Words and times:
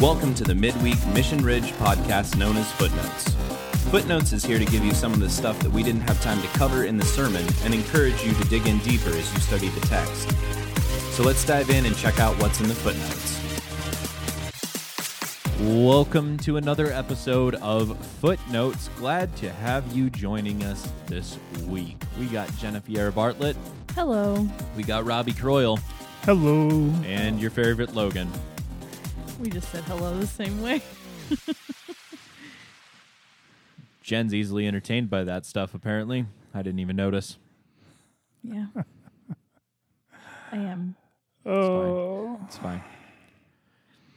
Welcome 0.00 0.34
to 0.36 0.44
the 0.44 0.54
midweek 0.54 0.96
Mission 1.08 1.44
Ridge 1.44 1.72
podcast 1.72 2.38
known 2.38 2.56
as 2.56 2.72
Footnotes. 2.72 3.34
Footnotes 3.90 4.32
is 4.32 4.42
here 4.42 4.58
to 4.58 4.64
give 4.64 4.82
you 4.82 4.94
some 4.94 5.12
of 5.12 5.20
the 5.20 5.28
stuff 5.28 5.58
that 5.60 5.70
we 5.70 5.82
didn't 5.82 6.00
have 6.02 6.18
time 6.22 6.40
to 6.40 6.48
cover 6.48 6.84
in 6.84 6.96
the 6.96 7.04
sermon 7.04 7.44
and 7.64 7.74
encourage 7.74 8.22
you 8.24 8.32
to 8.32 8.44
dig 8.48 8.66
in 8.66 8.78
deeper 8.78 9.10
as 9.10 9.30
you 9.34 9.40
study 9.40 9.68
the 9.68 9.80
text. 9.86 10.30
So 11.14 11.22
let's 11.22 11.44
dive 11.44 11.68
in 11.68 11.84
and 11.84 11.94
check 11.96 12.18
out 12.18 12.34
what's 12.40 12.60
in 12.60 12.68
the 12.68 12.74
footnotes. 12.74 13.38
Welcome 15.60 16.38
to 16.38 16.56
another 16.56 16.90
episode 16.92 17.56
of 17.56 17.94
Footnotes. 18.20 18.88
Glad 18.96 19.36
to 19.36 19.52
have 19.52 19.94
you 19.94 20.08
joining 20.08 20.62
us 20.64 20.90
this 21.08 21.38
week. 21.66 22.02
We 22.18 22.24
got 22.26 22.54
Jennifer 22.56 23.10
Bartlett, 23.10 23.56
Hello. 23.94 24.48
we 24.76 24.82
got 24.82 25.04
Robbie 25.04 25.34
Croyle, 25.34 25.78
Hello. 26.22 26.70
and 27.04 27.38
your 27.38 27.50
favorite 27.50 27.94
Logan. 27.94 28.30
We 29.40 29.48
just 29.48 29.70
said 29.72 29.84
hello 29.84 30.18
the 30.18 30.26
same 30.26 30.60
way. 30.60 30.82
Jen's 34.02 34.34
easily 34.34 34.66
entertained 34.66 35.08
by 35.08 35.24
that 35.24 35.46
stuff, 35.46 35.72
apparently. 35.74 36.26
I 36.52 36.62
didn't 36.62 36.80
even 36.80 36.96
notice. 36.96 37.38
Yeah. 38.42 38.66
I 40.52 40.56
am. 40.56 40.96
Oh, 41.46 42.38
It's 42.44 42.58
fine. 42.58 42.82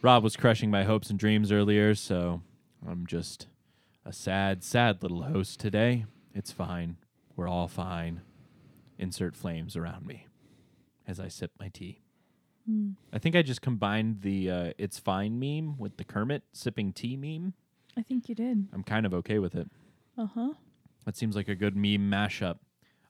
Rob 0.02 0.22
was 0.22 0.36
crushing 0.36 0.70
my 0.70 0.84
hopes 0.84 1.08
and 1.08 1.18
dreams 1.18 1.50
earlier, 1.50 1.94
so 1.94 2.42
I'm 2.86 3.06
just 3.06 3.46
a 4.04 4.12
sad, 4.12 4.62
sad 4.62 5.02
little 5.02 5.22
host 5.22 5.58
today. 5.58 6.04
It's 6.34 6.52
fine. 6.52 6.96
We're 7.34 7.48
all 7.48 7.68
fine. 7.68 8.20
Insert 8.98 9.36
flames 9.36 9.74
around 9.74 10.04
me 10.04 10.26
as 11.06 11.18
I 11.18 11.28
sip 11.28 11.52
my 11.58 11.68
tea. 11.68 12.00
I 13.12 13.18
think 13.18 13.36
I 13.36 13.42
just 13.42 13.60
combined 13.60 14.22
the 14.22 14.50
uh, 14.50 14.72
"It's 14.78 14.98
fine" 14.98 15.38
meme 15.38 15.76
with 15.78 15.96
the 15.96 16.04
Kermit 16.04 16.42
sipping 16.52 16.92
tea 16.92 17.16
meme. 17.16 17.52
I 17.96 18.02
think 18.02 18.28
you 18.28 18.34
did. 18.34 18.68
I'm 18.72 18.82
kind 18.82 19.06
of 19.06 19.14
okay 19.14 19.38
with 19.38 19.54
it. 19.54 19.68
Uh 20.16 20.26
huh. 20.26 20.52
That 21.04 21.16
seems 21.16 21.36
like 21.36 21.48
a 21.48 21.54
good 21.54 21.76
meme 21.76 22.10
mashup. 22.10 22.58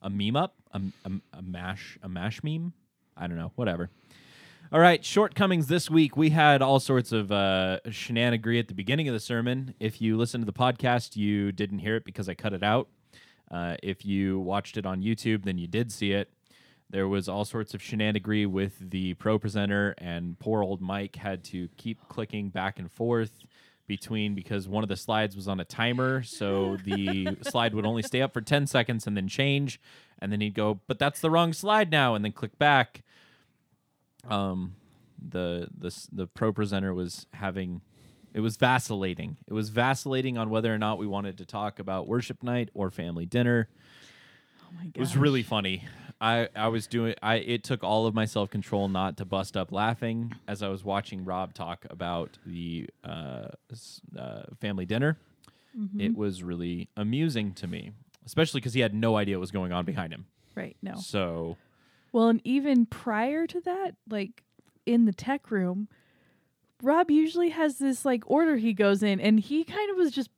A 0.02 0.10
meme 0.10 0.36
up? 0.36 0.56
A, 0.72 0.80
a, 1.04 1.10
a 1.38 1.42
mash? 1.42 1.98
A 2.02 2.08
mash 2.08 2.42
meme? 2.42 2.72
I 3.16 3.26
don't 3.26 3.36
know. 3.38 3.52
Whatever. 3.54 3.90
All 4.72 4.80
right. 4.80 5.04
Shortcomings 5.04 5.68
this 5.68 5.88
week. 5.88 6.16
We 6.16 6.30
had 6.30 6.60
all 6.60 6.80
sorts 6.80 7.12
of 7.12 7.30
uh, 7.30 7.78
shenanigery 7.86 8.58
at 8.58 8.68
the 8.68 8.74
beginning 8.74 9.08
of 9.08 9.14
the 9.14 9.20
sermon. 9.20 9.74
If 9.78 10.00
you 10.00 10.16
listen 10.16 10.40
to 10.40 10.44
the 10.46 10.52
podcast, 10.52 11.16
you 11.16 11.52
didn't 11.52 11.78
hear 11.78 11.96
it 11.96 12.04
because 12.04 12.28
I 12.28 12.34
cut 12.34 12.52
it 12.52 12.62
out. 12.62 12.88
Uh, 13.50 13.76
if 13.82 14.04
you 14.04 14.40
watched 14.40 14.76
it 14.76 14.84
on 14.84 15.00
YouTube, 15.00 15.44
then 15.44 15.58
you 15.58 15.68
did 15.68 15.92
see 15.92 16.12
it. 16.12 16.30
There 16.94 17.08
was 17.08 17.28
all 17.28 17.44
sorts 17.44 17.74
of 17.74 17.80
shenanigery 17.80 18.46
with 18.46 18.78
the 18.78 19.14
ProPresenter, 19.14 19.94
and 19.98 20.38
poor 20.38 20.62
old 20.62 20.80
Mike 20.80 21.16
had 21.16 21.42
to 21.46 21.68
keep 21.76 21.98
clicking 22.08 22.50
back 22.50 22.78
and 22.78 22.88
forth 22.88 23.32
between 23.88 24.36
because 24.36 24.68
one 24.68 24.84
of 24.84 24.88
the 24.88 24.94
slides 24.94 25.34
was 25.34 25.48
on 25.48 25.58
a 25.58 25.64
timer, 25.64 26.22
so 26.22 26.76
the 26.84 27.36
slide 27.42 27.74
would 27.74 27.84
only 27.84 28.02
stay 28.02 28.22
up 28.22 28.32
for 28.32 28.40
10 28.40 28.68
seconds 28.68 29.08
and 29.08 29.16
then 29.16 29.26
change, 29.26 29.80
and 30.20 30.30
then 30.30 30.40
he'd 30.40 30.54
go, 30.54 30.78
"But 30.86 31.00
that's 31.00 31.20
the 31.20 31.32
wrong 31.32 31.52
slide 31.52 31.90
now," 31.90 32.14
and 32.14 32.24
then 32.24 32.30
click 32.30 32.60
back. 32.60 33.02
Um, 34.28 34.76
the 35.18 35.66
the 35.76 35.90
the 36.12 36.28
ProPresenter 36.28 36.94
was 36.94 37.26
having 37.32 37.80
it 38.32 38.38
was 38.38 38.56
vacillating. 38.56 39.38
It 39.48 39.52
was 39.52 39.70
vacillating 39.70 40.38
on 40.38 40.48
whether 40.48 40.72
or 40.72 40.78
not 40.78 40.98
we 40.98 41.08
wanted 41.08 41.38
to 41.38 41.44
talk 41.44 41.80
about 41.80 42.06
worship 42.06 42.44
night 42.44 42.68
or 42.72 42.92
family 42.92 43.26
dinner. 43.26 43.68
Oh 44.62 44.68
my 44.76 44.84
god. 44.84 44.92
It 44.94 45.00
was 45.00 45.16
really 45.16 45.42
funny. 45.42 45.82
I, 46.20 46.48
I 46.54 46.68
was 46.68 46.86
doing 46.86 47.14
I 47.22 47.36
it 47.36 47.64
took 47.64 47.84
all 47.84 48.06
of 48.06 48.14
my 48.14 48.24
self 48.24 48.50
control 48.50 48.88
not 48.88 49.16
to 49.18 49.24
bust 49.24 49.56
up 49.56 49.72
laughing 49.72 50.32
as 50.48 50.62
I 50.62 50.68
was 50.68 50.84
watching 50.84 51.24
Rob 51.24 51.54
talk 51.54 51.86
about 51.90 52.38
the 52.46 52.88
uh, 53.02 53.48
uh, 54.18 54.42
family 54.60 54.86
dinner. 54.86 55.18
Mm-hmm. 55.78 56.00
It 56.00 56.16
was 56.16 56.42
really 56.42 56.88
amusing 56.96 57.52
to 57.54 57.66
me, 57.66 57.92
especially 58.24 58.60
because 58.60 58.74
he 58.74 58.80
had 58.80 58.94
no 58.94 59.16
idea 59.16 59.36
what 59.36 59.40
was 59.40 59.50
going 59.50 59.72
on 59.72 59.84
behind 59.84 60.12
him. 60.12 60.26
right. 60.54 60.76
No. 60.82 60.94
So 60.96 61.56
Well, 62.12 62.28
and 62.28 62.40
even 62.44 62.86
prior 62.86 63.46
to 63.48 63.60
that, 63.62 63.96
like 64.08 64.42
in 64.86 65.04
the 65.04 65.12
tech 65.12 65.50
room, 65.50 65.88
Rob 66.82 67.10
usually 67.10 67.50
has 67.50 67.78
this 67.78 68.04
like 68.04 68.22
order 68.26 68.56
he 68.56 68.72
goes 68.72 69.02
in, 69.02 69.20
and 69.20 69.40
he 69.40 69.64
kind 69.64 69.90
of 69.90 69.96
was 69.96 70.12
just 70.12 70.30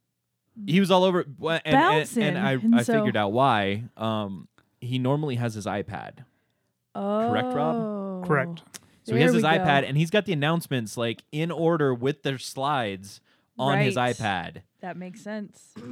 he 0.67 0.81
was 0.81 0.91
all 0.91 1.05
over, 1.05 1.21
and, 1.21 1.61
and, 1.67 1.75
Bouncing, 1.75 2.23
and 2.23 2.39
I 2.39 2.53
and 2.53 2.75
I 2.75 2.83
so- 2.83 2.95
figured 2.95 3.17
out 3.17 3.33
why. 3.33 3.85
Um, 3.97 4.49
he 4.81 4.99
normally 4.99 5.37
has 5.37 5.55
his 5.55 5.67
iPad. 5.67 6.25
oh 6.95 7.29
Correct, 7.31 7.55
Rob? 7.55 8.27
correct. 8.27 8.63
So 9.05 9.15
he 9.15 9.21
has 9.23 9.33
his 9.33 9.43
we 9.45 9.49
go. 9.49 9.55
iPad 9.59 9.89
and 9.89 9.97
he's 9.97 10.11
got 10.11 10.25
the 10.27 10.33
announcements 10.33 10.97
like 10.97 11.23
in 11.31 11.51
order 11.51 11.95
with 11.95 12.23
their 12.25 12.39
slides 12.39 13.21
on 13.59 13.79
his 13.79 13.97
iPad. 13.97 14.63
That 14.81 14.97
makes 14.97 15.21
sense. 15.23 15.73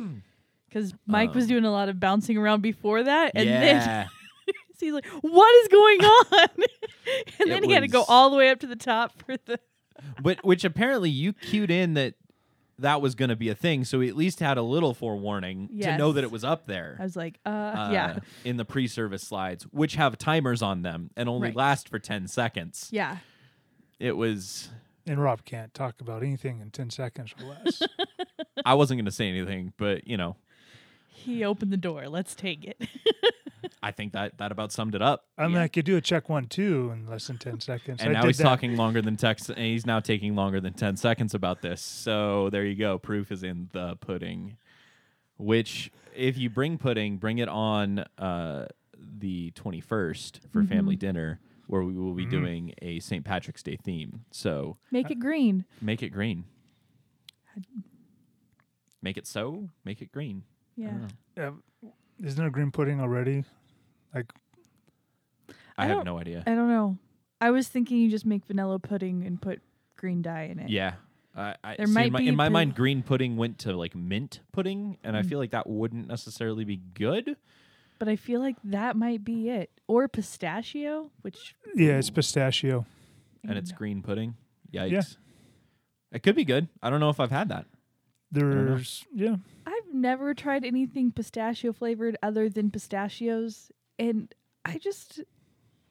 Because 0.69 0.93
Mike 1.06 1.33
was 1.34 1.44
Um, 1.44 1.49
doing 1.50 1.65
a 1.65 1.71
lot 1.71 1.89
of 1.89 2.00
bouncing 2.00 2.37
around 2.37 2.61
before 2.61 3.05
that, 3.05 3.31
and 3.37 3.49
then 3.49 3.77
yeah. 3.77 4.06
he's 4.81 4.93
like, 4.93 5.06
"What 5.21 5.55
is 5.62 5.69
going 5.69 6.00
on?" 6.05 6.49
and 7.39 7.49
then 7.53 7.62
It 7.62 7.67
he 7.67 7.71
had 7.73 7.81
to 7.83 7.87
go 7.89 8.03
all 8.09 8.28
the 8.31 8.37
way 8.37 8.50
up 8.50 8.59
to 8.59 8.67
the 8.67 8.75
top 8.75 9.12
for 9.23 9.37
the. 9.47 9.61
but 10.21 10.44
which 10.44 10.65
apparently 10.65 11.11
you 11.11 11.33
cued 11.33 11.71
in 11.71 11.94
that 11.94 12.15
that 12.79 13.01
was 13.01 13.15
going 13.15 13.29
to 13.29 13.37
be 13.37 13.49
a 13.49 13.55
thing, 13.55 13.85
so 13.85 13.99
we 14.01 14.09
at 14.09 14.17
least 14.17 14.41
had 14.41 14.59
a 14.59 14.62
little 14.62 14.95
forewarning 14.95 15.69
to 15.81 15.97
know 15.97 16.12
that 16.12 16.25
it 16.25 16.31
was 16.31 16.43
up 16.45 16.67
there. 16.67 16.97
I 16.99 17.03
was 17.05 17.17
like, 17.17 17.39
uh, 17.47 17.49
uh, 17.49 17.89
yeah, 17.93 18.19
in 18.45 18.57
the 18.57 18.65
pre-service 18.65 19.23
slides, 19.23 19.65
which 19.71 19.95
have 19.97 20.19
timers 20.19 20.61
on 20.62 20.83
them 20.83 21.11
and 21.17 21.29
only 21.29 21.49
Right. 21.49 21.57
last 21.57 21.89
for 21.89 21.99
ten 21.99 22.27
seconds. 22.29 22.89
yeah. 22.93 23.19
It 24.01 24.17
was. 24.17 24.71
And 25.07 25.23
Rob 25.23 25.45
can't 25.45 25.73
talk 25.73 26.01
about 26.01 26.23
anything 26.23 26.61
in 26.61 26.71
10 26.71 26.91
seconds 26.91 27.35
or 27.41 27.45
less. 27.47 27.83
I 28.65 28.75
wasn't 28.75 28.99
going 28.99 29.05
to 29.05 29.12
say 29.12 29.29
anything, 29.29 29.73
but 29.77 30.06
you 30.09 30.17
know, 30.17 30.37
He 31.09 31.45
opened 31.45 31.73
the 31.73 31.77
door. 31.77 32.09
Let's 32.09 32.35
take 32.35 32.65
it. 32.65 32.81
I 33.82 33.91
think 33.91 34.12
that 34.12 34.38
that 34.38 34.52
about 34.52 34.72
summed 34.72 34.94
it 34.94 35.02
up. 35.02 35.26
I 35.38 35.47
mean, 35.47 35.54
Yeah. 35.54 35.62
I 35.62 35.69
could 35.69 35.84
do 35.84 35.97
a 35.97 36.00
check 36.00 36.28
one, 36.28 36.47
two 36.47 36.91
in 36.92 37.06
less 37.06 37.26
than 37.26 37.38
10 37.38 37.60
seconds. 37.60 38.00
And 38.00 38.16
I 38.16 38.20
now 38.20 38.26
he's 38.26 38.38
that. 38.38 38.44
talking 38.44 38.76
longer 38.76 39.02
than 39.02 39.16
text, 39.16 39.50
and 39.50 39.58
he's 39.58 39.86
now 39.86 40.00
taking 40.00 40.34
longer 40.34 40.60
than 40.60 40.72
10 40.72 40.97
seconds 40.97 41.34
about 41.34 41.62
this. 41.62 41.80
So 41.80 42.50
there 42.50 42.64
you 42.64 42.75
go. 42.75 42.98
Proof 42.98 43.30
is 43.32 43.42
in 43.42 43.69
the 43.72 43.97
pudding. 43.97 44.56
Which, 45.36 45.91
if 46.14 46.38
you 46.38 46.48
bring 46.48 46.78
pudding, 46.78 47.16
bring 47.16 47.38
it 47.38 47.48
on 47.48 48.04
uh, 48.19 48.66
the 48.97 49.50
21st 49.52 49.82
for 49.82 50.60
mm-hmm. 50.60 50.66
family 50.66 50.96
dinner, 50.96 51.41
where 51.66 51.82
we 51.82 51.94
will 51.94 52.14
be 52.14 52.22
mm-hmm. 52.22 52.31
doing 52.31 52.75
a 52.82 53.00
St. 53.00 53.25
Patrick's 53.25 53.62
Day 53.62 53.76
theme. 53.76 54.25
So 54.31 54.76
Make 54.92 55.10
it 55.10 55.19
uh, 55.19 55.20
green. 55.20 55.64
make 55.81 56.02
it 56.02 56.10
green. 56.10 56.44
Make 59.02 59.16
it 59.16 59.26
so, 59.26 59.69
make 59.84 60.00
it 60.00 60.10
green. 60.12 60.44
Yeah. 60.76 61.08
Yeah, 61.36 61.50
isn't 62.22 62.38
there 62.38 62.50
green 62.50 62.70
pudding 62.70 63.00
already? 63.00 63.44
Like, 64.14 64.26
I, 65.76 65.84
I 65.84 65.86
have 65.86 66.04
no 66.04 66.19
idea. 66.19 66.42
I 66.47 66.54
don't 66.54 66.69
know. 66.69 66.98
I 67.41 67.50
was 67.50 67.69
thinking 67.69 67.98
you 67.98 68.10
just 68.10 68.25
make 68.26 68.44
vanilla 68.47 68.78
pudding 68.78 69.25
and 69.25 69.41
put 69.41 69.60
green 69.97 70.22
dye 70.22 70.44
in 70.44 70.58
it. 70.60 70.69
Yeah. 70.70 70.94
I 71.36 71.56
I, 71.64 71.76
There 71.76 71.86
see, 71.86 71.92
might 71.92 72.06
in 72.06 72.12
my, 72.12 72.19
be 72.20 72.28
in 72.28 72.36
my 72.36 72.48
poo- 72.48 72.52
mind, 72.52 72.75
green 72.76 73.02
pudding 73.02 73.36
went 73.36 73.58
to 73.60 73.72
like 73.76 73.94
mint 73.97 74.41
pudding, 74.52 74.98
and 75.02 75.16
I 75.16 75.22
Mm. 75.22 75.28
feel 75.28 75.38
like 75.41 75.50
that 75.50 75.69
wouldn't 75.69 76.06
necessarily 76.06 76.64
be 76.64 76.76
good. 76.76 77.36
But 77.98 78.08
I 78.08 78.16
feel 78.16 78.41
like 78.41 78.56
that 78.64 78.96
might 78.96 79.25
be 79.25 79.48
it. 79.50 79.70
Or 79.88 80.06
pistachio, 80.08 81.10
which 81.22 81.54
yeah, 81.75 81.98
it's 81.98 82.10
pistachio. 82.10 82.86
and 83.46 83.58
it's 83.58 83.72
Mm. 83.72 83.76
green 83.76 84.02
pudding. 84.02 84.36
Yikes. 84.72 84.91
Yeah. 84.92 85.02
It 86.12 86.22
could 86.22 86.36
be 86.36 86.44
good. 86.44 86.69
I 86.82 86.88
don't 86.91 87.00
know 87.00 87.10
if 87.10 87.19
I've 87.20 87.31
had 87.32 87.48
that. 87.50 87.66
Know. 88.43 88.65
There's, 88.67 89.05
yeah. 89.15 89.37
I've 89.67 89.93
never 89.93 90.34
tried 90.34 90.65
anything 90.65 91.11
pistachio 91.12 91.72
flavored 91.72 92.17
other 92.22 92.49
than 92.49 92.71
pistachios, 92.71 93.71
and 93.99 94.34
I 94.64 94.79
just 94.79 95.20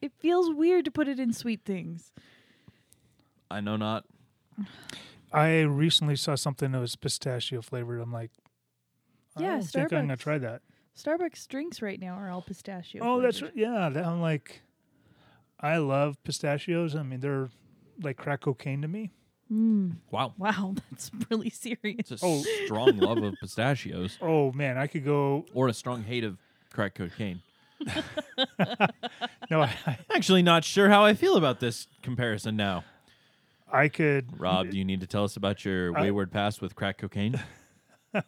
it 0.02 0.12
feels 0.18 0.50
weird 0.54 0.84
to 0.86 0.90
put 0.90 1.08
it 1.08 1.18
in 1.18 1.32
sweet 1.32 1.60
things. 1.64 2.12
I 3.50 3.60
know 3.60 3.76
not. 3.76 4.04
I 5.32 5.60
recently 5.62 6.16
saw 6.16 6.34
something 6.34 6.72
that 6.72 6.78
was 6.80 6.94
pistachio 6.96 7.60
flavored. 7.62 8.00
I'm 8.00 8.12
like, 8.12 8.30
I 9.36 9.42
Yeah, 9.42 9.50
don't 9.54 9.62
think 9.64 9.92
I'm 9.92 10.06
going 10.06 10.08
to 10.08 10.14
Starbucks. 10.14 10.18
try 10.18 10.38
that. 10.38 10.62
Starbucks 10.96 11.48
drinks 11.48 11.82
right 11.82 11.98
now 11.98 12.14
are 12.14 12.30
all 12.30 12.42
pistachio. 12.42 13.02
Oh, 13.04 13.20
that's 13.20 13.40
flavored. 13.40 13.56
right. 13.58 13.66
Yeah, 13.72 13.88
that, 13.88 14.04
I'm 14.06 14.20
like, 14.20 14.60
I 15.58 15.78
love 15.78 16.22
pistachios. 16.22 16.94
I 16.94 17.02
mean, 17.02 17.18
they're 17.20 17.48
like 18.02 18.16
crack 18.16 18.42
cocaine 18.42 18.82
to 18.82 18.88
me. 18.88 19.10
Mm, 19.52 19.96
Wow. 20.10 20.32
wow, 20.38 20.74
that's 20.90 21.10
really 21.30 21.50
serious. 21.50 21.78
It's 21.98 22.10
a 22.12 22.18
Oh. 22.22 22.42
strong 22.64 22.96
love 22.98 23.18
of 23.22 23.34
pistachios 23.40 24.16
Oh, 24.22 24.52
man, 24.52 24.78
I 24.78 24.86
could 24.86 25.04
go. 25.04 25.44
or 25.54 25.68
a 25.68 25.72
strong 25.74 26.02
hate 26.02 26.24
of 26.24 26.38
crack 26.72 26.94
cocaine. 26.94 27.42
No, 29.50 29.60
I'm 29.60 29.96
Actually, 30.14 30.42
not 30.42 30.64
sure 30.64 30.88
how 30.88 31.04
I 31.04 31.12
feel 31.14 31.36
about 31.36 31.60
this 31.60 31.86
comparison 32.02 32.56
now. 32.56 32.82
I 33.70 33.88
could. 33.88 34.40
Rob, 34.40 34.70
do 34.70 34.78
you 34.78 34.84
need 34.86 35.00
to 35.02 35.06
tell 35.06 35.22
us 35.24 35.36
about 35.36 35.64
your 35.66 35.96
I- 35.96 36.00
wayward 36.02 36.32
past 36.32 36.62
with 36.62 36.74
crack 36.74 36.96
cocaine? 36.98 37.38
Your 38.14 38.22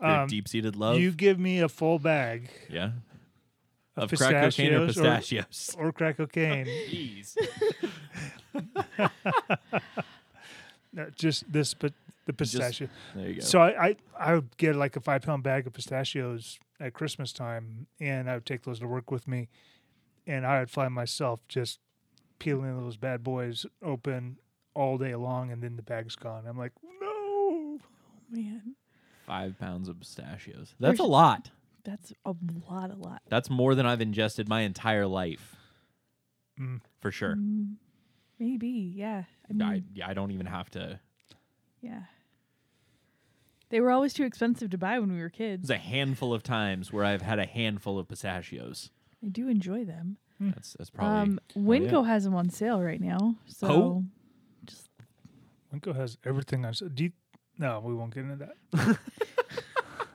Um, 0.00 0.26
deep 0.28 0.48
seated 0.48 0.76
love? 0.76 0.98
You 0.98 1.12
give 1.12 1.38
me 1.38 1.60
a 1.60 1.68
full 1.68 1.98
bag 1.98 2.50
yeah. 2.68 2.90
of 3.96 4.12
Of 4.12 4.18
crack 4.18 4.32
cocaine 4.32 4.74
or 4.74 4.86
pistachios 4.86 5.46
pistachios? 5.46 5.76
or 5.78 5.92
crack 5.92 6.16
cocaine. 6.18 6.64
Please. 6.64 7.36
No, 10.94 11.08
just 11.16 11.50
this, 11.50 11.72
but 11.72 11.94
the 12.26 12.34
pistachio. 12.34 12.88
There 13.14 13.28
you 13.28 13.34
go. 13.36 13.40
So 13.40 13.60
I, 13.62 13.86
I 13.86 13.96
I 14.18 14.34
would 14.34 14.54
get 14.58 14.76
like 14.76 14.94
a 14.96 15.00
five 15.00 15.22
pound 15.22 15.42
bag 15.42 15.66
of 15.66 15.72
pistachios 15.72 16.58
at 16.78 16.92
Christmas 16.92 17.32
time, 17.32 17.86
and 17.98 18.28
I 18.28 18.34
would 18.34 18.44
take 18.44 18.64
those 18.64 18.78
to 18.80 18.86
work 18.86 19.10
with 19.10 19.26
me, 19.26 19.48
and 20.26 20.46
I 20.46 20.60
would 20.60 20.70
find 20.70 20.92
myself 20.92 21.40
just 21.48 21.78
peeling 22.38 22.78
those 22.78 22.98
bad 22.98 23.22
boys 23.24 23.64
open 23.82 24.36
all 24.74 24.98
day 24.98 25.14
long, 25.14 25.50
and 25.50 25.62
then 25.62 25.76
the 25.76 25.82
bag's 25.82 26.14
gone. 26.16 26.44
I'm 26.46 26.58
like, 26.58 26.72
no. 27.00 27.78
Man, 28.30 28.74
Five 29.26 29.58
pounds 29.58 29.88
of 29.88 29.98
pistachios. 30.00 30.74
That's 30.80 31.00
a 31.00 31.04
lot. 31.04 31.50
that's 31.84 32.12
a 32.26 32.34
lot, 32.68 32.90
a 32.90 32.96
lot. 32.96 33.22
That's 33.28 33.48
more 33.48 33.74
than 33.74 33.86
I've 33.86 34.00
ingested 34.02 34.46
my 34.48 34.60
entire 34.62 35.06
life. 35.06 35.56
Mm. 36.60 36.80
For 37.00 37.10
sure. 37.10 37.36
Mm, 37.36 37.76
maybe, 38.42 38.92
yeah. 38.96 39.22
I 39.48 39.52
mean, 39.52 39.62
I, 39.62 39.82
yeah, 39.94 40.08
I 40.08 40.14
don't 40.14 40.30
even 40.32 40.46
have 40.46 40.68
to. 40.70 40.98
yeah. 41.80 42.02
They 43.70 43.80
were 43.80 43.90
always 43.90 44.12
too 44.12 44.24
expensive 44.24 44.68
to 44.70 44.78
buy 44.78 44.98
when 44.98 45.12
we 45.12 45.20
were 45.20 45.30
kids. 45.30 45.68
There's 45.68 45.78
a 45.78 45.82
handful 45.82 46.34
of 46.34 46.42
times 46.42 46.92
where 46.92 47.04
I've 47.04 47.22
had 47.22 47.38
a 47.38 47.46
handful 47.46 47.98
of 47.98 48.06
pistachios. 48.08 48.90
I 49.24 49.28
do 49.28 49.48
enjoy 49.48 49.84
them. 49.84 50.18
That's 50.40 50.72
that's 50.78 50.90
probably. 50.90 51.20
um, 51.20 51.40
Winco 51.56 52.04
has 52.06 52.24
them 52.24 52.34
on 52.34 52.50
sale 52.50 52.82
right 52.82 53.00
now. 53.00 53.36
So 53.46 53.66
Oh. 53.68 54.04
just 54.66 54.88
Winco 55.72 55.94
has 55.94 56.18
everything. 56.26 56.64
I 56.66 56.72
said, 56.72 56.94
do 56.96 57.04
you, 57.04 57.12
no, 57.58 57.80
we 57.82 57.94
won't 57.94 58.12
get 58.12 58.24
into 58.24 58.46
that. 58.72 58.98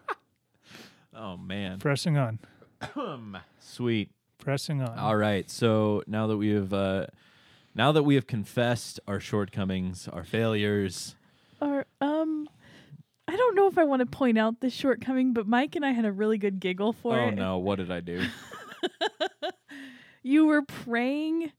oh 1.15 1.37
man. 1.37 1.79
Pressing 1.79 2.17
on, 2.17 2.39
Sweet. 3.59 4.11
pressing 4.37 4.81
on. 4.81 4.99
All 4.99 5.15
right. 5.15 5.49
So 5.49 6.03
now 6.07 6.27
that 6.27 6.37
we 6.37 6.49
have 6.49 6.73
uh, 6.73 7.07
now 7.77 7.91
that 7.93 8.03
we 8.03 8.15
have 8.15 8.27
confessed 8.27 8.99
our 9.07 9.19
shortcomings, 9.19 10.07
our 10.07 10.23
failures. 10.23 11.15
or 11.61 11.85
um 12.01 12.49
I 13.29 13.35
don't 13.35 13.55
know 13.55 13.67
if 13.67 13.77
I 13.77 13.83
want 13.83 13.99
to 13.99 14.05
point 14.05 14.37
out 14.37 14.61
this 14.61 14.73
shortcoming, 14.73 15.33
but 15.33 15.47
Mike 15.47 15.75
and 15.75 15.85
I 15.85 15.91
had 15.91 16.05
a 16.05 16.11
really 16.11 16.37
good 16.37 16.59
giggle 16.59 16.93
for 16.93 17.13
oh 17.17 17.27
it. 17.27 17.31
Oh 17.31 17.35
no! 17.35 17.57
What 17.57 17.77
did 17.77 17.91
I 17.91 17.99
do? 17.99 18.25
You 20.23 20.45
were 20.45 20.61
praying 20.61 21.53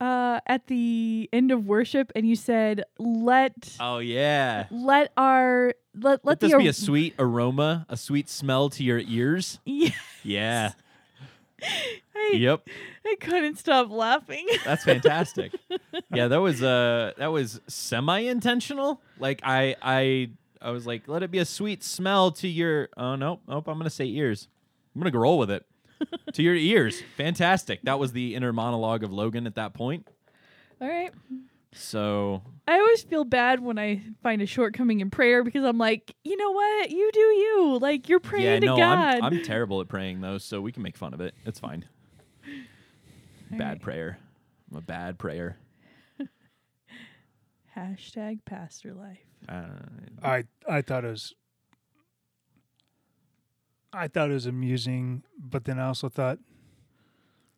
uh 0.00 0.40
at 0.46 0.66
the 0.68 1.28
end 1.32 1.50
of 1.50 1.66
worship 1.66 2.12
and 2.16 2.26
you 2.26 2.34
said, 2.34 2.84
Let 2.98 3.76
oh 3.78 3.98
yeah. 3.98 4.66
let 4.70 5.12
our 5.18 5.74
let 5.94 6.24
let, 6.24 6.24
Let 6.24 6.40
the 6.40 6.48
this 6.48 6.56
be 6.56 6.68
a 6.68 6.72
sweet 6.72 7.14
aroma, 7.18 7.84
a 7.90 7.96
sweet 7.98 8.30
smell 8.30 8.70
to 8.70 8.82
your 8.82 9.00
ears. 9.00 9.60
Yeah, 9.66 9.90
Yeah. 10.22 10.72
I, 12.16 12.32
yep. 12.34 12.66
I 13.04 13.16
couldn't 13.20 13.58
stop 13.58 13.90
laughing. 13.90 14.46
That's 14.64 14.84
fantastic. 14.84 15.52
yeah, 16.12 16.28
that 16.28 16.40
was 16.40 16.62
uh 16.62 17.12
that 17.18 17.28
was 17.28 17.60
semi 17.66 18.20
intentional. 18.20 19.00
Like 19.18 19.40
I 19.42 19.76
I 19.82 20.30
I 20.62 20.70
was 20.70 20.86
like, 20.86 21.08
let 21.08 21.22
it 21.22 21.30
be 21.30 21.38
a 21.38 21.44
sweet 21.44 21.82
smell 21.82 22.30
to 22.32 22.48
your 22.48 22.88
oh 22.96 23.16
no, 23.16 23.40
nope, 23.48 23.68
I'm 23.68 23.78
gonna 23.78 23.90
say 23.90 24.06
ears. 24.06 24.48
I'm 24.94 25.02
gonna 25.02 25.18
roll 25.18 25.38
with 25.38 25.50
it. 25.50 25.66
to 26.32 26.42
your 26.42 26.54
ears. 26.54 27.02
Fantastic. 27.16 27.82
That 27.82 27.98
was 27.98 28.12
the 28.12 28.34
inner 28.34 28.52
monologue 28.52 29.04
of 29.04 29.12
Logan 29.12 29.46
at 29.46 29.54
that 29.56 29.74
point. 29.74 30.06
All 30.80 30.88
right. 30.88 31.12
So 31.74 32.42
I 32.68 32.78
always 32.78 33.02
feel 33.02 33.24
bad 33.24 33.60
when 33.60 33.78
I 33.78 34.00
find 34.22 34.40
a 34.40 34.46
shortcoming 34.46 35.00
in 35.00 35.10
prayer 35.10 35.42
because 35.42 35.64
I'm 35.64 35.76
like, 35.76 36.14
you 36.22 36.36
know 36.36 36.52
what? 36.52 36.90
You 36.90 37.10
do 37.12 37.20
you. 37.20 37.78
Like 37.80 38.08
you're 38.08 38.20
praying 38.20 38.44
yeah, 38.44 38.60
to 38.60 38.66
no, 38.66 38.76
God. 38.76 39.16
I'm 39.16 39.24
I'm 39.24 39.42
terrible 39.42 39.80
at 39.80 39.88
praying 39.88 40.20
though, 40.20 40.38
so 40.38 40.60
we 40.60 40.70
can 40.70 40.82
make 40.82 40.96
fun 40.96 41.12
of 41.12 41.20
it. 41.20 41.34
It's 41.44 41.58
fine. 41.58 41.84
Bad 43.50 43.60
right. 43.60 43.82
prayer. 43.82 44.18
I'm 44.70 44.78
a 44.78 44.80
bad 44.80 45.18
prayer. 45.18 45.58
Hashtag 47.76 48.44
pastor 48.44 48.94
life. 48.94 49.18
Uh, 49.48 49.66
I 50.22 50.44
I 50.68 50.80
thought 50.80 51.04
it 51.04 51.10
was 51.10 51.34
I 53.92 54.08
thought 54.08 54.30
it 54.30 54.34
was 54.34 54.46
amusing, 54.46 55.22
but 55.38 55.64
then 55.64 55.78
I 55.78 55.86
also 55.86 56.08
thought, 56.08 56.38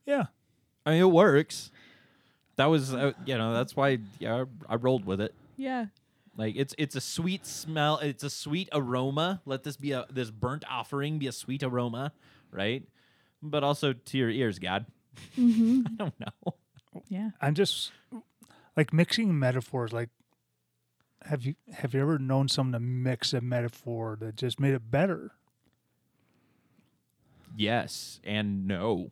yeah, 0.05 0.27
I 0.85 0.93
mean, 0.93 1.01
it 1.01 1.11
works. 1.11 1.71
That 2.57 2.67
was, 2.67 2.95
uh, 2.95 3.13
you 3.25 3.37
know, 3.37 3.53
that's 3.53 3.77
why 3.77 3.99
yeah, 4.19 4.45
I, 4.69 4.75
I 4.75 4.77
rolled 4.77 5.05
with 5.05 5.21
it. 5.21 5.35
Yeah. 5.57 5.87
Like 6.37 6.55
it's 6.57 6.75
it's 6.79 6.95
a 6.97 7.01
sweet 7.01 7.47
smell. 7.47 7.99
It's 7.99 8.23
a 8.23 8.31
sweet 8.31 8.69
aroma. 8.73 9.41
Let 9.47 9.63
this 9.65 9.77
be 9.77 9.93
a 9.93 10.07
this 10.11 10.31
burnt 10.31 10.65
offering 10.71 11.19
be 11.19 11.27
a 11.27 11.33
sweet 11.33 11.63
aroma, 11.63 12.13
right? 12.51 12.83
But 13.43 13.65
also 13.65 13.93
to 13.95 14.19
your 14.19 14.31
ears, 14.31 14.59
God. 14.59 14.87
Mm-hmm. 15.39 15.83
I 15.87 15.91
don't 15.97 16.21
know. 16.21 16.55
Yeah. 17.09 17.31
I'm 17.41 17.55
just 17.55 17.93
like 18.77 18.93
mixing 18.93 19.39
metaphors. 19.39 19.93
Like, 19.93 20.11
have 21.23 21.43
you 21.43 21.55
have 21.73 21.95
you 21.95 22.01
ever 22.01 22.19
known 22.19 22.49
someone 22.49 22.73
to 22.73 22.81
mix 22.81 23.33
a 23.33 23.41
metaphor 23.41 24.17
that 24.21 24.37
just 24.37 24.61
made 24.61 24.75
it 24.75 24.91
better? 24.91 25.33
Yes 27.57 28.21
and 28.25 28.67
no. 28.67 29.11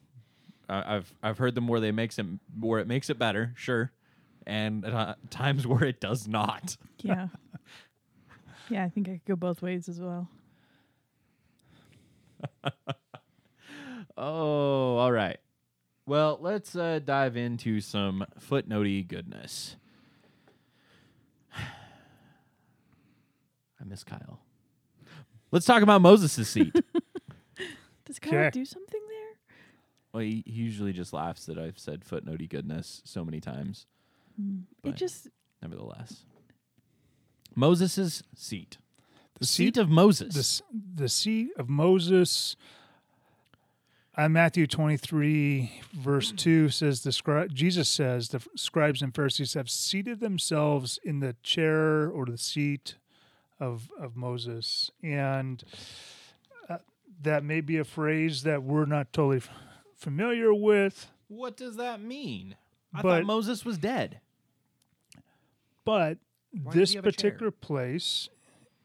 I 0.68 0.96
I've 0.96 1.14
I've 1.22 1.38
heard 1.38 1.54
them 1.54 1.68
where 1.68 1.80
they 1.80 1.92
makes 1.92 2.18
it 2.18 2.26
where 2.58 2.80
it 2.80 2.86
makes 2.86 3.10
it 3.10 3.18
better, 3.18 3.52
sure, 3.56 3.92
and 4.46 4.84
uh, 4.84 5.14
times 5.30 5.66
where 5.68 5.84
it 5.84 6.00
does 6.00 6.26
not. 6.28 6.76
Yeah. 7.02 7.28
yeah, 8.68 8.84
I 8.84 8.88
think 8.88 9.08
I 9.08 9.12
could 9.12 9.24
go 9.26 9.36
both 9.36 9.62
ways 9.62 9.88
as 9.88 10.00
well. 10.00 10.28
Oh, 14.16 14.96
all 14.98 15.10
right. 15.10 15.38
Well, 16.06 16.38
let's 16.40 16.76
uh, 16.76 17.00
dive 17.04 17.36
into 17.36 17.80
some 17.80 18.24
footnotey 18.38 19.06
goodness. 19.08 19.74
I 21.56 21.62
miss 23.84 24.04
Kyle. 24.04 24.38
Let's 25.50 25.66
talk 25.66 25.82
about 25.82 26.00
Moses' 26.00 26.48
seat. 26.48 26.72
Does 28.04 28.20
Kyle 28.20 28.38
Okay. 28.38 28.50
do 28.50 28.64
something 28.64 29.00
there? 29.03 29.03
Well, 30.14 30.22
he, 30.22 30.42
he 30.46 30.52
usually 30.52 30.92
just 30.94 31.12
laughs 31.12 31.44
that 31.46 31.58
I've 31.58 31.78
said 31.78 32.04
footnotey 32.04 32.48
goodness 32.48 33.02
so 33.04 33.24
many 33.24 33.40
times. 33.40 33.86
It 34.38 34.64
But- 34.82 34.96
just 34.96 35.28
Nevertheless, 35.60 36.24
Moses' 37.54 38.22
seat. 38.34 38.78
The 39.34 39.40
The 39.40 39.46
seat 39.46 39.74
seat- 39.74 39.76
of 39.78 39.88
Moses. 39.88 40.34
The 40.34 40.40
s- 40.40 40.62
the 40.94 41.08
seat 41.08 41.48
of 41.58 41.68
Moses. 41.68 42.56
Uh, 44.16 44.28
Matthew 44.28 44.68
23, 44.68 45.80
verse 45.92 46.30
2 46.30 46.68
says, 46.68 47.02
the 47.02 47.10
scri- 47.10 47.52
Jesus 47.52 47.88
says, 47.88 48.28
the 48.28 48.40
scribes 48.54 49.02
and 49.02 49.12
Pharisees 49.12 49.54
have 49.54 49.68
seated 49.68 50.20
themselves 50.20 51.00
in 51.02 51.18
the 51.18 51.34
chair 51.42 52.08
or 52.08 52.24
the 52.24 52.38
seat 52.38 52.94
of, 53.58 53.90
of 53.98 54.14
Moses. 54.16 54.92
And 55.02 55.64
uh, 56.68 56.78
that 57.22 57.42
may 57.42 57.60
be 57.60 57.76
a 57.76 57.82
phrase 57.84 58.44
that 58.44 58.62
we're 58.62 58.84
not 58.84 59.12
totally 59.12 59.38
f- 59.38 59.48
familiar 60.08 60.52
with, 60.52 61.10
what 61.28 61.56
does 61.56 61.76
that 61.76 61.98
mean? 62.00 62.56
I 62.92 63.00
But- 63.02 63.20
thought 63.20 63.24
Moses 63.26 63.64
was 63.64 63.78
dead. 63.78 64.20
but 65.84 66.18
Why 66.62 66.72
this 66.72 66.90
he 66.90 66.96
have 66.96 67.06
a 67.06 67.10
chair? 67.12 67.30
particular 67.30 67.50
place 67.50 68.28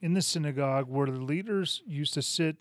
in 0.02 0.14
the 0.14 0.22
synagogue 0.22 0.88
where 0.88 1.08
the 1.08 1.20
leaders 1.20 1.82
used 1.86 2.14
to 2.14 2.22
sit 2.22 2.56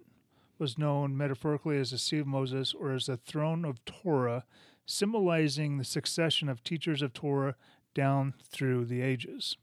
was 0.58 0.76
known 0.76 1.16
metaphorically 1.16 1.78
as 1.78 1.92
the 1.92 1.98
seat 1.98 2.18
of 2.18 2.26
Moses 2.26 2.74
or 2.74 2.92
as 2.92 3.06
the 3.06 3.16
throne 3.16 3.64
of 3.64 3.84
Torah, 3.84 4.44
symbolizing 4.86 5.78
the 5.78 5.84
succession 5.84 6.48
of 6.48 6.64
teachers 6.64 7.00
of 7.00 7.12
Torah 7.12 7.54
down 7.94 8.34
through 8.42 8.84
the 8.86 9.00
ages. 9.00 9.56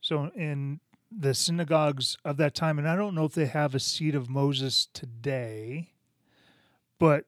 So 0.00 0.30
in 0.34 0.80
the 1.10 1.34
synagogues 1.34 2.16
of 2.24 2.36
that 2.38 2.54
time, 2.54 2.78
and 2.78 2.88
I 2.88 2.96
don't 2.96 3.14
know 3.14 3.24
if 3.26 3.34
they 3.34 3.46
have 3.46 3.74
a 3.74 3.80
seat 3.80 4.14
of 4.14 4.28
Moses 4.30 4.86
today, 4.86 5.92
but 6.98 7.26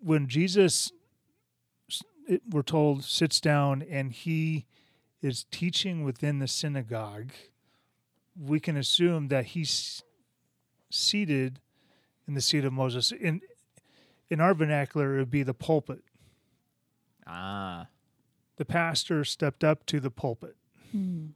when 0.00 0.28
Jesus, 0.28 0.92
we're 2.50 2.62
told, 2.62 3.04
sits 3.04 3.40
down 3.40 3.82
and 3.82 4.12
he 4.12 4.66
is 5.22 5.44
teaching 5.50 6.04
within 6.04 6.38
the 6.38 6.48
synagogue, 6.48 7.32
we 8.38 8.60
can 8.60 8.76
assume 8.76 9.28
that 9.28 9.46
he's 9.46 10.02
seated 10.90 11.60
in 12.26 12.34
the 12.34 12.40
seat 12.40 12.64
of 12.64 12.72
Moses. 12.72 13.12
In 13.12 13.40
in 14.30 14.40
our 14.40 14.54
vernacular, 14.54 15.16
it 15.16 15.18
would 15.18 15.30
be 15.30 15.42
the 15.42 15.54
pulpit. 15.54 16.02
Ah. 17.26 17.88
The 18.56 18.64
pastor 18.64 19.24
stepped 19.24 19.62
up 19.62 19.84
to 19.86 20.00
the 20.00 20.10
pulpit. 20.10 20.56
hmm. 20.90 21.26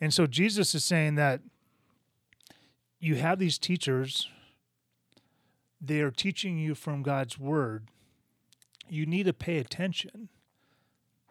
And 0.00 0.12
so 0.12 0.26
Jesus 0.26 0.74
is 0.74 0.84
saying 0.84 1.14
that 1.14 1.40
you 2.98 3.14
have 3.16 3.38
these 3.38 3.58
teachers, 3.58 4.28
they 5.86 6.00
are 6.00 6.10
teaching 6.10 6.58
you 6.58 6.74
from 6.74 7.02
God's 7.02 7.38
word. 7.38 7.88
You 8.88 9.06
need 9.06 9.24
to 9.24 9.32
pay 9.32 9.58
attention, 9.58 10.28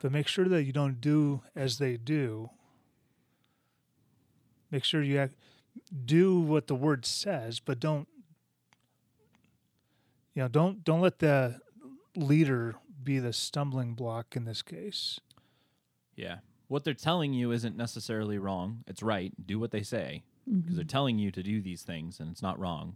but 0.01 0.11
make 0.11 0.27
sure 0.27 0.45
that 0.45 0.63
you 0.63 0.73
don't 0.73 0.99
do 0.99 1.41
as 1.55 1.77
they 1.77 1.97
do. 1.97 2.49
Make 4.71 4.83
sure 4.83 5.03
you 5.03 5.19
act, 5.19 5.35
do 6.05 6.39
what 6.39 6.67
the 6.67 6.75
word 6.75 7.05
says, 7.05 7.59
but 7.59 7.79
don't 7.79 8.07
you 10.33 10.41
know, 10.41 10.47
don't 10.47 10.83
don't 10.83 11.01
let 11.01 11.19
the 11.19 11.59
leader 12.15 12.75
be 13.03 13.19
the 13.19 13.33
stumbling 13.33 13.93
block 13.93 14.35
in 14.35 14.45
this 14.45 14.61
case. 14.61 15.19
Yeah. 16.15 16.37
what 16.67 16.83
they're 16.83 16.93
telling 16.93 17.33
you 17.33 17.51
isn't 17.51 17.75
necessarily 17.75 18.37
wrong. 18.37 18.83
It's 18.87 19.03
right. 19.03 19.33
Do 19.45 19.59
what 19.59 19.71
they 19.71 19.83
say 19.83 20.23
because 20.45 20.75
they're 20.75 20.83
mm-hmm. 20.83 20.87
telling 20.87 21.19
you 21.19 21.31
to 21.31 21.43
do 21.43 21.61
these 21.61 21.83
things 21.83 22.19
and 22.19 22.31
it's 22.31 22.41
not 22.41 22.59
wrong. 22.59 22.95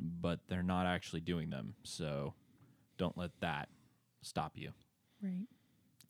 But 0.00 0.40
they're 0.48 0.62
not 0.62 0.86
actually 0.86 1.20
doing 1.20 1.50
them. 1.50 1.74
So 1.82 2.34
don't 2.98 3.16
let 3.16 3.30
that 3.40 3.68
stop 4.22 4.52
you. 4.56 4.70
Right. 5.22 5.46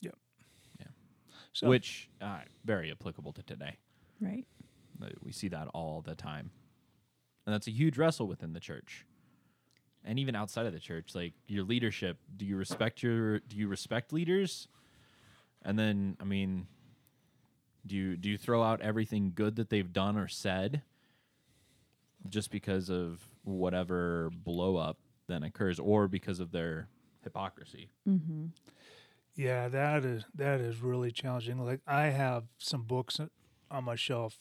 Yep. 0.01 0.17
Yeah. 0.81 0.87
So, 1.53 1.69
Which 1.69 2.09
uh, 2.21 2.41
very 2.65 2.91
applicable 2.91 3.33
to 3.35 3.43
today. 3.43 3.79
Right. 4.21 4.47
We 5.23 5.33
see 5.33 5.49
that 5.49 5.69
all 5.75 6.01
the 6.01 6.15
time. 6.15 6.51
And 7.47 7.53
that's 7.53 7.67
a 7.67 7.73
huge 7.73 7.99
wrestle 7.99 8.29
within 8.29 8.53
the 8.53 8.61
church. 8.61 9.05
And 10.05 10.19
even 10.19 10.35
outside 10.35 10.67
of 10.67 10.73
the 10.73 10.81
church, 10.81 11.15
like 11.15 11.33
your 11.47 11.65
leadership, 11.65 12.19
do 12.37 12.45
you 12.45 12.57
respect 12.57 13.03
your 13.03 13.41
do 13.41 13.57
you 13.57 13.69
respect 13.69 14.13
leaders? 14.13 14.69
And 15.63 15.79
then 15.79 16.17
I 16.21 16.25
mean 16.25 16.67
do 17.87 17.97
you 17.97 18.17
do 18.17 18.29
you 18.31 18.39
throw 18.39 18.63
out 18.63 18.81
everything 18.81 19.33
good 19.35 19.57
that 19.57 19.71
they've 19.71 19.93
done 19.93 20.17
or 20.17 20.29
said 20.29 20.83
just 22.29 22.51
because 22.51 22.89
of 22.91 23.21
whatever 23.45 24.31
blow 24.33 24.77
up 24.77 24.99
then 25.29 25.43
occurs 25.43 25.79
or 25.79 26.09
because 26.09 26.41
of 26.41 26.53
their 26.53 26.89
hypocrisy? 27.23 27.91
Mm-hmm. 28.09 28.47
yeah, 29.35 29.69
that 29.69 30.05
is 30.05 30.25
that 30.35 30.61
is 30.61 30.81
really 30.81 31.11
challenging. 31.11 31.59
Like 31.59 31.81
I 31.87 32.05
have 32.07 32.45
some 32.59 32.83
books 32.83 33.21
on 33.71 33.85
my 33.85 33.97
shelf 33.97 34.39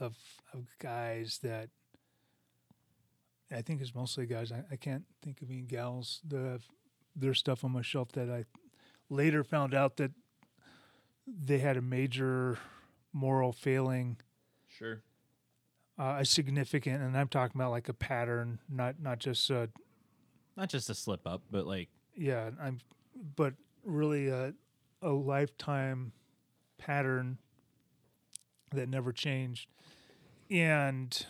of 0.00 0.16
of 0.52 0.76
guys 0.78 1.38
that 1.42 1.68
I 3.52 3.62
think 3.62 3.80
it's 3.80 3.94
mostly 3.94 4.26
guys. 4.26 4.50
I, 4.50 4.64
I 4.70 4.76
can't 4.76 5.04
think 5.22 5.42
of 5.42 5.50
any 5.50 5.60
gals 5.62 6.20
that 6.28 6.40
have 6.44 6.64
their 7.14 7.34
stuff 7.34 7.64
on 7.64 7.70
my 7.72 7.82
shelf 7.82 8.10
that 8.12 8.28
I 8.30 8.44
later 9.08 9.44
found 9.44 9.74
out 9.74 9.96
that 9.98 10.10
they 11.26 11.58
had 11.58 11.76
a 11.76 11.82
major 11.82 12.58
moral 13.12 13.52
failing, 13.52 14.16
Sure. 14.68 15.02
Uh, 15.98 16.16
a 16.20 16.24
significant, 16.24 17.02
and 17.02 17.16
I'm 17.16 17.28
talking 17.28 17.60
about 17.60 17.70
like 17.70 17.88
a 17.88 17.94
pattern, 17.94 18.58
not 18.68 19.00
not 19.00 19.18
just 19.18 19.50
uh, 19.50 19.66
Not 20.56 20.68
just 20.68 20.90
a 20.90 20.94
slip 20.94 21.26
up, 21.26 21.42
but 21.50 21.66
like 21.66 21.88
yeah, 22.16 22.50
I'm, 22.60 22.80
but 23.36 23.54
really 23.84 24.28
a, 24.28 24.54
a 25.02 25.10
lifetime 25.10 26.12
pattern 26.78 27.38
that 28.72 28.88
never 28.88 29.12
changed, 29.12 29.68
and 30.50 31.26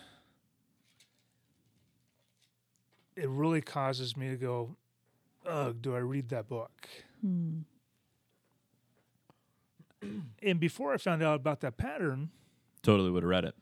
it 3.17 3.29
really 3.29 3.61
causes 3.61 4.17
me 4.17 4.31
to 4.31 4.37
go, 4.37 4.77
"Ugh, 5.47 5.77
do 5.81 5.95
I 5.95 5.99
read 6.01 6.31
that 6.31 6.49
book?" 6.49 6.89
Hmm. 7.21 7.61
And 10.43 10.61
before 10.61 10.93
I 10.93 10.99
found 10.99 11.23
out 11.23 11.37
about 11.37 11.61
that 11.61 11.79
pattern, 11.79 12.31
totally 12.83 13.11
would 13.11 13.23
have 13.23 13.31
read 13.31 13.45
it. 13.45 13.55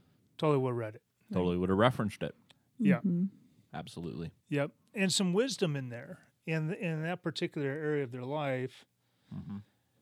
Totally 0.42 0.58
would 0.58 0.70
have 0.70 0.76
read 0.76 0.94
it. 0.96 1.02
Totally 1.32 1.56
would 1.56 1.70
have 1.70 1.78
referenced 1.78 2.22
it. 2.22 2.34
Yeah. 2.78 3.00
Mhm. 3.00 3.28
Absolutely. 3.72 4.30
Yep, 4.50 4.72
and 4.94 5.10
some 5.10 5.32
wisdom 5.32 5.76
in 5.76 5.88
there 5.88 6.18
in 6.46 6.72
in 6.74 7.02
that 7.04 7.22
particular 7.22 7.68
area 7.68 8.04
of 8.04 8.12
their 8.12 8.24
life. 8.24 8.84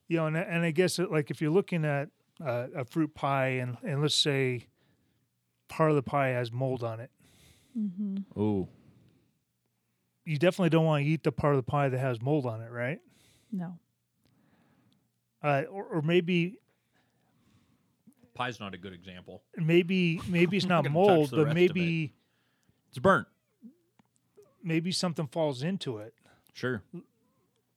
You 0.09 0.17
know, 0.17 0.27
and 0.27 0.37
and 0.37 0.65
I 0.65 0.73
guess 0.73 0.99
it, 0.99 1.11
like 1.13 1.31
if 1.31 1.41
you're 1.41 1.53
looking 1.53 1.85
at 1.85 2.09
uh, 2.45 2.67
a 2.75 2.85
fruit 2.85 3.15
pie, 3.15 3.49
and 3.63 3.77
and 3.85 4.03
let's 4.03 4.15
say 4.17 4.67
part 5.69 5.91
of 5.91 5.97
the 5.97 6.03
pie 6.03 6.29
has 6.31 6.51
mold 6.51 6.83
on 6.83 6.99
it, 6.99 7.11
Mhm. 7.79 8.25
Oh, 8.35 8.69
you 10.25 10.37
definitely 10.37 10.71
don't 10.71 10.85
want 10.85 11.05
to 11.05 11.09
eat 11.11 11.23
the 11.23 11.31
part 11.33 11.55
of 11.55 11.59
the 11.65 11.71
pie 11.71 11.89
that 11.89 11.99
has 11.99 12.21
mold 12.21 12.45
on 12.47 12.61
it, 12.61 12.71
right? 12.73 12.99
No. 13.53 13.79
Uh, 15.43 15.63
or, 15.71 15.85
or 15.85 16.03
maybe 16.03 16.59
pie's 18.41 18.61
not 18.61 18.75
a 18.75 18.79
good 18.79 18.93
example. 18.93 19.43
maybe 19.57 20.21
maybe 20.29 20.57
it's 20.57 20.67
not 20.75 20.91
mold, 20.91 21.31
but 21.31 21.39
rest 21.39 21.49
of 21.51 21.55
maybe 21.55 22.15
It's 22.89 22.99
burnt. 22.99 23.27
maybe 24.63 24.93
something 24.93 25.27
falls 25.27 25.63
into 25.63 25.99
it. 25.99 26.15
Sure. 26.55 26.83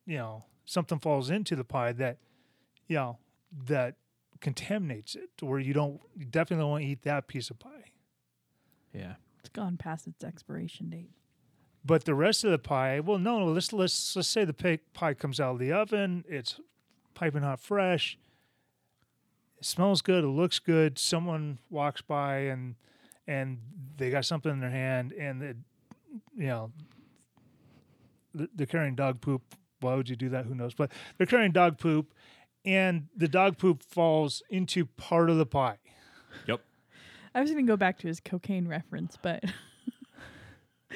You 0.06 0.18
know, 0.18 0.46
something 0.66 1.00
falls 1.00 1.30
into 1.30 1.56
the 1.56 1.64
pie 1.64 1.92
that 1.94 2.18
you 2.88 2.96
know 2.96 3.18
that 3.68 3.96
contaminates 4.42 5.16
it, 5.16 5.30
to 5.38 5.46
where 5.46 5.60
you 5.60 5.74
don't 5.74 6.02
you 6.18 6.26
definitely 6.26 6.64
don't 6.64 6.72
want 6.72 6.84
to 6.84 6.90
eat 6.90 7.04
that 7.04 7.28
piece 7.28 7.50
of 7.50 7.60
pie. 7.60 7.92
Yeah. 8.94 9.14
It's 9.40 9.50
gone 9.50 9.78
past 9.78 10.08
its 10.08 10.24
expiration 10.24 10.90
date. 10.90 11.12
But 11.86 12.06
the 12.06 12.14
rest 12.16 12.44
of 12.46 12.52
the 12.52 12.58
pie, 12.60 13.02
well, 13.02 13.18
no, 13.18 13.40
no. 13.40 13.46
Let's 13.48 13.74
let's 13.74 14.16
let's 14.16 14.28
say 14.30 14.46
the 14.46 14.54
pie, 14.54 14.80
pie 14.94 15.14
comes 15.14 15.40
out 15.40 15.54
of 15.54 15.60
the 15.60 15.72
oven. 15.74 16.24
It's 16.30 16.60
piping 17.14 17.42
hot, 17.42 17.60
fresh. 17.60 18.18
It 19.64 19.68
smells 19.68 20.02
good. 20.02 20.26
It 20.26 20.28
looks 20.28 20.60
good. 20.60 21.00
Someone 21.00 21.58
walks 21.70 22.02
by 22.02 22.40
and 22.40 22.76
and 23.26 23.60
they 23.96 24.10
got 24.10 24.26
something 24.26 24.52
in 24.52 24.60
their 24.60 24.70
hand, 24.70 25.14
and 25.14 25.42
it, 25.42 25.56
you 26.36 26.48
know, 26.48 26.72
they're 28.34 28.68
carrying 28.68 28.96
dog 28.96 29.22
poop. 29.22 29.42
Why 29.80 29.96
would 29.96 30.10
you 30.10 30.18
do 30.18 30.28
that? 30.30 30.48
Who 30.48 30.54
knows? 30.54 30.74
But 30.74 30.92
they're 31.18 31.26
carrying 31.28 31.54
dog 31.54 31.78
poop, 31.78 32.14
and 32.66 33.08
the 33.16 33.30
dog 33.30 33.58
poop 33.58 33.84
falls 33.84 34.44
into 34.50 34.86
part 34.86 35.30
of 35.30 35.38
the 35.38 35.46
pie. 35.46 35.78
Yep. 36.46 36.60
I 37.34 37.40
was 37.40 37.50
going 37.50 37.66
to 37.66 37.72
go 37.72 37.78
back 37.78 38.00
to 38.00 38.08
his 38.08 38.20
cocaine 38.20 38.68
reference, 38.68 39.18
but 39.22 39.46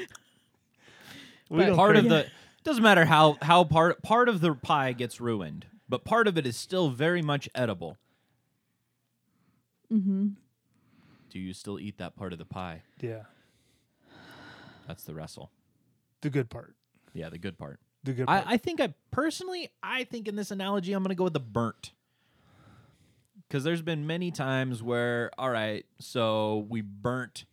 But- 1.50 1.74
part 1.74 1.96
care. 1.96 2.04
of 2.04 2.10
the 2.10 2.26
doesn't 2.66 2.84
matter 2.84 3.06
how 3.06 3.38
how 3.42 3.64
part 3.64 4.04
part 4.04 4.28
of 4.28 4.42
the 4.42 4.54
pie 4.56 4.92
gets 4.92 5.22
ruined, 5.22 5.68
but 5.88 6.04
part 6.04 6.28
of 6.28 6.38
it 6.38 6.46
is 6.46 6.58
still 6.58 6.90
very 6.90 7.22
much 7.22 7.48
edible. 7.56 7.96
Hmm 9.90 10.28
Do 11.30 11.40
you 11.40 11.54
still 11.54 11.80
eat 11.80 11.98
that 11.98 12.16
part 12.16 12.34
of 12.34 12.40
the 12.40 12.46
pie? 12.46 12.84
yeah, 13.02 13.24
That's 14.88 15.04
the 15.04 15.14
wrestle. 15.14 15.52
the 16.22 16.30
good 16.30 16.50
part. 16.50 16.76
Yeah, 17.14 17.30
the 17.30 17.38
good 17.38 17.58
part. 17.58 17.80
The 18.04 18.14
good 18.14 18.28
part. 18.28 18.46
I, 18.48 18.54
I 18.54 18.58
think 18.58 18.80
I 18.82 18.94
personally, 19.12 19.70
I 19.84 20.04
think 20.04 20.28
in 20.28 20.36
this 20.36 20.52
analogy, 20.52 20.94
I'm 20.94 21.04
going 21.04 21.10
to 21.10 21.16
go 21.16 21.24
with 21.26 21.34
the 21.34 21.40
burnt. 21.40 21.92
Because 23.48 23.64
there's 23.64 23.82
been 23.82 24.06
many 24.08 24.30
times 24.32 24.84
where, 24.84 25.32
all 25.38 25.50
right, 25.50 25.86
so 26.00 26.66
we 26.70 26.82
burnt, 26.82 27.46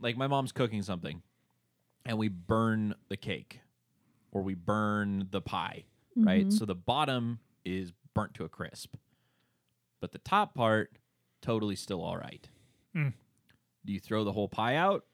like 0.00 0.16
my 0.18 0.26
mom's 0.26 0.52
cooking 0.52 0.82
something, 0.82 1.22
and 2.04 2.18
we 2.18 2.28
burn 2.28 2.94
the 3.08 3.16
cake 3.16 3.60
or 4.32 4.42
we 4.42 4.54
burn 4.54 5.28
the 5.30 5.40
pie, 5.40 5.84
right? 6.16 6.52
So 6.52 6.66
the 6.66 6.74
bottom 6.74 7.38
is 7.64 7.92
burnt 8.12 8.34
to 8.34 8.44
a 8.44 8.48
crisp, 8.50 8.96
but 10.00 10.12
the 10.12 10.18
top 10.18 10.54
part, 10.54 10.90
totally 11.44 11.76
still 11.76 12.02
all 12.02 12.16
right. 12.16 12.48
Mm. 12.96 13.12
Do 13.84 13.92
you 13.92 14.00
throw 14.00 14.24
the 14.24 14.32
whole 14.32 14.48
pie 14.48 14.76
out? 14.76 15.04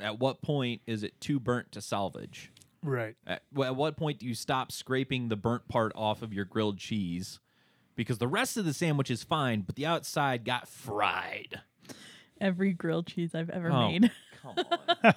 At 0.00 0.18
what 0.18 0.42
point 0.42 0.82
is 0.86 1.02
it 1.02 1.20
too 1.20 1.40
burnt 1.40 1.72
to 1.72 1.80
salvage? 1.80 2.50
right. 2.82 3.14
At, 3.26 3.42
at 3.62 3.76
what 3.76 3.96
point 3.96 4.18
do 4.18 4.26
you 4.26 4.34
stop 4.34 4.72
scraping 4.72 5.28
the 5.28 5.36
burnt 5.36 5.68
part 5.68 5.92
off 5.94 6.20
of 6.22 6.32
your 6.32 6.44
grilled 6.44 6.78
cheese? 6.78 7.38
Because 7.94 8.18
the 8.18 8.26
rest 8.28 8.56
of 8.56 8.64
the 8.64 8.72
sandwich 8.74 9.10
is 9.10 9.22
fine, 9.22 9.60
but 9.60 9.76
the 9.76 9.86
outside 9.86 10.44
got 10.44 10.66
fried. 10.68 11.60
every 12.40 12.72
grilled 12.72 13.06
cheese 13.06 13.34
I've 13.34 13.50
ever 13.50 13.70
Oh. 13.70 13.88
made. 13.88 14.10
Come 14.42 14.56
on. 15.04 15.14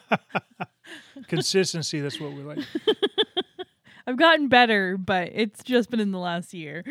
Consistency. 1.28 2.00
That's 2.02 2.20
what 2.20 2.34
we 2.34 2.44
like. 2.44 2.60
I've 4.08 4.18
gotten 4.18 4.48
better, 4.50 4.98
but 4.98 5.30
it's 5.34 5.64
just 5.64 5.90
been 5.90 6.00
in 6.00 6.12
the 6.12 6.20
last 6.20 6.54
year. 6.54 6.84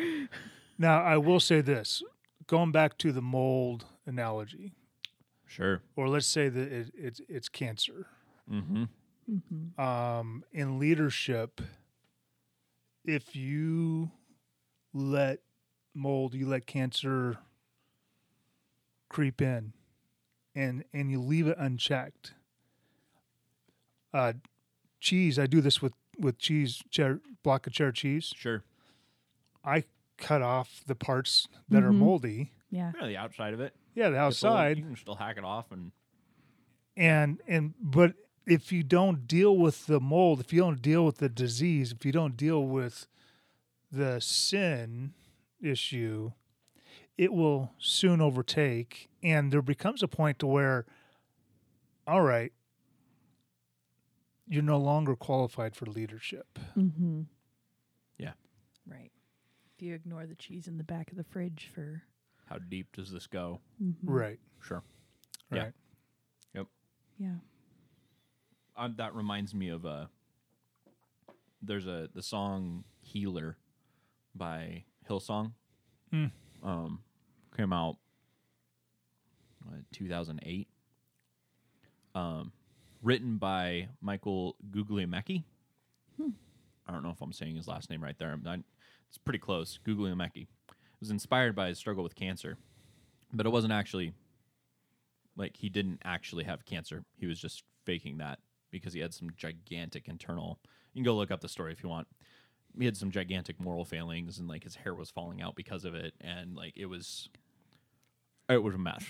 Now, 0.78 1.02
I 1.02 1.16
will 1.16 1.40
say 1.40 1.60
this 1.60 2.02
going 2.46 2.72
back 2.72 2.98
to 2.98 3.12
the 3.12 3.22
mold 3.22 3.86
analogy, 4.06 4.74
sure. 5.46 5.80
or 5.96 6.08
let's 6.08 6.26
say 6.26 6.48
that 6.48 6.72
it, 6.72 6.90
it's, 6.94 7.20
it's 7.28 7.48
cancer. 7.48 8.06
Mm-hmm. 8.50 9.80
Um, 9.80 10.44
in 10.52 10.78
leadership, 10.78 11.60
if 13.04 13.34
you 13.34 14.10
let 14.92 15.40
mold, 15.94 16.34
you 16.34 16.46
let 16.46 16.66
cancer 16.66 17.38
creep 19.08 19.40
in 19.40 19.72
and, 20.54 20.84
and 20.92 21.10
you 21.10 21.20
leave 21.20 21.46
it 21.46 21.56
unchecked. 21.58 22.34
Uh, 24.12 24.34
cheese, 25.00 25.38
I 25.38 25.46
do 25.46 25.60
this 25.60 25.80
with, 25.80 25.94
with 26.18 26.38
cheese, 26.38 26.82
cheddar, 26.90 27.20
block 27.42 27.66
of 27.66 27.72
cheddar 27.72 27.92
cheese. 27.92 28.32
Sure. 28.36 28.62
I 29.64 29.84
cut 30.16 30.42
off 30.42 30.82
the 30.86 30.94
parts 30.94 31.48
that 31.68 31.82
are 31.82 31.90
Mhm. 31.90 31.96
moldy. 31.98 32.52
Yeah. 32.70 32.92
Yeah, 33.00 33.06
the 33.06 33.16
outside 33.16 33.54
of 33.54 33.60
it. 33.60 33.74
Yeah, 33.94 34.10
the 34.10 34.26
It's 34.26 34.42
little- 34.42 34.56
outside. 34.56 34.78
you 34.78 34.84
can 34.84 34.96
still 34.96 35.14
hack 35.16 35.36
it 35.36 35.44
off 35.44 35.70
and 35.72 35.92
and 36.96 37.40
and 37.48 37.74
but 37.80 38.14
if 38.46 38.70
you 38.72 38.82
don't 38.82 39.26
deal 39.26 39.56
with 39.56 39.86
the 39.86 39.98
mold, 40.00 40.38
if 40.40 40.52
you 40.52 40.60
don't 40.60 40.80
deal 40.82 41.04
with 41.04 41.18
the 41.18 41.28
disease, 41.28 41.92
if 41.92 42.04
you 42.04 42.12
don't 42.12 42.36
deal 42.36 42.64
with 42.66 43.06
the 43.90 44.20
sin 44.20 45.14
issue, 45.60 46.32
it 47.16 47.32
will 47.32 47.72
soon 47.78 48.20
overtake 48.20 49.08
and 49.22 49.52
there 49.52 49.62
becomes 49.62 50.02
a 50.02 50.08
point 50.08 50.38
to 50.40 50.46
where 50.46 50.84
all 52.06 52.20
right, 52.22 52.52
you're 54.46 54.62
no 54.62 54.78
longer 54.78 55.16
qualified 55.16 55.74
for 55.74 55.86
leadership. 55.86 56.58
Mm-hmm. 56.76 57.22
Yeah. 58.18 58.34
Right. 58.86 59.10
If 59.84 59.88
you 59.88 59.94
ignore 59.94 60.24
the 60.24 60.34
cheese 60.34 60.66
in 60.66 60.78
the 60.78 60.82
back 60.82 61.10
of 61.10 61.18
the 61.18 61.24
fridge 61.24 61.70
for 61.74 62.04
How 62.46 62.56
deep 62.56 62.96
does 62.96 63.10
this 63.10 63.26
go? 63.26 63.60
Right. 64.02 64.38
Sure. 64.62 64.82
Yeah. 65.52 65.64
Right. 66.54 66.66
yeah. 67.18 67.34
Um, 68.78 68.94
that 68.96 69.14
reminds 69.14 69.54
me 69.54 69.68
of 69.68 69.84
uh 69.84 70.06
there's 71.60 71.86
a 71.86 72.08
the 72.14 72.22
song 72.22 72.84
Healer 73.02 73.58
by 74.34 74.84
Hillsong. 75.06 75.52
Hmm. 76.10 76.28
Um 76.62 77.00
came 77.54 77.74
out 77.74 77.98
what, 79.66 79.80
2008. 79.92 80.66
Um 82.14 82.52
written 83.02 83.36
by 83.36 83.88
Michael 84.00 84.56
Guglielmucci. 84.70 85.44
I 86.86 86.92
don't 86.92 87.02
know 87.02 87.10
if 87.10 87.20
I'm 87.20 87.34
saying 87.34 87.56
his 87.56 87.68
last 87.68 87.90
name 87.90 88.02
right 88.02 88.18
there. 88.18 88.32
I'm, 88.32 88.42
I, 88.46 88.62
it's 89.14 89.22
pretty 89.22 89.38
close. 89.38 89.78
Guglielmucci. 89.86 90.42
It 90.42 90.48
was 90.98 91.10
inspired 91.10 91.54
by 91.54 91.68
his 91.68 91.78
struggle 91.78 92.02
with 92.02 92.16
cancer, 92.16 92.58
but 93.32 93.46
it 93.46 93.50
wasn't 93.50 93.72
actually 93.72 94.12
like 95.36 95.56
he 95.56 95.68
didn't 95.68 96.00
actually 96.04 96.42
have 96.42 96.64
cancer. 96.64 97.04
He 97.16 97.26
was 97.26 97.38
just 97.38 97.62
faking 97.84 98.18
that 98.18 98.40
because 98.72 98.92
he 98.92 98.98
had 98.98 99.14
some 99.14 99.30
gigantic 99.36 100.08
internal. 100.08 100.58
You 100.92 100.98
can 100.98 101.04
go 101.04 101.14
look 101.14 101.30
up 101.30 101.40
the 101.40 101.48
story 101.48 101.72
if 101.72 101.80
you 101.80 101.88
want. 101.88 102.08
He 102.76 102.86
had 102.86 102.96
some 102.96 103.12
gigantic 103.12 103.60
moral 103.60 103.84
failings 103.84 104.40
and 104.40 104.48
like 104.48 104.64
his 104.64 104.74
hair 104.74 104.96
was 104.96 105.10
falling 105.10 105.40
out 105.40 105.54
because 105.54 105.84
of 105.84 105.94
it 105.94 106.14
and 106.20 106.56
like 106.56 106.76
it 106.76 106.86
was 106.86 107.28
it 108.48 108.64
was 108.64 108.74
a 108.74 108.78
mess. 108.78 109.04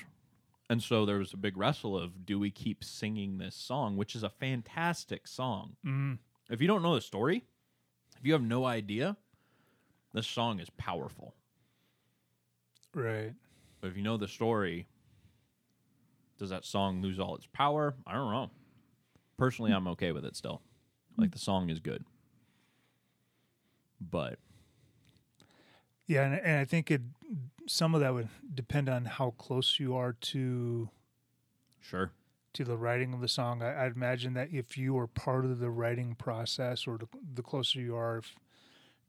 And 0.69 0.83
so 0.83 1.07
there 1.07 1.19
was 1.19 1.33
a 1.33 1.39
big 1.39 1.57
wrestle 1.57 1.97
of 1.97 2.27
do 2.27 2.39
we 2.39 2.51
keep 2.51 2.85
singing 2.85 3.39
this 3.39 3.57
song, 3.57 3.97
which 3.97 4.15
is 4.15 4.23
a 4.23 4.29
fantastic 4.29 5.27
song. 5.27 5.77
Mm. 5.87 6.19
If 6.51 6.61
you 6.61 6.67
don't 6.67 6.83
know 6.83 6.95
the 6.95 7.01
story, 7.01 7.45
if 8.19 8.27
you 8.27 8.35
have 8.35 8.43
no 8.43 8.67
idea, 8.67 9.17
this 10.15 10.27
song 10.27 10.61
is 10.61 10.71
powerful. 10.71 11.35
Right. 12.95 13.35
But 13.81 13.89
if 13.89 13.97
you 13.97 14.03
know 14.03 14.17
the 14.17 14.29
story, 14.29 14.87
does 16.39 16.49
that 16.51 16.65
song 16.65 17.03
lose 17.03 17.19
all 17.19 17.35
its 17.37 17.47
power? 17.53 17.95
I 18.07 18.13
don't 18.15 18.33
know. 18.33 18.51
Personally, 19.37 19.73
I'm 19.73 19.89
okay 19.89 20.13
with 20.13 20.25
it 20.25 20.37
still. 20.37 20.63
Like 21.19 21.33
the 21.33 21.39
song 21.39 21.69
is 21.69 21.81
good. 21.81 22.05
But 24.01 24.39
Yeah, 26.07 26.25
and, 26.25 26.35
and 26.41 26.59
I 26.61 26.65
think 26.65 26.91
it 26.91 27.03
some 27.67 27.95
of 27.95 28.01
that 28.01 28.15
would 28.15 28.29
depend 28.55 28.89
on 28.89 29.07
how 29.07 29.31
close 29.33 29.81
you 29.81 29.97
are 29.97 30.13
to 30.13 30.91
sure. 31.81 32.11
to 32.53 32.65
the 32.65 32.77
writing 32.77 33.15
of 33.15 33.21
the 33.21 33.29
song. 33.29 33.63
I, 33.63 33.87
I'd 33.87 33.97
imagine 33.97 34.35
that 34.35 34.51
if 34.53 34.77
you 34.77 34.95
were 34.95 35.07
part 35.07 35.45
of 35.45 35.59
the 35.59 35.71
writing 35.71 36.15
process, 36.15 36.87
or 36.87 36.99
the, 36.99 37.09
the 37.35 37.43
closer 37.43 37.81
you 37.81 37.97
are 37.97 38.19
f- 38.19 38.35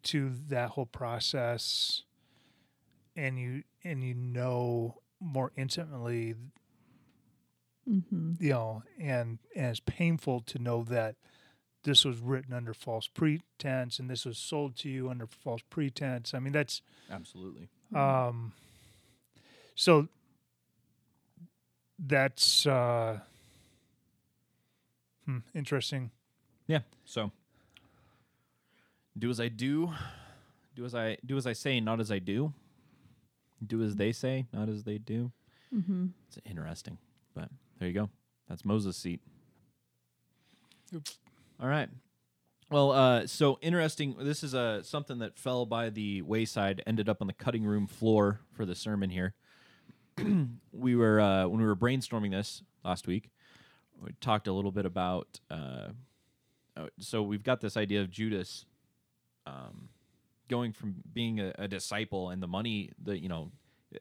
to 0.06 0.32
that 0.50 0.72
whole 0.72 0.86
process, 0.86 2.04
and 3.16 3.38
you 3.40 3.64
and 3.84 4.04
you 4.04 4.14
know 4.14 5.02
more 5.20 5.52
intimately, 5.56 6.36
Mm-hmm. 7.88 8.34
you 8.40 8.50
know, 8.50 8.82
and 9.00 9.38
and 9.56 9.68
it's 9.68 9.80
painful 9.80 10.40
to 10.42 10.58
know 10.58 10.84
that 10.86 11.18
this 11.84 12.04
was 12.04 12.18
written 12.18 12.52
under 12.52 12.74
false 12.74 13.08
pretense 13.08 14.00
and 14.00 14.10
this 14.10 14.26
was 14.26 14.40
sold 14.40 14.76
to 14.78 14.90
you 14.90 15.08
under 15.08 15.28
false 15.28 15.62
pretense. 15.70 16.34
I 16.34 16.40
mean, 16.40 16.52
that's 16.52 16.82
Absolutely. 17.12 17.70
um, 17.94 18.54
so 19.76 20.08
that's 22.00 22.66
uh, 22.66 23.20
hmm, 25.26 25.38
interesting. 25.54 26.10
Yeah. 26.66 26.80
So 27.06 27.32
do 29.18 29.30
as 29.30 29.40
I 29.40 29.48
do, 29.48 29.94
do 30.76 30.86
as 30.86 30.94
I 30.94 31.18
do 31.26 31.38
as 31.38 31.48
I 31.48 31.54
say, 31.54 31.80
not 31.80 32.00
as 32.00 32.12
I 32.12 32.20
do. 32.20 32.54
Do 33.66 33.82
as 33.82 33.96
they 33.96 34.12
say, 34.12 34.46
not 34.52 34.70
as 34.70 34.84
they 34.84 34.98
do. 34.98 35.32
Mm-hmm. 35.74 36.08
It's 36.28 36.38
interesting. 36.46 36.98
But 37.34 37.50
there 37.80 37.88
you 37.88 37.94
go. 37.94 38.10
That's 38.50 38.66
Moses' 38.66 38.98
seat. 38.98 39.22
Yep. 40.92 41.04
All 41.62 41.68
right. 41.68 41.90
Well, 42.70 42.92
uh, 42.92 43.28
so 43.28 43.58
interesting. 43.62 44.16
This 44.20 44.44
is 44.44 44.54
uh, 44.54 44.84
something 44.84 45.20
that 45.20 45.38
fell 45.38 45.66
by 45.66 45.90
the 45.90 46.22
wayside, 46.24 46.82
ended 46.86 47.08
up 47.08 47.22
on 47.22 47.28
the 47.28 47.34
cutting 47.34 47.64
room 47.64 47.88
floor 47.88 48.42
for 48.52 48.66
the 48.66 48.76
sermon 48.76 49.10
here. 49.10 49.34
we 50.72 50.96
were 50.96 51.20
uh, 51.20 51.48
when 51.48 51.60
we 51.60 51.66
were 51.66 51.76
brainstorming 51.76 52.32
this 52.32 52.64
last 52.84 53.08
week. 53.08 53.30
We 54.02 54.12
talked 54.20 54.48
a 54.48 54.54
little 54.54 54.72
bit 54.72 54.86
about. 54.86 55.40
Uh, 55.50 55.90
uh, 56.76 56.88
so 57.00 57.22
we've 57.22 57.44
got 57.44 57.62
this 57.62 57.78
idea 57.78 58.02
of 58.02 58.10
Judas 58.10 58.66
um, 59.46 59.90
going 60.50 60.72
from 60.72 60.96
being 61.14 61.40
a, 61.40 61.54
a 61.58 61.68
disciple 61.68 62.30
and 62.30 62.42
the 62.42 62.48
money 62.48 62.92
that 63.04 63.22
you 63.22 63.30
know 63.30 63.52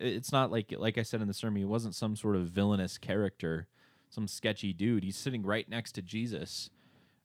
it's 0.01 0.33
not 0.33 0.51
like 0.51 0.75
like 0.77 0.99
I 0.99 1.03
said 1.03 1.21
in 1.21 1.29
the 1.29 1.35
sermon, 1.35 1.61
he 1.61 1.67
wasn't 1.67 1.95
some 1.95 2.17
sort 2.17 2.37
of 2.37 2.49
villainous 2.49 2.99
character, 2.99 3.69
some 4.11 4.27
sketchy 4.27 4.73
dude. 4.73 5.05
He's 5.05 5.17
sitting 5.17 5.43
right 5.43 5.69
next 5.69 5.93
to 5.93 6.03
Jesus 6.03 6.71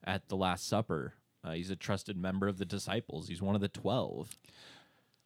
at 0.04 0.28
the 0.30 0.36
Last 0.36 0.68
Supper. 0.68 1.14
Uh, 1.44 1.52
he's 1.52 1.70
a 1.70 1.76
trusted 1.76 2.18
member 2.18 2.48
of 2.48 2.58
the 2.58 2.66
disciples. 2.66 3.28
He's 3.28 3.42
one 3.42 3.56
of 3.56 3.62
the 3.62 3.70
twelve. 3.70 4.38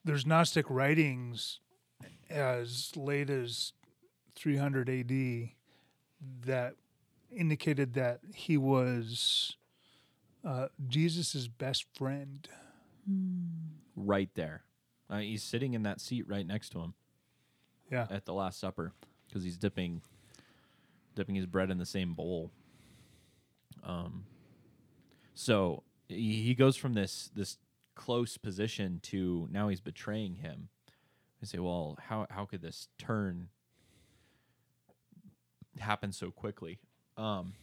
There's 0.05 0.25
Gnostic 0.25 0.65
writings 0.69 1.59
as 2.29 2.91
late 2.97 3.29
as 3.29 3.73
300 4.35 4.89
AD 4.89 5.49
that 6.45 6.75
indicated 7.31 7.93
that 7.93 8.19
he 8.33 8.57
was 8.57 9.55
uh, 10.45 10.67
Jesus's 10.87 11.47
best 11.47 11.85
friend. 11.95 12.47
Right 13.95 14.29
there, 14.35 14.63
uh, 15.09 15.19
he's 15.19 15.43
sitting 15.43 15.73
in 15.73 15.83
that 15.83 16.01
seat 16.01 16.27
right 16.27 16.45
next 16.45 16.69
to 16.71 16.79
him 16.79 16.93
Yeah. 17.91 18.07
at 18.09 18.25
the 18.25 18.33
Last 18.33 18.59
Supper 18.59 18.93
because 19.27 19.43
he's 19.43 19.57
dipping 19.57 20.01
dipping 21.15 21.35
his 21.35 21.45
bread 21.45 21.69
in 21.69 21.77
the 21.77 21.85
same 21.85 22.13
bowl. 22.15 22.51
Um, 23.83 24.25
so 25.35 25.83
he, 26.07 26.41
he 26.43 26.55
goes 26.55 26.75
from 26.75 26.93
this 26.93 27.29
this 27.35 27.57
close 27.95 28.37
position 28.37 28.99
to 29.03 29.47
now 29.51 29.67
he's 29.67 29.81
betraying 29.81 30.35
him. 30.35 30.69
I 31.41 31.45
say, 31.45 31.59
well, 31.59 31.97
how 32.01 32.25
how 32.29 32.45
could 32.45 32.61
this 32.61 32.87
turn 32.97 33.49
happen 35.79 36.11
so 36.11 36.31
quickly? 36.31 36.79
Um, 37.17 37.53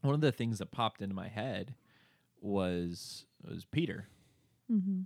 one 0.00 0.14
of 0.14 0.20
the 0.20 0.32
things 0.32 0.58
that 0.58 0.70
popped 0.72 1.00
into 1.00 1.14
my 1.14 1.28
head 1.28 1.74
was 2.40 3.26
was 3.46 3.64
Peter, 3.66 4.08
Mm-hmm. 4.70 5.02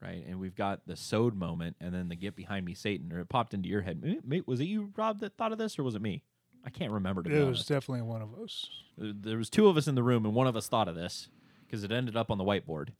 right? 0.00 0.24
And 0.26 0.38
we've 0.40 0.54
got 0.54 0.86
the 0.86 0.96
sowed 0.96 1.34
moment, 1.34 1.76
and 1.80 1.94
then 1.94 2.08
the 2.08 2.16
get 2.16 2.36
behind 2.36 2.64
me, 2.66 2.74
Satan. 2.74 3.12
Or 3.12 3.20
it 3.20 3.28
popped 3.28 3.54
into 3.54 3.68
your 3.68 3.82
head. 3.82 4.02
May- 4.02 4.18
may- 4.24 4.42
Was 4.46 4.60
it 4.60 4.64
you, 4.64 4.92
Rob, 4.96 5.20
that 5.20 5.36
thought 5.36 5.52
of 5.52 5.58
this, 5.58 5.78
or 5.78 5.82
was 5.82 5.94
it 5.94 6.02
me? 6.02 6.22
I 6.64 6.70
can't 6.70 6.92
remember. 6.92 7.22
To 7.22 7.28
be 7.28 7.34
It 7.34 7.38
was 7.40 7.46
honest. 7.58 7.68
definitely 7.68 8.02
one 8.02 8.22
of 8.22 8.34
us. 8.40 8.68
There- 8.96 9.12
There 9.12 9.38
was 9.38 9.50
two 9.50 9.66
of 9.68 9.76
us 9.76 9.88
in 9.88 9.94
the 9.94 10.02
room, 10.02 10.24
and 10.24 10.34
one 10.34 10.46
of 10.46 10.56
us 10.56 10.68
thought 10.68 10.88
of 10.88 10.94
this 10.94 11.28
because 11.66 11.82
it 11.84 11.90
ended 11.92 12.16
up 12.16 12.30
on 12.30 12.38
the 12.38 12.44
whiteboard. 12.44 12.90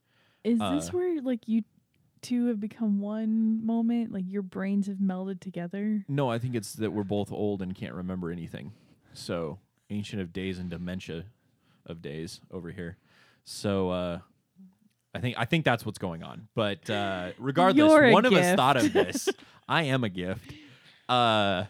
Is 0.45 0.61
Uh, 0.61 0.75
this 0.75 0.93
where 0.93 1.21
like 1.23 1.47
you 1.47 1.63
two 2.23 2.47
have 2.47 2.59
become 2.61 3.01
one 3.01 3.65
moment? 3.65 4.13
Like 4.13 4.25
your 4.29 4.43
brains 4.43 4.87
have 4.89 4.97
melded 4.99 5.39
together? 5.41 6.05
No, 6.09 6.29
I 6.31 6.39
think 6.39 6.55
it's 6.57 6.73
that 6.75 6.91
we're 6.93 7.05
both 7.05 7.31
old 7.33 7.63
and 7.63 7.75
can't 7.75 7.95
remember 7.95 8.31
anything. 8.31 8.73
So 9.13 9.59
ancient 9.91 10.23
of 10.23 10.33
days 10.33 10.59
and 10.59 10.71
dementia 10.71 11.27
of 11.87 12.01
days 12.03 12.41
over 12.51 12.71
here. 12.71 12.97
So 13.45 13.91
uh, 13.91 14.19
I 15.15 15.21
think 15.21 15.37
I 15.39 15.45
think 15.45 15.65
that's 15.65 15.85
what's 15.85 15.99
going 15.99 16.23
on. 16.23 16.49
But 16.55 16.89
uh, 16.89 17.33
regardless, 17.39 18.13
one 18.13 18.25
of 18.25 18.33
us 18.33 18.57
thought 18.57 18.77
of 18.77 18.93
this. 18.93 19.29
I 19.69 19.85
am 19.85 20.05
a 20.05 20.09
gift. 20.09 20.53
Uh, 21.09 21.65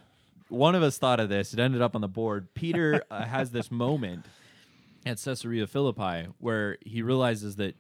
one 0.49 0.75
of 0.75 0.83
us 0.83 0.99
thought 0.99 1.21
of 1.21 1.29
this. 1.29 1.53
It 1.53 1.61
ended 1.61 1.83
up 1.83 1.95
on 1.95 2.01
the 2.01 2.09
board. 2.09 2.55
Peter 2.55 3.03
uh, 3.11 3.25
has 3.25 3.51
this 3.51 3.71
moment 3.71 4.27
at 5.05 5.21
Caesarea 5.23 5.67
Philippi 5.67 6.29
where 6.39 6.79
he 6.85 7.03
realizes 7.03 7.57
that, 7.57 7.75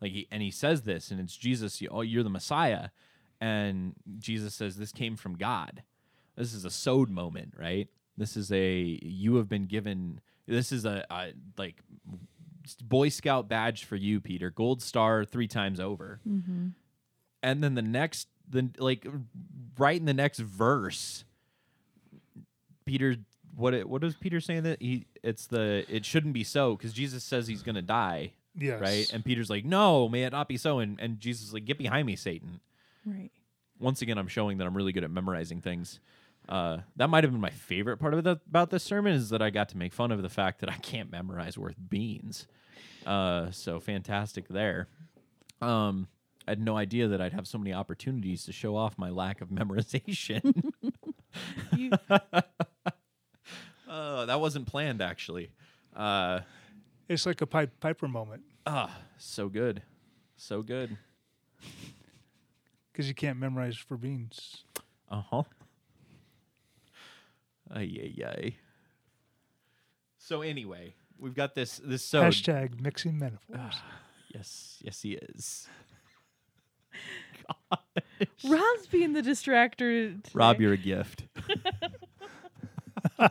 like, 0.00 0.12
he, 0.12 0.28
and 0.30 0.42
he 0.42 0.50
says 0.50 0.82
this, 0.82 1.10
and 1.10 1.20
it's 1.20 1.36
Jesus. 1.36 1.80
You, 1.80 1.88
oh, 1.90 2.02
you're 2.02 2.22
the 2.22 2.30
Messiah, 2.30 2.88
and 3.40 3.94
Jesus 4.18 4.54
says 4.54 4.76
this 4.76 4.92
came 4.92 5.16
from 5.16 5.36
God. 5.36 5.82
This 6.36 6.54
is 6.54 6.64
a 6.64 6.70
sowed 6.70 7.10
moment, 7.10 7.54
right? 7.58 7.88
This 8.16 8.36
is 8.36 8.52
a 8.52 8.98
you 9.02 9.36
have 9.36 9.48
been 9.48 9.66
given. 9.66 10.20
This 10.46 10.72
is 10.72 10.84
a, 10.84 11.04
a 11.10 11.32
like 11.56 11.76
Boy 12.82 13.08
Scout 13.08 13.48
badge 13.48 13.84
for 13.84 13.96
you, 13.96 14.20
Peter. 14.20 14.50
Gold 14.50 14.82
star 14.82 15.24
three 15.24 15.48
times 15.48 15.80
over. 15.80 16.20
Mm-hmm. 16.28 16.68
And 17.42 17.62
then 17.64 17.74
the 17.74 17.82
next, 17.82 18.28
the 18.48 18.68
like, 18.78 19.06
right 19.78 19.98
in 19.98 20.04
the 20.06 20.14
next 20.14 20.38
verse, 20.40 21.24
Peter. 22.84 23.16
What 23.56 23.74
it, 23.74 23.88
what 23.88 24.00
does 24.00 24.14
Peter 24.14 24.40
say 24.40 24.60
that 24.60 24.80
he? 24.80 25.06
It's 25.22 25.46
the 25.46 25.84
it 25.88 26.04
shouldn't 26.04 26.34
be 26.34 26.44
so 26.44 26.76
because 26.76 26.92
Jesus 26.92 27.24
says 27.24 27.46
he's 27.48 27.62
gonna 27.62 27.82
die, 27.82 28.32
Yes. 28.56 28.80
right? 28.80 29.12
And 29.12 29.24
Peter's 29.24 29.50
like, 29.50 29.64
no, 29.64 30.08
may 30.08 30.22
it 30.22 30.32
not 30.32 30.48
be 30.48 30.56
so. 30.56 30.78
And 30.78 30.98
and 31.00 31.18
Jesus 31.18 31.48
is 31.48 31.52
like, 31.52 31.64
get 31.64 31.76
behind 31.76 32.06
me, 32.06 32.14
Satan 32.16 32.60
Right. 33.04 33.30
once 33.78 34.02
again, 34.02 34.18
I'm 34.18 34.28
showing 34.28 34.58
that 34.58 34.66
I'm 34.66 34.76
really 34.76 34.92
good 34.92 35.02
at 35.04 35.10
memorizing 35.10 35.60
things. 35.60 35.98
Uh, 36.48 36.78
that 36.96 37.08
might 37.08 37.22
have 37.24 37.32
been 37.32 37.40
my 37.40 37.50
favorite 37.50 37.98
part 37.98 38.12
of 38.12 38.26
it 38.26 38.40
about 38.48 38.70
this 38.70 38.82
sermon 38.82 39.12
is 39.14 39.30
that 39.30 39.40
I 39.40 39.50
got 39.50 39.68
to 39.70 39.76
make 39.78 39.92
fun 39.92 40.10
of 40.10 40.22
the 40.22 40.28
fact 40.28 40.60
that 40.60 40.70
I 40.70 40.76
can't 40.76 41.10
memorize 41.10 41.56
worth 41.56 41.76
beans. 41.88 42.46
Uh, 43.06 43.50
so 43.50 43.78
fantastic 43.78 44.48
there. 44.48 44.88
Um, 45.60 46.08
I 46.48 46.52
had 46.52 46.60
no 46.60 46.76
idea 46.76 47.06
that 47.08 47.20
I'd 47.20 47.32
have 47.32 47.46
so 47.46 47.58
many 47.58 47.72
opportunities 47.72 48.44
to 48.46 48.52
show 48.52 48.74
off 48.76 48.98
my 48.98 49.10
lack 49.10 49.40
of 49.40 49.48
memorization. 49.50 50.72
You, 51.76 51.92
uh, 52.10 52.40
that 54.26 54.40
wasn't 54.40 54.66
planned, 54.66 55.00
actually. 55.00 55.50
Uh, 55.94 56.40
It's 57.08 57.26
like 57.26 57.40
a 57.40 57.46
Pipe 57.46 57.78
Piper 57.80 58.08
moment 58.08 58.42
ah, 58.66 58.98
so 59.18 59.48
good, 59.48 59.82
so 60.36 60.62
good. 60.62 60.96
because 62.92 63.08
you 63.08 63.14
can't 63.14 63.38
memorize 63.38 63.76
for 63.76 63.96
beans. 63.96 64.64
Uh 65.10 65.22
huh. 65.22 65.42
Ay 67.74 67.98
ay 68.02 68.24
ay. 68.26 68.54
So 70.18 70.42
anyway, 70.42 70.94
we've 71.18 71.34
got 71.34 71.54
this 71.54 71.80
this 71.84 72.04
so 72.04 72.22
Hashtag 72.22 72.80
mixing 72.80 73.18
metaphors. 73.18 73.74
yes 74.34 74.78
yes 74.82 75.02
he 75.02 75.12
is. 75.14 75.68
Rob's 78.48 78.86
being 78.90 79.12
the 79.12 79.22
distractor. 79.22 80.14
Today. 80.22 80.30
Rob, 80.34 80.60
you're 80.60 80.72
a 80.74 80.76
gift. 80.76 81.24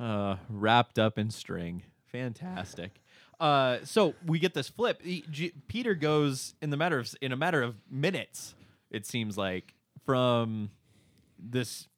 uh, 0.00 0.36
wrapped 0.48 0.98
up 0.98 1.18
in 1.18 1.30
string, 1.30 1.82
fantastic. 2.06 3.00
Uh, 3.38 3.78
so 3.84 4.14
we 4.24 4.38
get 4.38 4.54
this 4.54 4.68
flip. 4.68 5.02
He- 5.02 5.24
G- 5.30 5.52
Peter 5.68 5.94
goes 5.94 6.54
in 6.62 6.70
the 6.70 6.76
matter 6.76 6.98
of 6.98 7.14
in 7.20 7.32
a 7.32 7.36
matter 7.36 7.62
of 7.62 7.76
minutes. 7.90 8.54
It 8.90 9.04
seems 9.06 9.36
like 9.36 9.74
from 10.04 10.70
this 11.38 11.88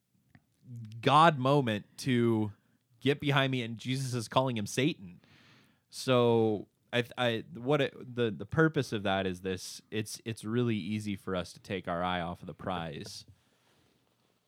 God 1.01 1.39
moment 1.39 1.87
to 1.99 2.53
get 3.01 3.21
behind 3.21 3.51
me, 3.53 3.63
and 3.63 3.79
Jesus 3.79 4.15
is 4.15 4.29
calling 4.29 4.57
him 4.57 4.67
Satan. 4.67 5.21
So 5.91 6.67
I, 6.93 7.05
I 7.17 7.45
what 7.55 7.81
it, 7.81 8.15
the 8.15 8.31
the 8.31 8.47
purpose 8.47 8.93
of 8.93 9.03
that 9.05 9.27
is 9.27 9.41
this. 9.41 9.81
It's 9.91 10.21
it's 10.25 10.45
really 10.45 10.77
easy 10.77 11.17
for 11.17 11.35
us 11.37 11.53
to 11.53 11.61
take 11.61 11.89
our 11.89 12.03
eye 12.03 12.21
off 12.21 12.41
of 12.41 12.47
the 12.47 12.55
prize, 12.55 13.25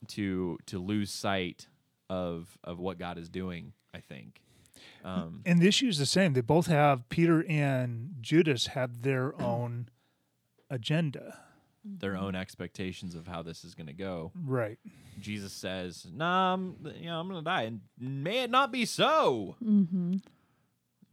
to 0.09 0.59
to 0.67 0.79
lose 0.79 1.11
sight 1.11 1.69
of 2.09 2.59
of 2.65 2.79
what 2.79 2.99
God 2.99 3.19
is 3.19 3.29
doing. 3.29 3.73
I 3.95 4.01
think. 4.01 4.43
Um, 5.05 5.43
And 5.45 5.61
the 5.61 5.67
issue 5.67 5.89
is 5.89 5.99
the 5.99 6.07
same. 6.07 6.33
They 6.33 6.41
both 6.41 6.67
have 6.67 7.09
Peter 7.09 7.45
and 7.49 8.17
Judas 8.21 8.69
have 8.69 9.03
their 9.03 9.41
own 9.41 9.89
agenda. 10.71 11.39
Their 11.85 12.17
own 12.17 12.35
expectations 12.35 13.15
of 13.15 13.27
how 13.27 13.43
this 13.43 13.65
is 13.65 13.75
going 13.75 13.87
to 13.87 13.93
go. 13.93 14.33
Right. 14.35 14.79
Jesus 15.19 15.53
says, 15.53 16.07
"Nah, 16.13 16.55
I'm, 16.55 16.77
you 16.99 17.07
know, 17.07 17.19
I'm 17.21 17.29
going 17.29 17.41
to 17.41 17.45
die, 17.45 17.63
and 17.63 17.81
may 17.99 18.45
it 18.45 18.51
not 18.51 18.73
be 18.73 18.85
so." 18.85 19.57
Mm-hmm. 19.63 20.17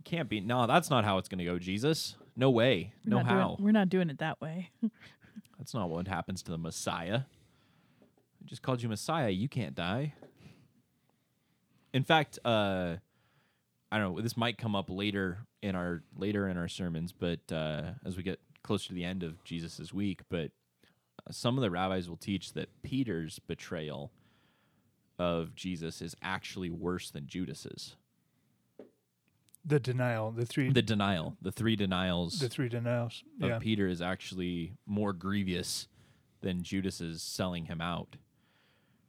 Can't 0.04 0.30
be. 0.30 0.40
No, 0.40 0.68
that's 0.68 0.90
not 0.90 1.04
how 1.04 1.18
it's 1.18 1.28
going 1.30 1.40
to 1.40 1.46
go. 1.46 1.60
Jesus, 1.60 2.16
no 2.36 2.50
way, 2.50 2.94
We're 3.06 3.18
no 3.18 3.24
how. 3.24 3.56
Doing, 3.56 3.66
we're 3.66 3.72
not 3.72 3.90
doing 3.90 4.10
it 4.10 4.20
that 4.20 4.40
way. 4.40 4.72
That's 5.58 5.74
not 5.74 5.90
what 5.90 6.08
happens 6.08 6.44
to 6.44 6.52
the 6.52 6.58
Messiah. 6.58 7.22
I 8.02 8.46
just 8.46 8.62
called 8.62 8.82
you 8.82 8.90
Messiah. 8.90 9.30
You 9.30 9.50
can't 9.50 9.74
die. 9.74 10.14
In 11.94 12.04
fact, 12.04 12.38
uh, 12.46 12.98
I 13.92 13.98
don't 13.98 14.16
know. 14.16 14.22
This 14.22 14.38
might 14.38 14.58
come 14.58 14.76
up 14.76 14.86
later 14.90 15.40
in 15.62 15.76
our 15.76 16.04
later 16.16 16.48
in 16.48 16.58
our 16.58 16.68
sermons, 16.68 17.12
but 17.12 17.40
uh, 17.52 17.92
as 18.06 18.16
we 18.16 18.24
get 18.24 18.40
closer 18.68 18.90
to 18.90 18.94
the 18.94 19.06
end 19.06 19.24
of 19.24 19.44
Jesus's 19.46 19.94
week, 19.94 20.22
but 20.30 20.52
uh, 21.26 21.32
some 21.32 21.58
of 21.58 21.62
the 21.62 21.72
rabbis 21.72 22.10
will 22.10 22.18
teach 22.18 22.54
that 22.54 22.70
Peter's 22.84 23.40
betrayal 23.40 24.12
of 25.18 25.56
Jesus 25.56 26.02
is 26.02 26.16
actually 26.22 26.70
worse 26.70 27.10
than 27.10 27.28
Judas's. 27.28 27.96
The 29.66 29.80
denial, 29.80 30.32
the 30.32 30.46
three, 30.46 30.68
The 30.68 30.76
the, 30.76 30.82
denial, 30.82 31.36
the 31.42 31.52
three 31.52 31.76
denials 31.76 32.40
the 32.40 32.50
three 32.50 32.70
denials. 32.70 33.24
of 33.42 33.50
Yeah. 33.50 33.60
Peter 33.60 33.88
is 33.88 34.02
actually 34.02 34.74
more 34.86 35.14
grievous 35.14 35.88
than 36.42 36.62
Judas's 36.62 37.22
selling 37.22 37.66
him 37.66 37.82
out. 37.82 38.18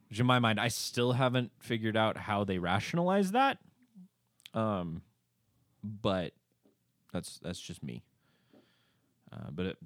Which 0.09 0.19
in 0.19 0.27
my 0.27 0.39
mind, 0.39 0.59
I 0.59 0.69
still 0.69 1.13
haven't 1.13 1.53
figured 1.61 1.97
out 1.97 2.17
how 2.17 2.45
they 2.45 2.59
rationalize 2.59 3.33
that. 3.33 3.59
Um, 4.55 5.03
but 5.85 6.33
that's 7.13 7.39
that's 7.41 7.61
just 7.61 7.83
me. 7.83 8.03
Uh, 9.33 9.51
but 9.51 9.67
it, 9.67 9.77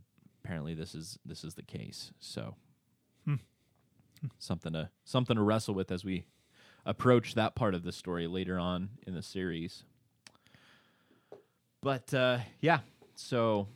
apparently, 0.45 0.75
this 0.75 0.95
is 0.95 1.19
this 1.25 1.45
is 1.45 1.55
the 1.55 1.63
case. 1.63 2.13
So 2.21 2.55
Hmm. 3.25 3.37
something 4.39 4.73
to 4.73 4.91
something 5.05 5.37
to 5.37 5.43
wrestle 5.43 5.75
with 5.75 5.91
as 5.91 6.05
we 6.05 6.27
approach 6.85 7.35
that 7.35 7.55
part 7.55 7.75
of 7.75 7.83
the 7.85 7.93
story 7.93 8.27
later 8.27 8.59
on 8.59 8.91
in 9.07 9.15
the 9.15 9.23
series. 9.23 9.85
But 11.83 12.13
uh, 12.15 12.39
yeah, 12.61 12.81
so 13.15 13.69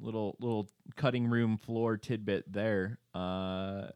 little 0.00 0.36
little 0.40 0.68
cutting 0.96 1.28
room 1.28 1.56
floor 1.56 1.96
tidbit 1.96 2.52
there. 2.52 2.98
Uh, 3.14 3.88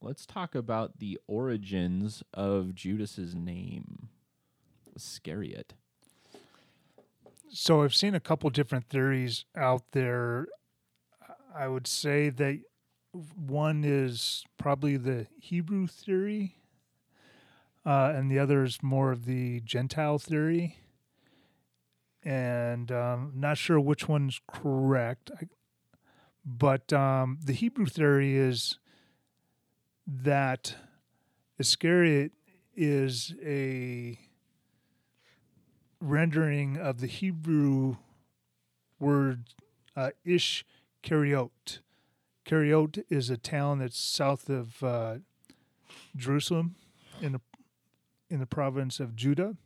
let's 0.00 0.26
talk 0.26 0.54
about 0.54 0.98
the 0.98 1.18
origins 1.28 2.22
of 2.34 2.74
Judas's 2.74 3.34
name, 3.34 4.08
Iscariot. 4.96 5.74
So 7.54 7.82
I've 7.82 7.94
seen 7.94 8.14
a 8.14 8.20
couple 8.20 8.48
different 8.48 8.88
theories 8.88 9.44
out 9.54 9.82
there. 9.92 10.46
I 11.54 11.68
would 11.68 11.86
say 11.86 12.30
that 12.30 12.60
one 13.36 13.84
is 13.84 14.42
probably 14.56 14.96
the 14.96 15.26
Hebrew 15.38 15.86
theory, 15.86 16.56
uh, 17.84 18.14
and 18.16 18.30
the 18.30 18.38
other 18.38 18.64
is 18.64 18.82
more 18.82 19.12
of 19.12 19.26
the 19.26 19.60
Gentile 19.60 20.18
theory. 20.18 20.78
And 22.24 22.90
um, 22.90 23.32
not 23.34 23.58
sure 23.58 23.78
which 23.78 24.08
one's 24.08 24.40
correct, 24.50 25.30
I, 25.38 25.48
but 26.46 26.90
um, 26.94 27.38
the 27.44 27.52
Hebrew 27.52 27.84
theory 27.84 28.34
is 28.34 28.78
that 30.06 30.74
Iscariot 31.58 32.32
is 32.74 33.34
a 33.44 34.18
rendering 36.02 36.76
of 36.76 37.00
the 37.00 37.06
Hebrew 37.06 37.96
word 38.98 39.44
uh, 39.96 40.10
ish 40.24 40.64
Kariot. 41.02 41.78
Kariot 42.44 43.04
is 43.08 43.30
a 43.30 43.36
town 43.36 43.78
that's 43.78 43.98
south 43.98 44.50
of 44.50 44.82
uh, 44.82 45.16
Jerusalem 46.16 46.74
in 47.20 47.32
the 47.32 47.40
in 48.28 48.40
the 48.40 48.46
province 48.46 48.98
of 48.98 49.14
Judah, 49.14 49.56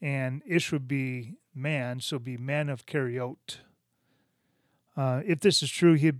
and 0.00 0.42
Ish 0.46 0.72
would 0.72 0.88
be 0.88 1.34
man, 1.54 2.00
so 2.00 2.18
be 2.18 2.38
man 2.38 2.70
of 2.70 2.86
Kariot. 2.86 3.58
Uh, 4.96 5.20
if 5.26 5.40
this 5.40 5.62
is 5.62 5.70
true, 5.70 5.94
he 5.94 6.12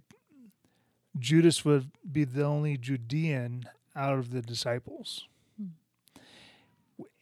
Judas 1.19 1.65
would 1.65 1.91
be 2.11 2.25
the 2.25 2.45
only 2.45 2.77
Judean 2.77 3.65
out 3.97 4.19
of 4.19 4.31
the 4.31 4.43
disciples, 4.43 5.27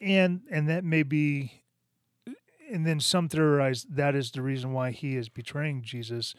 and 0.00 0.42
and 0.50 0.68
that 0.68 0.84
may 0.84 1.02
be 1.02 1.52
and 2.70 2.86
then 2.86 3.00
some 3.00 3.28
theorize 3.28 3.84
that 3.90 4.14
is 4.14 4.30
the 4.30 4.42
reason 4.42 4.72
why 4.72 4.90
he 4.90 5.16
is 5.16 5.28
betraying 5.28 5.82
Jesus. 5.82 6.34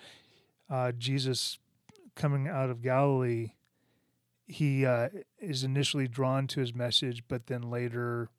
Uh, 0.70 0.92
Jesus 0.92 1.60
coming 2.16 2.48
out 2.48 2.70
of 2.70 2.82
Galilee, 2.82 3.52
he 4.48 4.86
uh, 4.86 5.10
is 5.40 5.64
initially 5.64 6.08
drawn 6.08 6.48
to 6.48 6.60
his 6.60 6.74
message, 6.74 7.24
but 7.28 7.48
then 7.48 7.70
later 7.70 8.30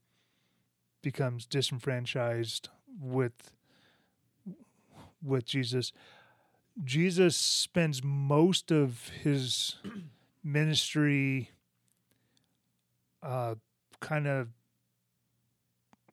becomes 1.03 1.47
disenfranchised 1.47 2.69
with 3.01 3.53
with 5.23 5.45
Jesus. 5.45 5.93
Jesus 6.83 7.37
spends 7.37 8.03
most 8.03 8.71
of 8.71 9.11
his 9.23 9.77
ministry 10.45 11.51
uh, 13.23 13.55
kind 14.01 14.27
of 14.27 14.49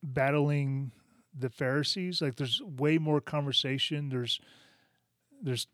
battling 0.03 0.91
the 1.37 1.49
Pharisees. 1.49 2.21
Like 2.21 2.35
there's 2.35 2.61
way 2.61 2.97
more 2.97 3.21
conversation. 3.21 4.09
There's 4.09 4.39
there's 5.41 5.67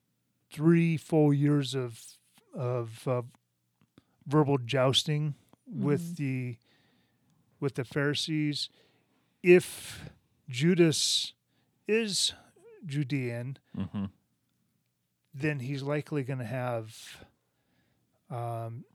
three 0.52 0.98
full 0.98 1.34
years 1.34 1.74
of 1.76 2.00
of 2.54 3.08
uh, 3.08 3.22
verbal 4.28 4.58
jousting 4.58 5.36
with 5.68 6.18
the 6.18 6.58
with 7.60 7.76
the 7.76 7.84
Pharisees. 7.84 8.70
If 9.44 10.10
Judas 10.50 11.34
is 11.88 12.34
Judean, 12.86 13.58
Mm-hmm. 13.78 14.06
then 15.34 15.60
he's 15.60 15.84
likely 15.84 16.24
going 16.24 16.39
to 16.39 16.46
have 16.46 17.26
um, 18.30 18.86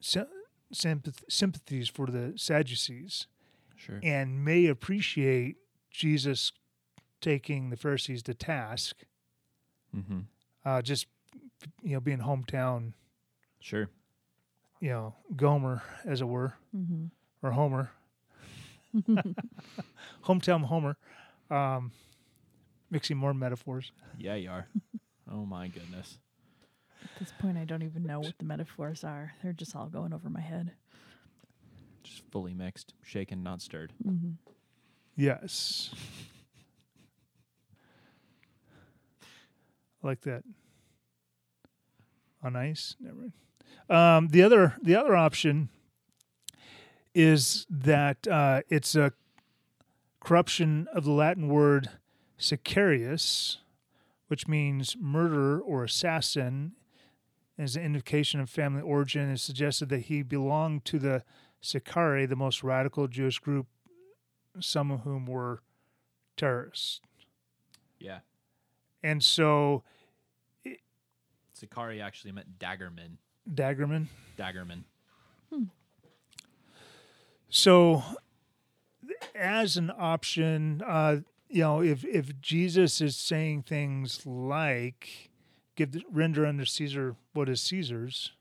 sy- 0.00 0.24
sympath- 0.72 1.24
sympathies 1.28 1.88
for 1.88 2.06
the 2.06 2.32
Sadducees 2.36 3.26
Sure. 3.78 4.00
and 4.02 4.44
may 4.44 4.66
appreciate 4.66 5.56
Jesus 5.90 6.52
taking 7.20 7.70
the 7.70 7.76
Pharisees 7.76 8.22
to 8.24 8.34
task, 8.34 9.04
Mm-hmm. 9.96 10.20
uh, 10.64 10.82
just 10.82 11.06
you 11.82 11.94
know 11.94 12.00
being 12.00 12.18
hometown, 12.18 12.92
Sure. 13.60 13.88
you 14.80 14.90
know 14.90 15.14
Gomer 15.34 15.82
as 16.04 16.20
it 16.20 16.26
were, 16.28 16.54
Mm-hmm. 16.76 17.06
or 17.42 17.52
Homer, 17.52 17.90
hometown 20.24 20.64
Homer. 20.64 20.96
Um, 21.50 21.92
mixing 22.90 23.16
more 23.16 23.32
metaphors. 23.34 23.90
Yeah, 24.18 24.34
you 24.34 24.50
are. 24.50 24.66
oh 25.30 25.46
my 25.46 25.68
goodness. 25.68 26.18
At 27.02 27.18
this 27.20 27.32
point, 27.38 27.56
I 27.56 27.64
don't 27.64 27.82
even 27.82 28.02
know 28.04 28.20
what 28.20 28.34
the 28.38 28.44
metaphors 28.44 29.04
are. 29.04 29.32
They're 29.42 29.52
just 29.52 29.74
all 29.76 29.86
going 29.86 30.12
over 30.12 30.28
my 30.28 30.40
head. 30.40 30.72
Just 32.08 32.22
fully 32.30 32.54
mixed, 32.54 32.94
shaken, 33.02 33.42
not 33.42 33.60
stirred. 33.60 33.92
Mm-hmm. 34.06 34.30
Yes. 35.16 35.90
I 40.02 40.06
like 40.06 40.22
that. 40.22 40.42
On 42.42 42.56
ice, 42.56 42.96
never. 42.98 43.16
mind. 43.16 43.32
Um, 43.90 44.28
the 44.28 44.42
other 44.42 44.76
the 44.82 44.94
other 44.96 45.16
option 45.16 45.68
is 47.14 47.66
that 47.68 48.26
uh, 48.28 48.62
it's 48.68 48.94
a 48.94 49.12
corruption 50.20 50.86
of 50.94 51.04
the 51.04 51.10
Latin 51.10 51.48
word 51.48 51.90
sicarius, 52.38 53.58
which 54.28 54.46
means 54.46 54.96
murderer 55.00 55.58
or 55.58 55.84
assassin, 55.84 56.72
as 57.58 57.76
an 57.76 57.82
indication 57.82 58.40
of 58.40 58.48
family 58.48 58.82
origin. 58.82 59.30
It 59.30 59.40
suggested 59.40 59.88
that 59.88 60.02
he 60.02 60.22
belonged 60.22 60.84
to 60.86 60.98
the 60.98 61.24
Sicarii, 61.60 62.26
the 62.26 62.36
most 62.36 62.62
radical 62.62 63.08
Jewish 63.08 63.38
group 63.38 63.66
some 64.60 64.90
of 64.90 65.00
whom 65.00 65.26
were 65.26 65.60
terrorists. 66.36 67.00
Yeah. 67.98 68.20
And 69.02 69.22
so 69.22 69.82
Sicarii 71.52 72.00
actually 72.00 72.32
meant 72.32 72.58
daggerman. 72.58 73.18
Daggerman. 73.52 74.06
Daggerman. 74.38 74.84
So 77.50 78.02
as 79.34 79.76
an 79.76 79.90
option, 79.96 80.82
uh, 80.86 81.20
you 81.48 81.62
know, 81.62 81.82
if 81.82 82.04
if 82.04 82.40
Jesus 82.40 83.00
is 83.00 83.16
saying 83.16 83.62
things 83.62 84.26
like 84.26 85.30
give 85.76 85.92
the, 85.92 86.02
render 86.12 86.44
unto 86.44 86.64
Caesar 86.66 87.16
what 87.32 87.48
is 87.48 87.62
Caesar's, 87.62 88.32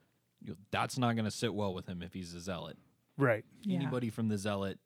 That's 0.72 0.98
not 0.98 1.16
going 1.16 1.26
to 1.26 1.32
sit 1.32 1.54
well 1.54 1.74
with 1.74 1.88
him 1.88 2.02
if 2.02 2.14
he's 2.14 2.34
a 2.34 2.42
zealot. 2.42 2.78
Right. 3.18 3.44
Yeah. 3.64 3.78
Anybody 3.78 4.10
from 4.10 4.30
the 4.30 4.38
zealot 4.38 4.80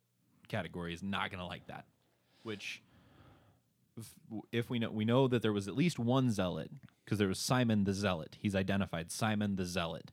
category 0.48 0.94
is 0.94 1.04
not 1.04 1.30
going 1.30 1.40
to 1.40 1.46
like 1.46 1.68
that. 1.68 1.86
Which, 2.44 2.82
if, 3.98 4.14
if 4.52 4.70
we 4.70 4.80
know, 4.80 4.90
we 4.90 5.06
know 5.06 5.28
that 5.28 5.42
there 5.42 5.54
was 5.54 5.68
at 5.68 5.76
least 5.76 6.00
one 6.00 6.32
zealot 6.32 6.72
because 7.06 7.20
there 7.20 7.28
was 7.28 7.40
Simon 7.40 7.84
the 7.84 7.94
zealot. 7.94 8.38
He's 8.40 8.56
identified 8.56 9.12
Simon 9.12 9.56
the 9.56 9.66
zealot, 9.66 10.12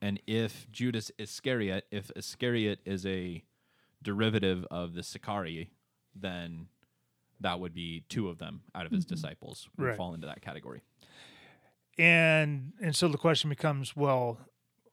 and 0.00 0.20
if 0.26 0.66
Judas 0.72 1.12
Iscariot, 1.18 1.86
if 1.90 2.10
Iscariot 2.16 2.80
is 2.84 3.06
a 3.06 3.44
derivative 4.02 4.66
of 4.70 4.94
the 4.94 5.02
Sicarii, 5.02 5.70
then 6.14 6.66
that 7.40 7.60
would 7.60 7.74
be 7.74 8.04
two 8.08 8.28
of 8.28 8.38
them 8.38 8.62
out 8.74 8.86
of 8.86 8.92
his 8.92 9.04
mm-hmm. 9.04 9.14
disciples 9.14 9.68
would 9.76 9.86
Right. 9.86 9.96
fall 9.96 10.14
into 10.14 10.26
that 10.26 10.42
category. 10.42 10.82
And 11.98 12.72
and 12.80 12.96
so 12.96 13.08
the 13.08 13.18
question 13.18 13.50
becomes, 13.50 13.94
well, 13.94 14.38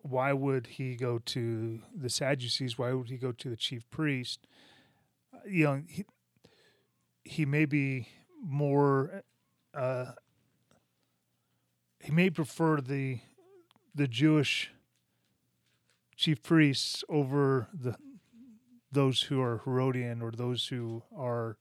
why 0.01 0.33
would 0.33 0.67
he 0.67 0.95
go 0.95 1.19
to 1.25 1.79
the 1.95 2.09
Sadducees? 2.09 2.77
Why 2.77 2.93
would 2.93 3.09
he 3.09 3.17
go 3.17 3.31
to 3.31 3.49
the 3.49 3.55
chief 3.57 3.89
priest? 3.89 4.47
Uh, 5.33 5.39
You 5.47 5.63
know, 5.65 5.83
he, 5.87 6.05
he 7.23 7.45
may 7.45 7.65
be 7.65 8.07
more. 8.41 9.23
Uh, 9.73 10.13
he 11.99 12.11
may 12.11 12.29
prefer 12.29 12.81
the 12.81 13.19
the 13.93 14.07
Jewish 14.07 14.71
chief 16.15 16.41
priests 16.41 17.03
over 17.09 17.67
the 17.73 17.95
those 18.91 19.23
who 19.23 19.41
are 19.41 19.61
Herodian 19.65 20.21
or 20.21 20.31
those 20.31 20.67
who 20.67 21.03
are 21.15 21.57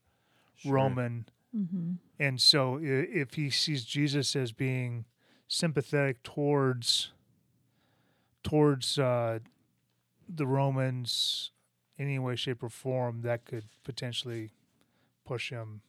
Sure. 0.55 0.73
Roman. 0.73 1.25
Mm-hmm. 1.55 1.93
And 2.19 2.41
so 2.41 2.79
if 2.81 3.35
he 3.35 3.49
sees 3.49 3.85
Jesus 3.85 4.35
as 4.35 4.51
being 4.51 5.05
sympathetic 5.47 6.21
towards 6.21 7.11
towards 8.49 8.97
uh, 8.97 9.39
the 10.27 10.47
Romans 10.47 11.51
in 11.97 12.05
any 12.05 12.19
way, 12.19 12.35
shape, 12.35 12.63
or 12.63 12.69
form, 12.69 13.21
that 13.21 13.45
could 13.45 13.65
potentially 13.83 14.51
push 15.25 15.51
him 15.51 15.81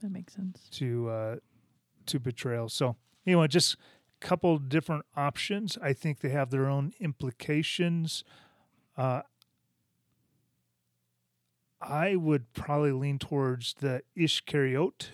That 0.00 0.10
makes 0.10 0.34
sense. 0.34 0.68
to 0.72 1.08
uh, 1.10 1.36
to 2.06 2.18
betrayal. 2.18 2.68
So 2.68 2.96
anyway, 3.26 3.48
just 3.48 3.74
a 3.74 4.26
couple 4.26 4.58
different 4.58 5.04
options. 5.16 5.76
I 5.82 5.92
think 5.92 6.20
they 6.20 6.30
have 6.30 6.50
their 6.50 6.66
own 6.66 6.92
implications. 7.00 8.24
Uh, 8.96 9.22
I 11.80 12.16
would 12.16 12.52
probably 12.52 12.92
lean 12.92 13.18
towards 13.18 13.74
the 13.74 14.02
Ishkariot 14.16 15.08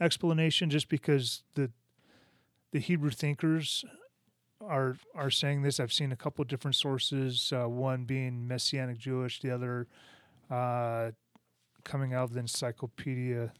explanation, 0.00 0.70
just 0.70 0.88
because 0.88 1.42
the 1.54 1.70
the 2.72 2.80
Hebrew 2.80 3.10
thinkers 3.10 3.84
are 4.68 4.96
are 5.14 5.30
saying 5.30 5.62
this. 5.62 5.80
I've 5.80 5.92
seen 5.92 6.12
a 6.12 6.16
couple 6.16 6.42
of 6.42 6.48
different 6.48 6.74
sources. 6.76 7.52
Uh, 7.52 7.68
one 7.68 8.04
being 8.04 8.46
Messianic 8.46 8.98
Jewish, 8.98 9.40
the 9.40 9.50
other 9.50 9.86
uh, 10.50 11.10
coming 11.84 12.12
out 12.14 12.24
of 12.24 12.32
the 12.34 12.40
Encyclopedia 12.40 13.52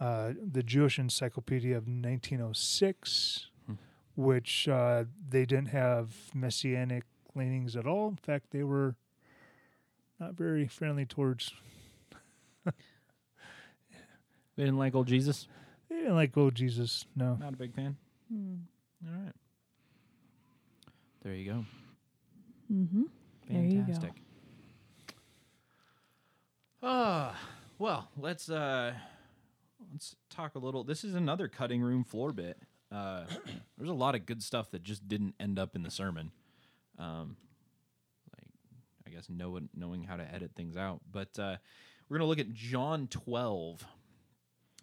uh, 0.00 0.32
the 0.52 0.62
Jewish 0.62 0.98
Encyclopedia 0.98 1.76
of 1.76 1.86
1906, 1.86 3.48
Hmm. 3.66 3.74
which 4.16 4.66
uh, 4.66 5.04
they 5.28 5.44
didn't 5.44 5.68
have 5.68 6.14
messianic 6.34 7.04
leanings 7.34 7.76
at 7.76 7.86
all. 7.86 8.08
In 8.08 8.16
fact, 8.16 8.46
they 8.50 8.62
were 8.62 8.94
not 10.18 10.32
very 10.34 10.66
friendly 10.66 11.04
towards. 11.04 11.52
They 14.56 14.64
didn't 14.64 14.78
like 14.78 14.94
old 14.94 15.06
Jesus. 15.06 15.48
They 15.88 15.96
didn't 15.96 16.16
like 16.16 16.36
old 16.36 16.54
Jesus, 16.54 17.06
no. 17.16 17.34
Not 17.36 17.54
a 17.54 17.56
big 17.56 17.74
fan. 17.74 17.96
Hmm. 18.30 18.54
All 19.06 19.14
right. 19.24 19.32
There 21.22 21.34
you 21.34 21.52
go. 21.52 21.64
Mm-hmm. 22.72 23.02
There 23.48 23.62
you 23.62 23.78
go. 23.80 23.84
Fantastic. 23.84 24.12
Ah, 26.82 27.38
well, 27.78 28.08
let's 28.16 28.48
uh 28.48 28.94
let's 29.92 30.16
talk 30.30 30.54
a 30.54 30.58
little. 30.58 30.82
This 30.84 31.04
is 31.04 31.14
another 31.14 31.48
cutting 31.48 31.82
room 31.82 32.04
floor 32.04 32.32
bit. 32.32 32.58
Uh 32.90 33.24
there's 33.76 33.90
a 33.90 33.94
lot 33.94 34.14
of 34.14 34.24
good 34.24 34.42
stuff 34.42 34.70
that 34.70 34.82
just 34.82 35.08
didn't 35.08 35.34
end 35.38 35.58
up 35.58 35.76
in 35.76 35.82
the 35.82 35.90
sermon. 35.90 36.30
Um 36.98 37.36
like 38.34 38.48
I 39.06 39.10
guess 39.10 39.28
know, 39.28 39.58
knowing 39.74 40.04
how 40.04 40.16
to 40.16 40.34
edit 40.34 40.52
things 40.56 40.76
out. 40.76 41.00
But 41.10 41.38
uh 41.38 41.56
we're 42.10 42.18
going 42.18 42.26
to 42.26 42.28
look 42.28 42.40
at 42.40 42.52
John 42.52 43.06
12 43.06 43.86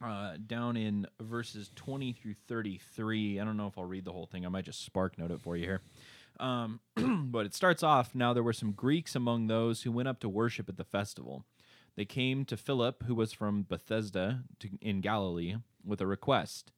uh, 0.01 0.37
down 0.47 0.77
in 0.77 1.05
verses 1.19 1.69
20 1.75 2.13
through 2.13 2.35
33. 2.47 3.39
I 3.39 3.43
don't 3.43 3.57
know 3.57 3.67
if 3.67 3.77
I'll 3.77 3.83
read 3.83 4.05
the 4.05 4.13
whole 4.13 4.27
thing. 4.27 4.45
I 4.45 4.49
might 4.49 4.63
just 4.63 4.85
spark 4.85 5.17
note 5.17 5.31
it 5.31 5.41
for 5.41 5.57
you 5.57 5.65
here. 5.65 5.81
Um, 6.39 6.79
but 7.31 7.45
it 7.45 7.53
starts 7.53 7.83
off 7.83 8.13
now 8.13 8.33
there 8.33 8.43
were 8.43 8.53
some 8.53 8.71
Greeks 8.71 9.15
among 9.15 9.47
those 9.47 9.83
who 9.83 9.91
went 9.91 10.07
up 10.07 10.19
to 10.21 10.29
worship 10.29 10.69
at 10.69 10.77
the 10.77 10.83
festival. 10.83 11.45
They 11.95 12.05
came 12.05 12.45
to 12.45 12.57
Philip, 12.57 13.03
who 13.07 13.15
was 13.15 13.33
from 13.33 13.63
Bethsaida 13.63 14.43
to, 14.59 14.69
in 14.81 15.01
Galilee, 15.01 15.55
with 15.83 15.99
a 15.99 16.05
request. 16.07 16.71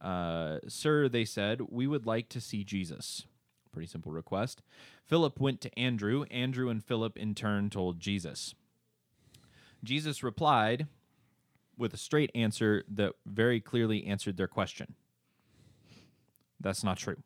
Uh, 0.00 0.58
Sir, 0.68 1.08
they 1.08 1.24
said, 1.24 1.60
we 1.68 1.86
would 1.86 2.06
like 2.06 2.28
to 2.30 2.40
see 2.40 2.64
Jesus. 2.64 3.26
Pretty 3.72 3.88
simple 3.88 4.12
request. 4.12 4.62
Philip 5.04 5.38
went 5.38 5.60
to 5.62 5.78
Andrew. 5.78 6.24
Andrew 6.30 6.70
and 6.70 6.82
Philip 6.82 7.16
in 7.18 7.34
turn 7.34 7.68
told 7.68 8.00
Jesus. 8.00 8.54
Jesus 9.82 10.22
replied 10.22 10.86
with 11.76 11.92
a 11.92 11.98
straight 11.98 12.30
answer 12.34 12.84
that 12.88 13.12
very 13.26 13.60
clearly 13.60 14.06
answered 14.06 14.36
their 14.36 14.48
question. 14.48 14.94
That's 16.60 16.84
not 16.84 16.96
true. 16.96 17.16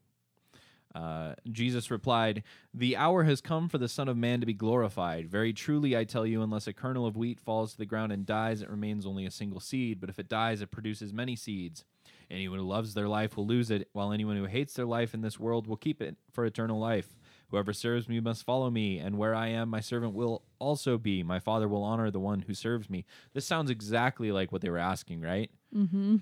Uh, 0.94 1.35
Jesus 1.51 1.90
replied, 1.90 2.42
The 2.72 2.96
hour 2.96 3.24
has 3.24 3.40
come 3.40 3.68
for 3.68 3.79
the 3.79 3.88
Son 3.88 4.09
of 4.09 4.16
Man 4.16 4.40
to 4.40 4.46
be 4.46 4.55
glorified. 4.55 5.29
Very 5.29 5.53
truly, 5.53 5.96
I 5.96 6.05
tell 6.05 6.27
you, 6.27 6.42
unless 6.42 6.66
a 6.66 6.72
kernel 6.72 7.07
of 7.07 7.16
wheat 7.16 7.38
falls 7.40 7.72
to 7.72 7.79
the 7.79 7.87
ground 7.87 8.12
and 8.12 8.24
dies, 8.24 8.62
it 8.62 8.70
remains 8.70 9.07
only 9.07 9.27
a 9.27 9.31
single 9.31 9.61
seed. 9.61 10.01
But 10.01 10.11
if 10.11 10.18
it 10.18 10.29
dies, 10.29 10.61
it 10.61 10.70
produces 10.70 11.12
many 11.12 11.37
seeds. 11.37 11.85
Anyone 12.31 12.59
who 12.59 12.66
loves 12.66 12.94
their 12.94 13.09
life 13.09 13.37
will 13.37 13.46
lose 13.46 13.70
it, 13.70 13.88
while 13.92 14.12
anyone 14.12 14.37
who 14.37 14.44
hates 14.44 14.74
their 14.74 14.87
life 14.87 15.14
in 15.14 15.22
this 15.22 15.38
world 15.38 15.66
will 15.66 15.77
keep 15.77 16.03
it 16.03 16.16
for 16.33 16.44
eternal 16.44 16.79
life. 16.79 17.16
Whoever 17.51 17.72
serves 17.72 18.09
me 18.09 18.20
must 18.20 18.44
follow 18.44 18.70
me, 18.70 18.98
and 18.98 19.16
where 19.16 19.35
I 19.35 19.48
am, 19.48 19.70
my 19.70 19.81
servant 19.81 20.14
will 20.14 20.42
also 20.59 20.98
be. 20.98 21.22
My 21.22 21.38
Father 21.38 21.66
will 21.66 21.83
honor 21.83 22.11
the 22.11 22.20
one 22.20 22.40
who 22.40 22.53
serves 22.53 22.90
me. 22.90 23.07
This 23.33 23.46
sounds 23.46 23.70
exactly 23.70 24.31
like 24.31 24.53
what 24.53 24.61
they 24.61 24.68
were 24.68 24.77
asking, 24.77 25.22
right? 25.22 25.51
Mm-hmm. 25.74 26.16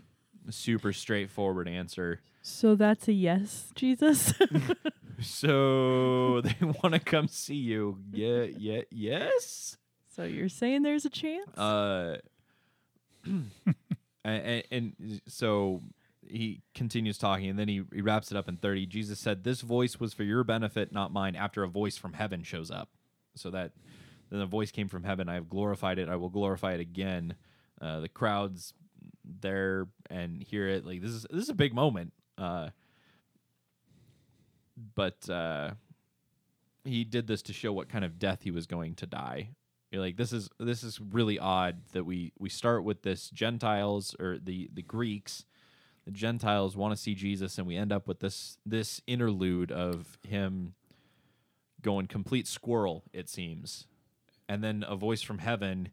Super 0.50 0.92
straightforward 0.92 1.66
answer. 1.66 2.20
So 2.48 2.76
that's 2.76 3.08
a 3.08 3.12
yes, 3.12 3.72
Jesus. 3.74 4.32
So 5.18 6.42
they 6.42 6.54
want 6.60 6.92
to 6.92 6.98
come 6.98 7.26
see 7.26 7.54
you. 7.54 7.98
Yeah, 8.12 8.42
yeah, 8.42 8.82
yes. 8.90 9.78
so 10.14 10.24
you're 10.24 10.50
saying 10.50 10.82
there's 10.82 11.06
a 11.06 11.10
chance? 11.10 11.56
Uh, 11.56 12.18
and, 14.24 14.62
and 14.70 15.22
so 15.26 15.80
he 16.28 16.60
continues 16.74 17.16
talking, 17.16 17.48
and 17.48 17.58
then 17.58 17.68
he, 17.68 17.82
he 17.94 18.02
wraps 18.02 18.30
it 18.30 18.36
up 18.36 18.46
in 18.46 18.58
30. 18.58 18.84
Jesus 18.84 19.18
said, 19.18 19.42
This 19.42 19.62
voice 19.62 19.98
was 19.98 20.12
for 20.12 20.22
your 20.22 20.44
benefit, 20.44 20.92
not 20.92 21.14
mine, 21.14 21.34
after 21.34 21.62
a 21.62 21.68
voice 21.68 21.96
from 21.96 22.12
heaven 22.12 22.42
shows 22.42 22.70
up. 22.70 22.90
So 23.36 23.50
that 23.52 23.72
then 24.28 24.40
the 24.40 24.44
voice 24.46 24.70
came 24.70 24.88
from 24.88 25.04
heaven. 25.04 25.30
I 25.30 25.34
have 25.34 25.48
glorified 25.48 25.98
it. 25.98 26.10
I 26.10 26.16
will 26.16 26.28
glorify 26.28 26.74
it 26.74 26.80
again. 26.80 27.36
Uh, 27.80 28.00
the 28.00 28.10
crowds 28.10 28.74
there 29.40 29.88
and 30.10 30.42
hear 30.42 30.68
it. 30.68 30.84
Like 30.84 31.00
this 31.00 31.10
is 31.12 31.26
this 31.30 31.44
is 31.44 31.48
a 31.48 31.54
big 31.54 31.74
moment. 31.74 32.12
Uh, 32.38 32.70
but 34.94 35.28
uh, 35.28 35.70
he 36.84 37.04
did 37.04 37.26
this 37.26 37.42
to 37.42 37.52
show 37.52 37.72
what 37.72 37.88
kind 37.88 38.04
of 38.04 38.18
death 38.18 38.42
he 38.42 38.50
was 38.50 38.66
going 38.66 38.94
to 38.96 39.06
die. 39.06 39.50
You're 39.90 40.02
like 40.02 40.16
this 40.16 40.32
is 40.32 40.48
this 40.58 40.82
is 40.82 41.00
really 41.00 41.38
odd 41.38 41.82
that 41.92 42.04
we 42.04 42.32
we 42.38 42.48
start 42.48 42.84
with 42.84 43.02
this 43.02 43.30
Gentiles 43.30 44.16
or 44.18 44.38
the 44.42 44.68
the 44.72 44.82
Greeks, 44.82 45.44
the 46.04 46.10
Gentiles 46.10 46.76
want 46.76 46.94
to 46.94 47.00
see 47.00 47.14
Jesus, 47.14 47.56
and 47.56 47.66
we 47.66 47.76
end 47.76 47.92
up 47.92 48.08
with 48.08 48.20
this 48.20 48.58
this 48.66 49.00
interlude 49.06 49.70
of 49.70 50.18
him 50.22 50.74
going 51.82 52.06
complete 52.06 52.48
squirrel. 52.48 53.04
It 53.12 53.28
seems, 53.28 53.86
and 54.48 54.62
then 54.62 54.84
a 54.86 54.96
voice 54.96 55.22
from 55.22 55.38
heaven 55.38 55.90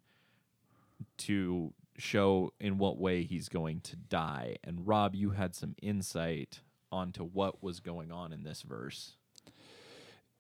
to 1.19 1.73
show 1.97 2.53
in 2.60 2.77
what 2.77 2.97
way 2.97 3.23
he's 3.23 3.49
going 3.49 3.82
to 3.82 3.95
die. 3.95 4.58
And 4.63 4.88
Rob, 4.88 5.15
you 5.15 5.32
had 5.32 5.56
some 5.56 5.75
insight 5.82 6.62
onto 6.91 7.23
what 7.23 7.63
was 7.63 7.79
going 7.79 8.12
on 8.12 8.32
in 8.32 8.43
this 8.43 8.62
verse. 8.62 9.13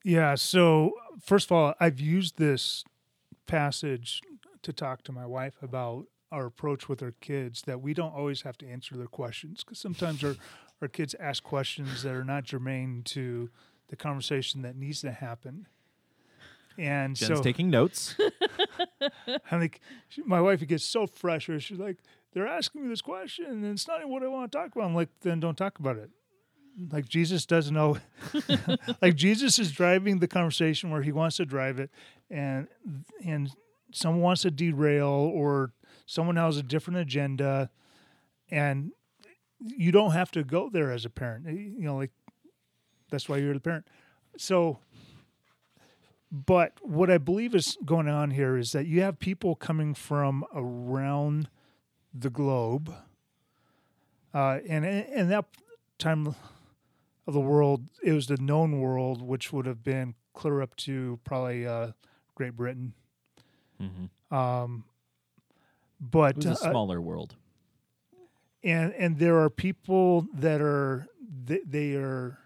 Yeah. 0.03 0.35
So, 0.35 0.93
first 1.21 1.47
of 1.47 1.51
all, 1.53 1.73
I've 1.79 1.99
used 1.99 2.37
this 2.37 2.83
passage 3.47 4.21
to 4.61 4.73
talk 4.73 5.03
to 5.03 5.11
my 5.11 5.25
wife 5.25 5.61
about 5.61 6.05
our 6.31 6.45
approach 6.47 6.89
with 6.89 7.03
our 7.03 7.13
kids 7.21 7.61
that 7.63 7.81
we 7.81 7.93
don't 7.93 8.13
always 8.13 8.41
have 8.41 8.57
to 8.57 8.67
answer 8.67 8.97
their 8.97 9.07
questions 9.07 9.63
because 9.63 9.79
sometimes 9.79 10.23
our, 10.23 10.35
our 10.81 10.87
kids 10.87 11.15
ask 11.19 11.43
questions 11.43 12.03
that 12.03 12.13
are 12.13 12.23
not 12.23 12.43
germane 12.43 13.03
to 13.03 13.49
the 13.87 13.95
conversation 13.95 14.63
that 14.63 14.75
needs 14.75 15.01
to 15.01 15.11
happen. 15.11 15.67
And 16.77 17.15
Jen's 17.15 17.37
so, 17.37 17.43
taking 17.43 17.69
notes. 17.69 18.15
I'm 19.51 19.59
like, 19.59 19.81
she, 20.09 20.21
my 20.23 20.41
wife 20.41 20.65
gets 20.67 20.83
so 20.83 21.07
frustrated. 21.07 21.63
She's 21.63 21.79
like, 21.79 21.97
they're 22.33 22.47
asking 22.47 22.83
me 22.83 22.89
this 22.89 23.01
question 23.01 23.45
and 23.45 23.65
it's 23.65 23.87
not 23.87 23.99
even 23.99 24.11
what 24.11 24.23
I 24.23 24.27
want 24.27 24.51
to 24.51 24.57
talk 24.57 24.75
about. 24.75 24.85
I'm 24.85 24.95
like, 24.95 25.09
then 25.21 25.39
don't 25.39 25.57
talk 25.57 25.79
about 25.79 25.97
it. 25.97 26.09
Like 26.91 27.07
Jesus 27.07 27.45
doesn't 27.45 27.73
know. 27.73 27.97
like 29.01 29.15
Jesus 29.15 29.59
is 29.59 29.71
driving 29.71 30.19
the 30.19 30.27
conversation 30.27 30.89
where 30.89 31.03
he 31.03 31.11
wants 31.11 31.37
to 31.37 31.45
drive 31.45 31.79
it, 31.79 31.91
and 32.31 32.67
and 33.23 33.51
someone 33.91 34.21
wants 34.21 34.41
to 34.41 34.51
derail 34.51 35.07
or 35.07 35.71
someone 36.05 36.35
has 36.35 36.57
a 36.57 36.63
different 36.63 36.97
agenda, 36.97 37.69
and 38.49 38.91
you 39.59 39.91
don't 39.91 40.11
have 40.11 40.31
to 40.31 40.43
go 40.43 40.69
there 40.69 40.91
as 40.91 41.05
a 41.05 41.09
parent. 41.09 41.45
You 41.47 41.85
know, 41.85 41.95
like 41.95 42.11
that's 43.09 43.29
why 43.29 43.37
you're 43.37 43.53
the 43.53 43.59
parent. 43.59 43.87
So 44.37 44.79
but 46.33 46.79
what 46.81 47.11
I 47.11 47.19
believe 47.19 47.53
is 47.53 47.77
going 47.85 48.07
on 48.07 48.31
here 48.31 48.57
is 48.57 48.71
that 48.71 48.87
you 48.87 49.01
have 49.01 49.19
people 49.19 49.53
coming 49.55 49.93
from 49.93 50.43
around 50.51 51.47
the 52.11 52.31
globe, 52.31 52.91
uh, 54.33 54.57
and 54.67 54.83
in 54.83 55.29
that 55.29 55.45
time 55.99 56.35
of 57.27 57.33
the 57.33 57.39
world, 57.39 57.85
it 58.03 58.13
was 58.13 58.25
the 58.25 58.37
known 58.37 58.81
world, 58.81 59.21
which 59.21 59.53
would 59.53 59.67
have 59.67 59.83
been 59.83 60.15
clear 60.33 60.61
up 60.61 60.75
to 60.77 61.19
probably 61.23 61.67
uh, 61.67 61.91
Great 62.33 62.57
Britain. 62.57 62.93
mm-hmm. 63.79 64.35
Um, 64.35 64.85
but 66.01 66.37
It 66.37 66.49
was 66.49 66.61
a 66.63 66.65
uh, 66.65 66.71
smaller 66.71 66.99
world. 66.99 67.35
and 68.63 68.91
and 68.93 69.19
there 69.19 69.39
are 69.39 69.51
people 69.51 70.25
that 70.33 70.61
are 70.61 71.07
they, 71.45 71.61
they 71.63 71.93
are 71.93 72.39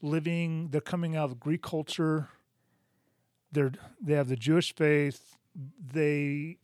living 0.00 0.68
they're 0.70 0.80
coming 0.80 1.14
out 1.14 1.30
of 1.30 1.40
greek 1.40 1.62
culture 1.62 2.28
they're 3.52 3.72
they 4.00 4.14
have 4.14 4.28
the 4.28 4.36
jewish 4.36 4.74
faith 4.74 5.36
they 5.92 6.58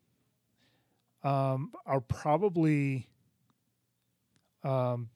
um, 1.24 1.72
are 1.86 2.00
probably 2.00 3.08
um, 4.64 5.08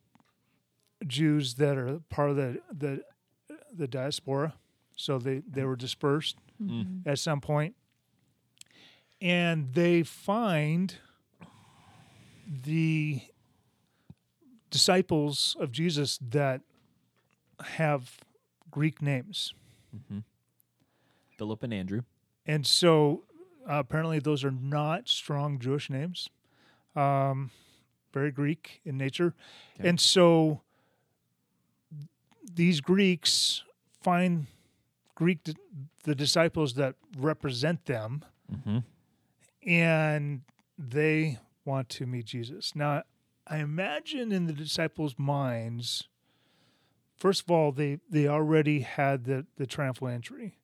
jews 1.07 1.55
that 1.55 1.77
are 1.77 2.01
part 2.09 2.31
of 2.31 2.37
the 2.37 2.61
the, 2.73 3.03
the 3.73 3.87
diaspora 3.89 4.55
so 4.95 5.19
they 5.19 5.43
they 5.49 5.65
were 5.65 5.77
dispersed 5.77 6.37
Mm. 6.59 7.07
at 7.07 7.19
some 7.19 7.43
point 7.43 7.75
and 9.21 9.75
they 9.75 10.03
find 10.03 10.95
the 12.49 13.21
disciples 14.71 15.55
of 15.61 15.73
Jesus 15.73 16.19
that 16.19 16.63
have 17.63 18.19
Greek 18.71 19.03
names. 19.03 19.53
Mm-hmm. 19.95 20.19
Philip 21.37 21.63
and 21.63 21.73
Andrew. 21.75 22.03
And 22.45 22.67
so 22.67 23.25
uh, 23.69 23.75
apparently 23.79 24.19
those 24.19 24.45
are 24.45 24.51
not 24.53 25.09
strong 25.09 25.59
Jewish 25.59 25.91
names, 25.91 26.29
um, 26.95 27.51
very 28.13 28.31
Greek 28.31 28.81
in 28.85 28.97
nature. 28.97 29.35
Okay. 29.79 29.89
And 29.89 30.01
so 30.01 30.63
these 32.55 32.81
Greeks 32.81 33.63
find 34.03 34.47
Greek 35.15 35.41
the 36.05 36.15
disciples 36.15 36.75
that 36.75 36.95
represent 37.19 37.87
them 37.87 38.25
Mm-hmm. 38.53 38.79
and 39.69 40.43
they 40.79 41.39
want 41.65 41.89
to 41.89 42.07
meet 42.07 42.27
Jesus. 42.27 42.77
Now, 42.77 43.03
I 43.45 43.57
imagine 43.59 44.31
in 44.31 44.47
the 44.47 44.53
disciples' 44.53 45.17
minds, 45.19 46.07
first 47.17 47.43
of 47.43 47.51
all, 47.51 47.73
they 47.73 47.99
they 48.09 48.29
already 48.29 48.81
had 48.81 49.25
the 49.25 49.47
the 49.57 49.67
triumphal 49.67 50.07
entry, 50.07 50.59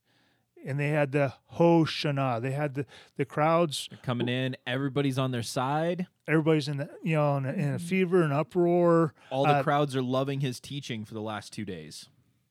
and 0.64 0.78
they 0.78 0.88
had 0.90 1.12
the 1.12 1.32
Hoshana. 1.54 2.40
They 2.40 2.52
had 2.52 2.74
the 2.74 2.86
the 3.16 3.24
crowds. 3.24 3.88
They're 3.90 3.98
coming 4.02 4.28
in. 4.28 4.56
Everybody's 4.66 5.18
on 5.18 5.30
their 5.30 5.42
side. 5.42 6.06
Everybody's 6.28 6.68
in 6.68 6.76
the 6.78 6.90
you 7.02 7.16
know 7.16 7.36
in 7.38 7.46
a, 7.46 7.52
in 7.52 7.74
a 7.74 7.78
fever 7.78 8.22
and 8.22 8.32
uproar, 8.32 9.14
All 9.30 9.44
the 9.44 9.50
Uh, 9.56 9.62
crowds 9.62 9.94
are 9.96 10.02
loving 10.02 10.40
his 10.40 10.60
teaching 10.60 11.04
for 11.04 11.14
the 11.14 11.22
last 11.22 11.52
two 11.52 11.64
days. 11.64 12.08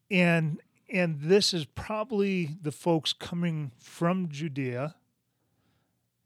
and 0.10 0.60
and 0.90 1.22
this 1.22 1.54
is 1.54 1.64
probably 1.66 2.58
the 2.62 2.72
folks 2.72 3.14
coming 3.14 3.72
from 3.80 4.28
Judea. 4.30 4.96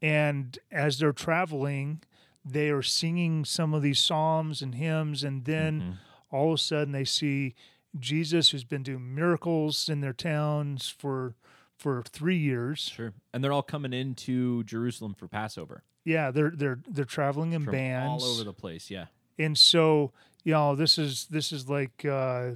And 0.02 0.58
as 0.70 0.98
they're 0.98 1.12
traveling, 1.12 2.02
they 2.44 2.70
are 2.70 2.82
singing 2.82 3.44
some 3.44 3.72
of 3.74 3.82
these 3.82 3.98
psalms 3.98 4.62
and 4.62 4.74
hymns, 4.74 5.24
and 5.24 5.44
then 5.44 5.80
Mhm. 5.80 5.98
all 6.30 6.48
of 6.52 6.54
a 6.54 6.58
sudden 6.58 6.92
they 6.92 7.04
see 7.04 7.54
Jesus, 7.98 8.50
who's 8.50 8.64
been 8.64 8.82
doing 8.82 9.14
miracles 9.14 9.88
in 9.88 10.00
their 10.00 10.12
towns 10.12 10.88
for 10.88 11.34
for 11.78 12.02
three 12.02 12.38
years. 12.38 12.80
Sure. 12.80 13.12
And 13.32 13.42
they're 13.44 13.52
all 13.52 13.62
coming 13.62 13.92
into 13.92 14.64
Jerusalem 14.64 15.14
for 15.14 15.28
Passover 15.28 15.82
Yeah, 16.04 16.30
they're 16.30 16.50
they're 16.54 16.80
they're 16.88 17.04
traveling 17.04 17.52
in 17.52 17.64
from 17.64 17.72
bands 17.72 18.22
all 18.24 18.30
over 18.30 18.44
the 18.44 18.52
place. 18.52 18.90
Yeah. 18.90 19.06
and 19.38 19.56
so 19.58 20.12
you 20.44 20.52
know 20.52 20.74
this 20.76 20.96
is 20.98 21.26
this 21.26 21.52
is 21.52 21.68
like 21.68 22.04
uh, 22.04 22.52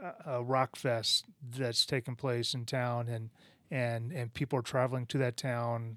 a 0.00 0.12
a 0.26 0.42
rock 0.42 0.76
fest 0.76 1.24
that's 1.56 1.84
taking 1.86 2.14
place 2.16 2.54
in 2.54 2.64
town 2.64 3.08
and 3.08 3.30
and 3.70 4.12
and 4.12 4.32
people 4.34 4.58
are 4.58 4.62
traveling 4.62 5.06
to 5.06 5.18
that 5.18 5.36
town 5.36 5.96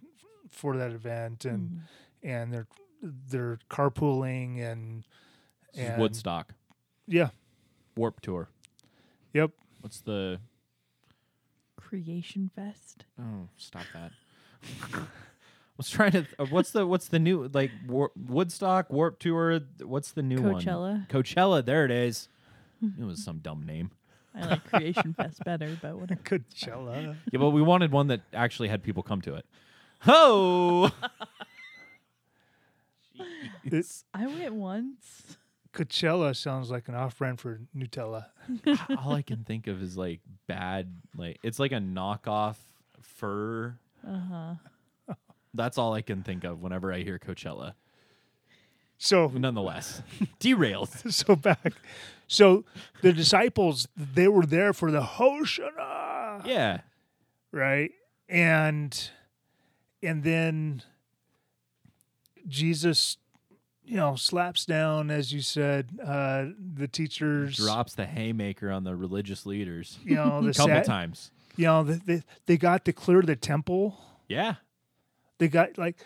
for 0.49 0.75
that 0.77 0.91
event 0.91 1.45
and 1.45 1.81
and 2.23 2.53
they're 2.53 2.67
they're 3.01 3.59
carpooling 3.69 4.61
and 4.61 5.03
and 5.75 6.01
Woodstock. 6.01 6.53
yeah 7.07 7.29
Warped 7.95 8.23
Tour. 8.23 8.49
yep 9.33 9.51
What's 9.81 9.99
the. 10.01 10.39
Creation 11.93 12.49
Fest. 12.55 13.05
Oh, 13.21 13.47
stop 13.55 13.83
that. 13.93 14.11
I 14.95 15.05
was 15.77 15.91
trying 15.91 16.13
to. 16.13 16.25
Uh, 16.39 16.45
what's 16.49 16.71
the 16.71 16.87
what's 16.87 17.07
the 17.07 17.19
new 17.19 17.51
like 17.53 17.69
War, 17.87 18.09
Woodstock 18.15 18.91
Warped 18.91 19.21
Tour? 19.21 19.59
What's 19.83 20.09
the 20.11 20.23
new 20.23 20.41
one? 20.41 20.55
Coachella. 20.63 21.07
Coachella. 21.07 21.63
There 21.63 21.85
it 21.85 21.91
is. 21.91 22.29
It 22.99 23.05
was 23.05 23.23
some 23.23 23.37
dumb 23.37 23.63
name. 23.63 23.91
I 24.33 24.45
like 24.47 24.65
Creation 24.65 25.13
Fest 25.13 25.43
better, 25.45 25.77
but 25.83 25.99
whatever. 25.99 26.19
Coachella 26.25 27.15
Yeah, 27.31 27.37
but 27.39 27.51
we 27.51 27.61
wanted 27.61 27.91
one 27.91 28.07
that 28.07 28.21
actually 28.33 28.69
had 28.69 28.81
people 28.81 29.03
come 29.03 29.21
to 29.21 29.35
it. 29.35 29.45
Ho! 30.01 30.89
It's- 33.63 34.03
I 34.15 34.25
went 34.25 34.55
once. 34.55 35.37
Coachella 35.73 36.35
sounds 36.35 36.69
like 36.69 36.87
an 36.87 36.95
off-brand 36.95 37.39
for 37.39 37.59
Nutella 37.75 38.25
All 39.03 39.13
I 39.13 39.21
can 39.23 39.43
think 39.43 39.67
of 39.67 39.81
is 39.81 39.97
like 39.97 40.19
bad, 40.47 40.93
like 41.17 41.39
it's 41.43 41.59
like 41.59 41.71
a 41.71 41.77
knockoff 41.79 42.55
fur. 43.01 43.75
Uh 44.07 44.19
huh. 44.29 45.15
That's 45.53 45.77
all 45.77 45.93
I 45.93 46.01
can 46.01 46.23
think 46.23 46.43
of 46.43 46.61
whenever 46.61 46.91
I 46.91 46.99
hear 47.03 47.19
Coachella. 47.19 47.73
so 48.97 49.27
Nonetheless, 49.33 50.01
derailed. 50.39 50.89
so 51.09 51.35
back 51.35 51.73
so 52.27 52.63
the 53.01 53.13
disciples 53.13 53.87
they 53.95 54.27
were 54.27 54.45
there 54.45 54.73
for 54.73 54.91
the 54.91 55.01
Hoshana 55.01 56.45
Yeah, 56.45 56.81
right 57.51 57.91
and 58.29 59.09
and 60.01 60.23
then 60.23 60.81
jesus 62.47 63.17
you 63.85 63.97
know 63.97 64.15
slaps 64.15 64.65
down 64.65 65.11
as 65.11 65.33
you 65.33 65.41
said 65.41 65.89
uh 66.05 66.45
the 66.75 66.87
teachers 66.87 67.57
drops 67.57 67.93
the 67.95 68.05
haymaker 68.05 68.71
on 68.71 68.83
the 68.83 68.95
religious 68.95 69.45
leaders 69.45 69.99
you 70.03 70.15
know 70.15 70.41
the 70.43 70.49
a 70.49 70.53
couple 70.53 70.75
sad- 70.75 70.85
times. 70.85 71.31
you 71.57 71.65
know 71.65 71.83
they, 71.83 71.95
they, 72.05 72.23
they 72.45 72.57
got 72.57 72.85
to 72.85 72.93
clear 72.93 73.21
the 73.21 73.35
temple 73.35 73.97
Yeah, 74.27 74.55
they 75.37 75.47
got 75.49 75.77
like 75.77 75.97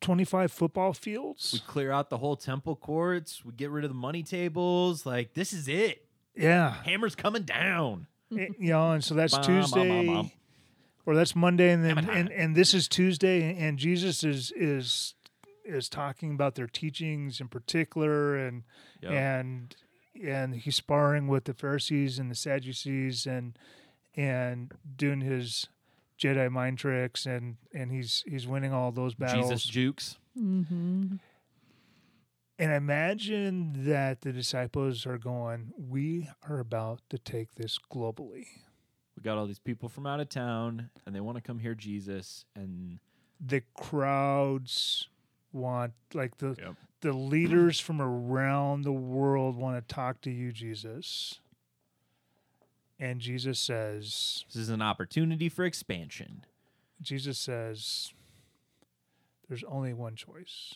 25 0.00 0.50
football 0.50 0.94
fields. 0.94 1.50
We 1.52 1.58
clear 1.60 1.92
out 1.92 2.08
the 2.08 2.16
whole 2.16 2.34
temple 2.34 2.74
courts. 2.74 3.44
We 3.44 3.52
get 3.52 3.68
rid 3.70 3.84
of 3.84 3.90
the 3.90 3.94
money 3.96 4.22
tables. 4.22 5.04
Like 5.04 5.34
this 5.34 5.52
is 5.52 5.68
it. 5.68 6.06
yeah. 6.34 6.82
Hammer's 6.84 7.14
coming 7.14 7.42
down. 7.42 8.06
Eh, 8.32 8.46
you 8.60 8.70
know, 8.70 8.92
and 8.92 9.02
so 9.02 9.14
that's 9.14 9.36
Tuesday. 9.38 10.32
Or 11.04 11.16
that's 11.16 11.34
Monday 11.34 11.70
and 11.72 11.84
then 11.84 11.98
and, 12.08 12.30
and 12.30 12.54
this 12.54 12.72
is 12.74 12.86
Tuesday 12.86 13.56
and 13.58 13.76
Jesus 13.78 14.22
is 14.24 14.52
is 14.54 15.14
is 15.74 15.88
talking 15.88 16.32
about 16.34 16.54
their 16.54 16.66
teachings 16.66 17.40
in 17.40 17.48
particular 17.48 18.36
and 18.36 18.64
Yep. 19.02 19.12
and 19.12 19.76
and 20.22 20.54
he's 20.56 20.76
sparring 20.76 21.28
with 21.28 21.44
the 21.44 21.54
Pharisees 21.54 22.18
and 22.18 22.30
the 22.30 22.34
Sadducees 22.34 23.26
and 23.26 23.56
and 24.16 24.72
doing 24.96 25.20
his 25.20 25.68
Jedi 26.18 26.50
mind 26.50 26.78
tricks 26.78 27.24
and 27.26 27.56
and 27.72 27.90
he's 27.92 28.22
he's 28.26 28.46
winning 28.46 28.72
all 28.72 28.92
those 28.92 29.14
battles. 29.14 29.48
Jesus 29.48 29.64
jukes. 29.64 30.18
Mm-hmm. 30.38 31.16
And 32.58 32.72
imagine 32.72 33.86
that 33.86 34.20
the 34.20 34.32
disciples 34.32 35.06
are 35.06 35.16
going, 35.16 35.72
We 35.78 36.28
are 36.46 36.58
about 36.58 37.00
to 37.08 37.16
take 37.18 37.54
this 37.54 37.78
globally. 37.90 38.46
We 39.16 39.22
got 39.22 39.38
all 39.38 39.46
these 39.46 39.58
people 39.58 39.88
from 39.88 40.06
out 40.06 40.20
of 40.20 40.28
town, 40.28 40.90
and 41.06 41.14
they 41.14 41.20
want 41.20 41.36
to 41.36 41.42
come 41.42 41.58
hear 41.58 41.74
Jesus. 41.74 42.44
And 42.54 42.98
The 43.40 43.62
crowds 43.74 45.08
want 45.52 45.92
like 46.14 46.38
the 46.38 46.56
Yep. 46.58 46.74
the 47.00 47.12
leaders 47.12 47.80
from 47.80 48.00
around 48.00 48.82
the 48.82 48.92
world 48.92 49.56
want 49.56 49.76
to 49.86 49.94
talk 49.94 50.20
to 50.22 50.30
you, 50.30 50.52
Jesus. 50.52 51.40
And 52.98 53.18
Jesus 53.20 53.58
says, 53.58 54.44
this 54.48 54.56
is 54.56 54.68
an 54.68 54.82
opportunity 54.82 55.48
for 55.48 55.64
expansion. 55.64 56.44
Jesus 57.00 57.38
says, 57.38 58.12
there's 59.48 59.64
only 59.64 59.94
one 59.94 60.16
choice. 60.16 60.74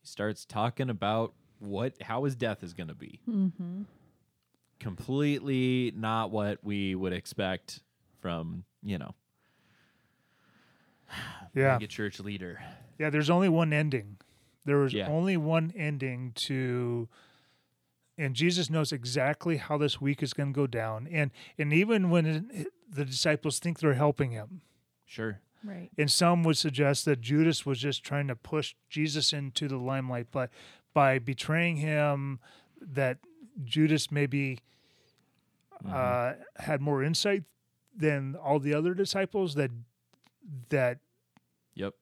He 0.00 0.06
starts 0.06 0.44
talking 0.44 0.88
about 0.88 1.34
what 1.58 1.94
how 2.02 2.22
his 2.24 2.36
death 2.36 2.62
is 2.62 2.72
going 2.72 2.86
to 2.88 2.94
be. 2.94 3.20
Mm-hmm. 3.28 3.82
Completely 4.78 5.92
not 5.96 6.30
what 6.30 6.62
we 6.62 6.94
would 6.94 7.12
expect 7.12 7.80
from 8.20 8.62
you 8.82 8.96
know 8.98 9.12
Yeah. 11.54 11.74
like 11.74 11.82
a 11.82 11.86
church 11.88 12.20
leader. 12.20 12.60
Yeah, 12.98 13.10
there's 13.10 13.30
only 13.30 13.48
one 13.48 13.72
ending. 13.72 14.18
There 14.64 14.78
was 14.78 14.92
Yeah. 14.92 15.08
only 15.08 15.36
one 15.36 15.72
ending 15.76 16.32
to 16.34 17.08
and 18.20 18.34
Jesus 18.34 18.68
knows 18.68 18.90
exactly 18.90 19.58
how 19.58 19.78
this 19.78 20.00
week 20.00 20.24
is 20.24 20.34
going 20.34 20.52
to 20.52 20.56
go 20.56 20.66
down. 20.66 21.06
And 21.06 21.30
and 21.56 21.72
even 21.72 22.10
when 22.10 22.26
it, 22.26 22.66
the 22.90 23.04
disciples 23.04 23.58
think 23.60 23.78
they're 23.78 23.94
helping 23.94 24.32
him, 24.32 24.62
Sure. 25.06 25.40
Right. 25.64 25.90
and 25.98 26.10
some 26.10 26.42
would 26.44 26.56
suggest 26.56 27.04
that 27.04 27.20
Judas 27.20 27.64
was 27.66 27.78
just 27.80 28.02
trying 28.04 28.26
to 28.28 28.36
push 28.36 28.74
Jesus 28.88 29.32
into 29.32 29.68
the 29.68 29.76
limelight 29.76 30.30
by 30.30 30.48
by 30.94 31.18
betraying 31.20 31.76
him 31.76 32.40
that 32.80 33.18
Judas 33.64 34.10
maybe 34.10 34.58
uh, 35.88 36.34
had 36.56 36.80
more 36.80 37.02
insight 37.04 37.44
than 37.96 38.34
all 38.36 38.58
the 38.58 38.74
other 38.74 38.94
disciples 38.94 39.54
that 39.54 39.70
that 40.70 40.98
Yep. 41.74 41.94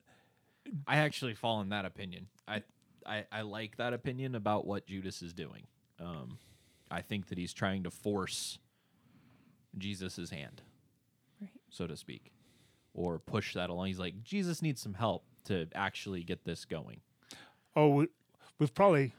I 0.86 0.96
actually 0.98 1.34
fall 1.34 1.60
in 1.60 1.68
that 1.70 1.84
opinion. 1.84 2.26
I, 2.48 2.62
I 3.06 3.24
I 3.32 3.40
like 3.42 3.76
that 3.76 3.92
opinion 3.92 4.34
about 4.34 4.66
what 4.66 4.86
Judas 4.86 5.22
is 5.22 5.32
doing. 5.32 5.66
Um, 6.00 6.38
I 6.90 7.00
think 7.02 7.28
that 7.28 7.38
he's 7.38 7.52
trying 7.52 7.82
to 7.84 7.90
force 7.90 8.58
Jesus's 9.78 10.30
hand, 10.30 10.62
Right. 11.40 11.50
so 11.70 11.86
to 11.86 11.96
speak, 11.96 12.32
or 12.94 13.18
push 13.18 13.54
that 13.54 13.70
along. 13.70 13.86
He's 13.88 13.98
like, 13.98 14.22
Jesus 14.22 14.62
needs 14.62 14.80
some 14.80 14.94
help 14.94 15.24
to 15.44 15.68
actually 15.74 16.22
get 16.22 16.44
this 16.44 16.64
going. 16.64 17.00
Oh, 17.74 17.88
we, 17.90 18.08
we've 18.58 18.74
probably 18.74 19.12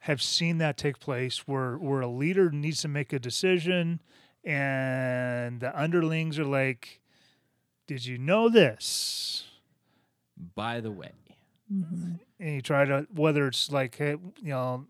have 0.00 0.20
seen 0.22 0.58
that 0.58 0.76
take 0.76 0.98
place 0.98 1.46
where 1.46 1.76
where 1.76 2.00
a 2.00 2.06
leader 2.08 2.50
needs 2.50 2.80
to 2.82 2.88
make 2.88 3.12
a 3.12 3.18
decision, 3.18 4.00
and 4.44 5.60
the 5.60 5.78
underlings 5.80 6.38
are 6.38 6.44
like, 6.44 7.00
"Did 7.86 8.06
you 8.06 8.18
know 8.18 8.48
this?" 8.48 9.44
By 10.54 10.80
the 10.80 10.90
way, 10.90 11.12
Mm-hmm. 11.72 12.12
And 12.40 12.54
you 12.56 12.62
try 12.62 12.84
to 12.84 13.06
whether 13.14 13.46
it's 13.46 13.70
like, 13.70 13.96
"Hey, 13.96 14.10
you 14.42 14.50
know." 14.50 14.86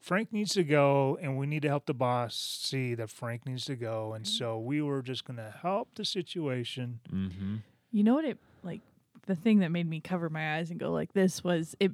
Frank 0.00 0.34
needs 0.34 0.52
to 0.52 0.64
go, 0.64 1.16
and 1.22 1.38
we 1.38 1.46
need 1.46 1.62
to 1.62 1.68
help 1.68 1.86
the 1.86 1.94
boss 1.94 2.34
see 2.36 2.94
that 2.94 3.08
Frank 3.08 3.46
needs 3.46 3.64
to 3.64 3.74
go, 3.74 4.12
and 4.12 4.28
so 4.28 4.58
we 4.58 4.82
were 4.82 5.00
just 5.00 5.24
going 5.24 5.38
to 5.38 5.54
help 5.62 5.94
the 5.94 6.04
situation. 6.04 7.00
mm-hmm. 7.10 7.56
You 7.90 8.04
know 8.04 8.12
what 8.12 8.26
it 8.26 8.36
like 8.62 8.82
the 9.26 9.34
thing 9.34 9.60
that 9.60 9.70
made 9.70 9.88
me 9.88 10.00
cover 10.00 10.28
my 10.28 10.56
eyes 10.58 10.70
and 10.70 10.78
go 10.78 10.92
like 10.92 11.14
this 11.14 11.42
was 11.42 11.74
it 11.80 11.92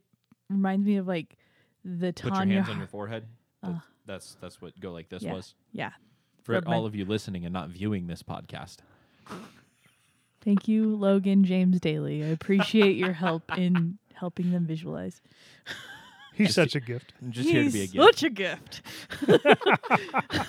reminds 0.49 0.87
me 0.87 0.97
of 0.97 1.07
like 1.07 1.37
the 1.85 2.13
put 2.13 2.35
your 2.35 2.45
hands 2.47 2.69
on 2.69 2.79
your 2.79 2.89
forehead. 2.89 3.27
That's, 3.63 3.75
Uh. 3.77 3.81
that's 4.07 4.37
that's 4.41 4.61
what 4.61 4.81
go 4.81 4.91
like 4.91 5.09
this 5.09 5.23
Yeah. 5.23 5.33
was 5.35 5.55
Yeah. 5.71 5.91
for 6.43 6.55
Rub 6.55 6.67
my- 6.67 6.75
all 6.75 6.87
of 6.87 6.97
you 6.97 7.05
listening 7.05 7.45
and 7.45 7.53
not 7.53 7.69
viewing 7.69 8.09
this 8.09 8.25
podcast. 8.25 8.79
Thank 10.43 10.69
you, 10.69 10.97
Logan 10.97 11.45
James 11.45 11.79
Daly. 11.81 12.23
I 12.25 12.29
appreciate 12.29 12.97
your 12.97 13.13
help 13.13 13.43
in 13.59 13.99
helping 14.15 14.51
them 14.51 14.67
visualize. 14.67 15.21
He's 16.35 16.55
such 16.55 16.75
a 16.75 16.81
gift. 16.81 17.13
I'm 17.21 17.31
just 17.33 17.49
here 17.49 17.65
to 17.65 17.71
be 17.71 17.81
a 17.81 17.83
He's 17.83 17.93
gift. 17.93 18.05
Such 18.05 18.23
a 18.23 18.31
gift. 18.31 18.83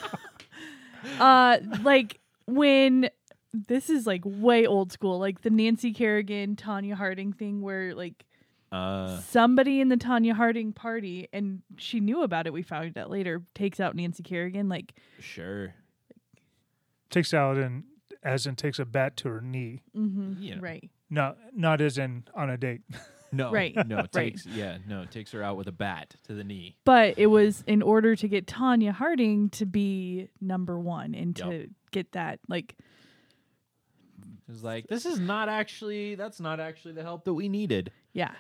uh 1.19 1.57
like 1.83 2.19
when 2.45 3.09
this 3.53 3.89
is 3.89 4.07
like 4.07 4.21
way 4.23 4.65
old 4.65 4.91
school, 4.91 5.19
like 5.19 5.41
the 5.41 5.49
Nancy 5.49 5.91
Kerrigan, 5.93 6.55
Tonya 6.55 6.93
Harding 6.93 7.33
thing 7.33 7.61
where 7.61 7.93
like 7.93 8.25
Uh, 8.71 9.19
somebody 9.19 9.81
in 9.81 9.89
the 9.89 9.97
Tonya 9.97 10.33
Harding 10.33 10.71
party 10.71 11.27
and 11.33 11.61
she 11.75 11.99
knew 11.99 12.23
about 12.23 12.47
it, 12.47 12.53
we 12.53 12.61
found 12.61 12.97
out 12.97 13.09
later, 13.09 13.41
takes 13.53 13.81
out 13.81 13.95
Nancy 13.95 14.23
Kerrigan, 14.23 14.69
like 14.69 14.93
sure. 15.19 15.73
Takes 17.09 17.33
out 17.33 17.57
and 17.57 17.83
as 18.23 18.45
in 18.45 18.55
takes 18.55 18.79
a 18.79 18.85
bat 18.85 19.17
to 19.17 19.29
her 19.29 19.41
knee. 19.41 19.81
mhm, 19.95 20.41
You 20.41 20.55
know. 20.55 20.61
right. 20.61 20.89
Not 21.09 21.37
not 21.55 21.81
as 21.81 21.97
in 21.97 22.23
on 22.35 22.49
a 22.49 22.57
date. 22.57 22.81
No, 23.33 23.49
Right, 23.49 23.73
No, 23.87 23.99
it 23.99 24.09
right. 24.13 24.33
takes 24.33 24.45
yeah, 24.45 24.79
no, 24.85 25.03
it 25.03 25.11
takes 25.11 25.31
her 25.31 25.41
out 25.41 25.55
with 25.55 25.69
a 25.69 25.71
bat 25.71 26.15
to 26.27 26.33
the 26.33 26.43
knee. 26.43 26.75
But 26.83 27.17
it 27.17 27.27
was 27.27 27.63
in 27.65 27.81
order 27.81 28.13
to 28.13 28.27
get 28.27 28.45
Tonya 28.45 28.91
Harding 28.91 29.49
to 29.51 29.65
be 29.65 30.27
number 30.41 30.77
one 30.77 31.15
and 31.15 31.39
Yep. 31.39 31.49
to 31.49 31.67
get 31.91 32.11
that 32.11 32.39
like 32.49 32.75
It's 34.49 34.63
like 34.63 34.87
this 34.87 35.05
is 35.05 35.17
not 35.19 35.47
actually 35.47 36.15
that's 36.15 36.41
not 36.41 36.59
actually 36.59 36.93
the 36.93 37.03
help 37.03 37.23
that 37.23 37.33
we 37.33 37.47
needed, 37.47 37.93
yeah. 38.11 38.33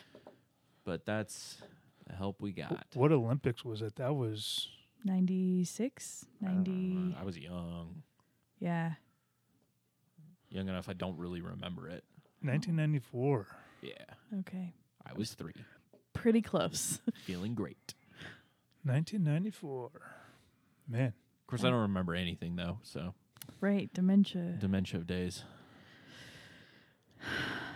but 0.83 1.05
that's 1.05 1.61
the 2.07 2.13
help 2.13 2.41
we 2.41 2.51
got. 2.51 2.87
What 2.93 3.13
Olympics 3.13 3.63
was 3.63 3.81
it? 3.81 3.95
That 3.95 4.13
was 4.13 4.67
96, 5.05 6.25
90. 6.41 7.15
I 7.17 7.23
was 7.23 7.37
young, 7.37 8.03
Yeah. 8.59 8.95
Young 10.51 10.67
enough. 10.69 10.89
I 10.89 10.93
don't 10.93 11.17
really 11.17 11.41
remember 11.41 11.87
it. 11.87 12.03
1994. 12.41 13.47
Yeah, 13.81 13.93
Okay. 14.39 14.73
I 15.05 15.13
was 15.17 15.33
three, 15.33 15.53
Pretty 16.13 16.41
close. 16.41 16.99
feeling 17.25 17.55
great. 17.55 17.93
1994. 18.83 19.89
Man, 20.87 21.07
Of 21.07 21.13
course, 21.47 21.63
I 21.63 21.69
don't 21.69 21.81
remember 21.81 22.13
anything 22.15 22.55
though. 22.55 22.79
So 22.83 23.13
right. 23.59 23.91
Dementia. 23.93 24.57
dementia 24.59 24.99
of 24.99 25.07
days. 25.07 25.43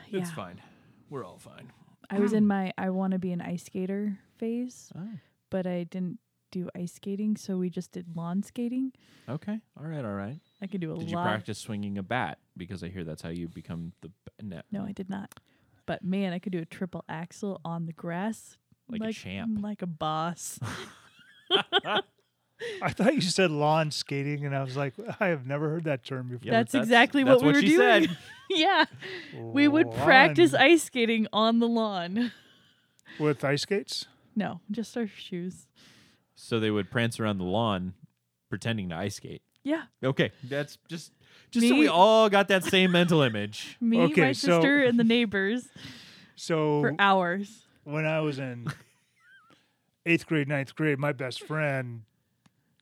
yeah. 0.09 0.21
It's 0.21 0.31
fine. 0.31 0.61
We're 1.09 1.25
all 1.25 1.37
fine. 1.37 1.71
I 2.09 2.19
was 2.19 2.33
in 2.33 2.43
hmm. 2.43 2.49
my 2.49 2.73
I 2.77 2.89
want 2.89 3.13
to 3.13 3.19
be 3.19 3.31
an 3.31 3.41
ice 3.41 3.63
skater 3.63 4.19
phase, 4.37 4.91
Oh, 4.95 5.07
but 5.49 5.65
I 5.65 5.83
didn't 5.83 6.19
do 6.51 6.69
ice 6.75 6.93
skating, 6.93 7.35
so 7.35 7.57
we 7.57 7.69
just 7.69 7.91
did 7.91 8.15
lawn 8.15 8.43
skating. 8.43 8.91
okay. 9.27 9.59
All 9.79 9.85
right. 9.85 10.05
All 10.05 10.13
right. 10.13 10.39
I 10.61 10.67
could 10.67 10.81
do 10.81 10.91
a 10.91 10.93
lot. 10.93 10.99
Did 10.99 11.11
you 11.11 11.17
practice 11.17 11.57
swinging 11.57 11.97
a 11.97 12.03
bat? 12.03 12.39
Because 12.57 12.83
I 12.83 12.89
hear 12.89 13.03
that's 13.03 13.21
how 13.21 13.29
you 13.29 13.47
become 13.47 13.91
the 14.01 14.11
net. 14.41 14.65
no, 14.71 14.81
No, 14.81 14.85
I 14.87 14.91
did 14.91 15.09
not. 15.09 15.33
But 15.85 16.03
man, 16.03 16.33
I 16.33 16.39
could 16.39 16.51
do 16.51 16.59
a 16.59 16.65
triple 16.65 17.03
axel 17.09 17.59
on 17.65 17.85
the 17.85 17.93
grass 17.93 18.57
like, 18.89 19.01
a 19.01 19.13
champ. 19.13 19.59
Mm, 19.59 19.63
like 19.63 19.81
a 19.81 19.87
boss. 19.87 20.59
I 22.81 22.89
thought 22.91 23.13
you 23.15 23.21
said 23.21 23.51
lawn 23.51 23.91
skating, 23.91 24.45
and 24.45 24.55
I 24.55 24.63
was 24.63 24.77
like, 24.77 24.93
I 25.19 25.27
have 25.27 25.45
never 25.45 25.69
heard 25.69 25.83
that 25.83 26.03
term 26.05 26.29
before. 26.29 26.45
Yeah, 26.45 26.51
That's 26.59 26.71
that's- 26.71 26.87
exactly 26.87 27.23
that's 27.23 27.35
what 27.35 27.41
we 27.41 27.47
what 27.47 27.55
were 27.55 27.61
she 27.61 27.75
doing. 27.75 28.07
said. 28.07 28.17
yeah. 28.49 28.85
We 29.35 29.67
would 29.67 29.91
practice 29.91 30.53
ice 30.53 30.83
skating 30.83 31.27
on 31.33 31.59
the 31.59 31.67
lawn. 31.67 32.31
with 33.19 33.43
ice 33.43 33.63
skates. 33.63 34.05
No, 34.35 34.61
just 34.71 34.95
our 34.97 35.07
shoes. 35.07 35.67
So 36.35 36.59
they 36.59 36.71
would 36.71 36.89
prance 36.89 37.19
around 37.19 37.37
the 37.37 37.45
lawn, 37.45 37.93
pretending 38.49 38.89
to 38.89 38.95
ice 38.95 39.15
skate. 39.15 39.41
Yeah. 39.63 39.83
Okay, 40.03 40.31
that's 40.43 40.77
just 40.87 41.11
just 41.51 41.67
so 41.67 41.73
Me- 41.73 41.79
we 41.81 41.87
all 41.87 42.29
got 42.29 42.47
that 42.49 42.63
same 42.63 42.91
mental 42.91 43.21
image. 43.21 43.77
Me, 43.81 43.99
Okay, 44.01 44.21
my 44.21 44.31
so- 44.31 44.59
sister, 44.59 44.83
and 44.83 44.99
the 44.99 45.03
neighbors 45.03 45.67
So 46.35 46.81
for 46.81 46.95
hours. 46.99 47.65
when 47.83 48.05
I 48.05 48.19
was 48.21 48.39
in 48.39 48.67
eighth 50.05 50.25
grade, 50.27 50.47
ninth 50.47 50.75
grade, 50.75 50.99
my 50.99 51.11
best 51.11 51.43
friend, 51.43 52.01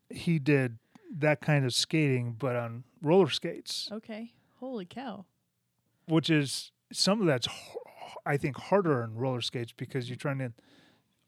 he 0.09 0.39
did 0.39 0.77
that 1.19 1.41
kind 1.41 1.65
of 1.65 1.73
skating, 1.73 2.35
but 2.37 2.55
on 2.55 2.83
roller 3.01 3.29
skates, 3.29 3.89
Okay. 3.91 4.33
Holy 4.59 4.85
cow. 4.85 5.25
which 6.07 6.29
is 6.29 6.71
some 6.91 7.21
of 7.21 7.27
that's 7.27 7.47
h- 7.47 7.77
I 8.25 8.37
think 8.37 8.57
harder 8.57 9.03
on 9.03 9.15
roller 9.15 9.41
skates 9.41 9.73
because 9.75 10.09
you're 10.09 10.15
trying 10.17 10.39
to 10.39 10.53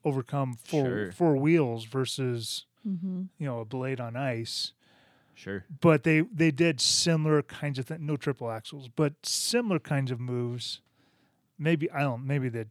overcome 0.04 0.54
four 0.54 0.84
Sure. 0.86 1.12
four 1.12 1.36
wheels 1.36 1.84
versus 1.84 2.66
Mm-hmm. 2.86 3.22
you 3.38 3.46
know 3.46 3.58
a 3.60 3.64
blade 3.64 3.98
on 4.00 4.16
ice. 4.16 4.72
Sure. 5.36 5.64
But 5.80 6.02
they 6.02 6.20
they 6.22 6.50
did 6.50 6.80
similar 6.80 7.42
kinds 7.42 7.78
of 7.78 7.86
things. 7.86 8.00
No 8.00 8.16
triple 8.16 8.48
axels, 8.48 8.88
but 8.96 9.12
similar 9.22 9.78
kinds 9.78 10.10
of 10.10 10.18
moves. 10.18 10.80
Maybe 11.58 11.90
I 11.90 12.00
don't. 12.00 12.26
Maybe 12.26 12.48
they 12.48 12.64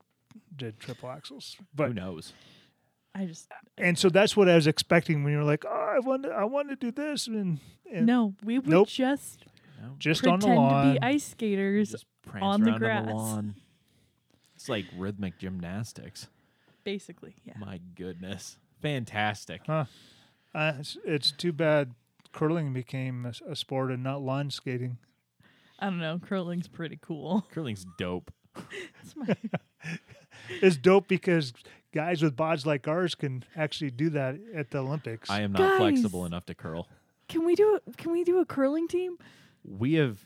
did 0.56 0.80
triple 0.80 1.10
axles, 1.10 1.56
But 1.74 1.90
Who 1.90 1.94
knows? 1.94 2.34
I 3.14 3.26
just 3.26 3.48
and 3.78 3.98
so 3.98 4.10
that's 4.10 4.36
what 4.36 4.50
I 4.50 4.56
was 4.56 4.68
expecting 4.68 5.24
when 5.24 5.32
you 5.32 5.38
were 5.40 5.46
like, 5.46 5.64
oh, 5.66 5.94
I 5.96 6.00
want 6.00 6.24
to, 6.24 6.30
I 6.32 6.44
want 6.44 6.70
to 6.70 6.76
do 6.76 6.92
this, 6.92 7.28
and, 7.28 7.60
and 7.90 8.06
no. 8.06 8.34
We 8.44 8.60
would 8.60 8.68
Nope. 8.68 8.90
just 8.90 9.46
No. 9.82 9.96
just 10.00 10.26
on 10.28 10.40
the 10.40 10.48
lawn. 10.48 10.96
to 10.96 11.00
be 11.00 11.06
ice 11.06 11.24
skaters, 11.24 11.92
Just 11.92 12.06
on 12.42 12.62
the 12.62 12.72
around 12.72 12.80
grass. 12.80 13.14
lawn. 13.14 13.56
It's 14.56 14.68
like 14.68 14.86
rhythmic 14.98 15.38
gymnastics. 15.38 16.28
basically. 16.84 17.36
Yeah. 17.46 17.54
My 17.58 17.80
goodness. 17.96 18.58
Fantastic. 18.82 19.62
Huh. 19.66 19.86
Uh, 20.54 20.74
it's, 20.80 20.98
it's 21.06 21.32
too 21.32 21.54
bad 21.54 21.94
curling 22.36 22.74
became 22.74 23.26
a 23.48 23.56
sport 23.56 23.92
and 23.92 24.04
not 24.04 24.22
lawn 24.22 24.52
skating. 24.52 24.98
I 25.80 25.86
don't 25.86 26.00
know. 26.00 26.20
Curling's 26.20 26.68
pretty 26.68 27.00
cool. 27.02 27.48
Curling's 27.52 27.86
dope. 27.98 28.32
It's 29.02 29.16
my, 29.16 29.36
It's 30.62 30.76
dope 30.76 31.08
because 31.08 31.54
guys 31.94 32.22
with 32.22 32.36
bods 32.36 32.66
like 32.66 32.88
ours 32.88 33.16
can 33.16 33.44
actually 33.56 33.92
do 33.92 34.10
that 34.12 34.36
at 34.54 34.70
the 34.70 34.80
Olympics. 34.80 35.30
I 35.30 35.42
am 35.42 35.54
not 35.54 35.78
flexible 35.78 36.26
enough 36.26 36.46
to 36.48 36.54
curl. 36.56 36.88
can 37.30 37.46
we 37.46 37.56
do? 37.56 37.80
Can 37.98 38.12
we 38.12 38.24
do 38.24 38.40
a 38.40 38.46
curling 38.46 38.88
team? 38.88 39.18
We 39.64 39.94
have 39.94 40.20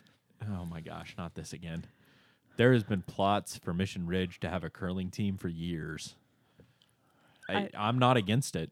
oh 0.52 0.66
my 0.66 0.82
gosh, 0.82 1.16
not 1.18 1.36
this 1.36 1.54
again. 1.54 1.86
There 2.58 2.74
has 2.74 2.84
been 2.84 3.04
plots 3.04 3.58
for 3.58 3.74
Mission 3.74 4.06
Ridge 4.08 4.40
to 4.42 4.50
have 4.50 4.64
a 4.64 4.70
curling 4.70 5.10
team 5.12 5.38
for 5.38 5.48
years. 5.48 6.16
I, 7.48 7.54
I- 7.54 7.70
I'm 7.78 7.98
not 8.00 8.18
against 8.18 8.56
it. 8.56 8.72